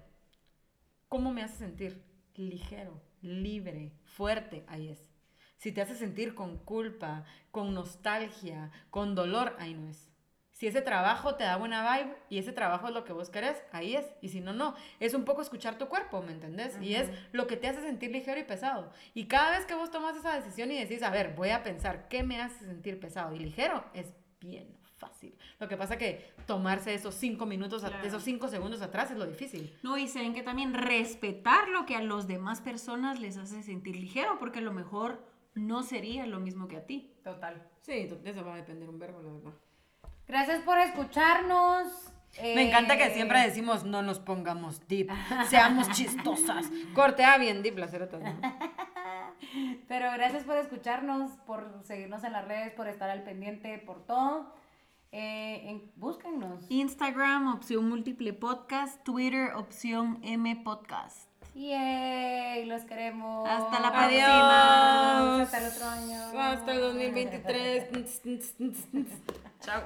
¿cómo 1.09 1.31
me 1.31 1.43
hace 1.43 1.57
sentir? 1.57 2.03
Ligero, 2.35 2.99
libre, 3.21 3.91
fuerte, 4.03 4.63
ahí 4.67 4.89
es. 4.89 5.09
Si 5.57 5.71
te 5.71 5.81
hace 5.81 5.95
sentir 5.95 6.33
con 6.35 6.57
culpa, 6.57 7.23
con 7.51 7.73
nostalgia, 7.73 8.71
con 8.89 9.15
dolor, 9.15 9.55
ahí 9.59 9.73
no 9.75 9.89
es. 9.89 10.09
Si 10.53 10.67
ese 10.67 10.81
trabajo 10.81 11.35
te 11.35 11.43
da 11.43 11.57
buena 11.57 11.81
vibe 11.97 12.15
y 12.29 12.37
ese 12.37 12.51
trabajo 12.53 12.87
es 12.87 12.93
lo 12.93 13.03
que 13.03 13.11
vos 13.11 13.29
querés, 13.29 13.61
ahí 13.71 13.95
es. 13.95 14.05
Y 14.21 14.29
si 14.29 14.39
no, 14.39 14.53
no. 14.53 14.75
Es 14.99 15.13
un 15.15 15.25
poco 15.25 15.41
escuchar 15.41 15.77
tu 15.79 15.87
cuerpo, 15.87 16.21
¿me 16.21 16.31
entendés? 16.31 16.79
Y 16.79 16.93
es 16.95 17.09
lo 17.31 17.47
que 17.47 17.57
te 17.57 17.67
hace 17.67 17.81
sentir 17.81 18.11
ligero 18.11 18.39
y 18.39 18.43
pesado. 18.43 18.91
Y 19.15 19.25
cada 19.25 19.51
vez 19.57 19.65
que 19.65 19.73
vos 19.75 19.89
tomas 19.91 20.15
esa 20.15 20.35
decisión 20.35 20.71
y 20.71 20.79
decís, 20.79 21.01
a 21.03 21.09
ver, 21.09 21.33
voy 21.35 21.49
a 21.49 21.63
pensar, 21.63 22.07
¿qué 22.07 22.21
me 22.23 22.39
hace 22.39 22.65
sentir 22.65 22.99
pesado 22.99 23.35
y 23.35 23.39
ligero? 23.39 23.83
Es 23.95 24.13
bien 24.39 24.77
fácil. 24.97 25.35
Lo 25.59 25.67
que 25.67 25.75
pasa 25.75 25.97
que 25.97 26.31
tomarse 26.45 26.93
esos 26.93 27.15
cinco 27.15 27.45
minutos, 27.47 27.81
Claro. 27.83 28.05
esos 28.07 28.23
cinco 28.23 28.47
segundos 28.47 28.81
atrás 28.81 29.09
es 29.11 29.17
lo 29.17 29.25
difícil. 29.25 29.75
No, 29.81 29.97
y 29.97 30.07
saben 30.07 30.33
que 30.35 30.43
también 30.43 30.73
respetar 30.75 31.67
lo 31.69 31.85
que 31.85 31.95
a 31.95 32.01
los 32.01 32.27
demás 32.27 32.61
personas 32.61 33.19
les 33.19 33.37
hace 33.37 33.63
sentir 33.63 33.95
ligero, 33.95 34.37
porque 34.39 34.59
a 34.59 34.61
lo 34.61 34.71
mejor 34.71 35.25
no 35.55 35.81
sería 35.83 36.25
lo 36.27 36.39
mismo 36.39 36.67
que 36.67 36.77
a 36.77 36.85
ti. 36.85 37.11
Total. 37.23 37.67
Sí, 37.81 38.07
eso 38.23 38.45
va 38.45 38.53
a 38.53 38.57
depender 38.57 38.87
un 38.87 38.99
verbo, 38.99 39.21
la 39.21 39.33
verdad. 39.33 39.53
Gracias 40.27 40.61
por 40.61 40.77
escucharnos. 40.79 41.87
Me 42.41 42.67
encanta 42.69 42.97
que 42.97 43.05
Eh, 43.07 43.13
siempre 43.13 43.39
decimos, 43.41 43.83
no 43.83 44.01
nos 44.01 44.19
pongamos 44.19 44.87
deep, 44.87 45.09
seamos 45.49 45.89
chistosas. 45.91 46.65
Corte 46.95 47.23
a 47.23 47.37
bien 47.37 47.61
deep, 47.61 47.77
la 47.77 47.87
cerota. 47.87 48.17
¿no? 48.17 48.33
Pero 49.87 50.11
gracias 50.13 50.43
por 50.43 50.57
escucharnos, 50.57 51.31
por 51.45 51.81
seguirnos 51.83 52.23
en 52.23 52.31
las 52.31 52.45
redes, 52.47 52.71
por 52.73 52.87
estar 52.87 53.09
al 53.09 53.23
pendiente, 53.23 53.77
por 53.77 54.03
todo. 54.05 54.51
Eh, 55.11 55.69
en- 55.69 55.91
búsquennos. 55.95 56.65
Instagram, 56.69 57.53
opción 57.53 57.87
múltiple 57.87 58.33
podcast, 58.33 59.03
Twitter, 59.03 59.53
opción 59.53 60.19
M 60.23 60.55
podcast. 60.63 61.29
Yay, 61.53 62.65
los 62.65 62.81
queremos. 62.85 63.47
Hasta 63.47 63.79
la 63.79 63.89
Adiós. 63.89 65.41
Hasta 65.53 65.57
el 65.59 65.65
otro 65.71 65.85
año. 65.87 66.39
Hasta 66.39 66.71
el 66.71 66.81
2023. 66.81 67.89
Ciao. 69.63 69.81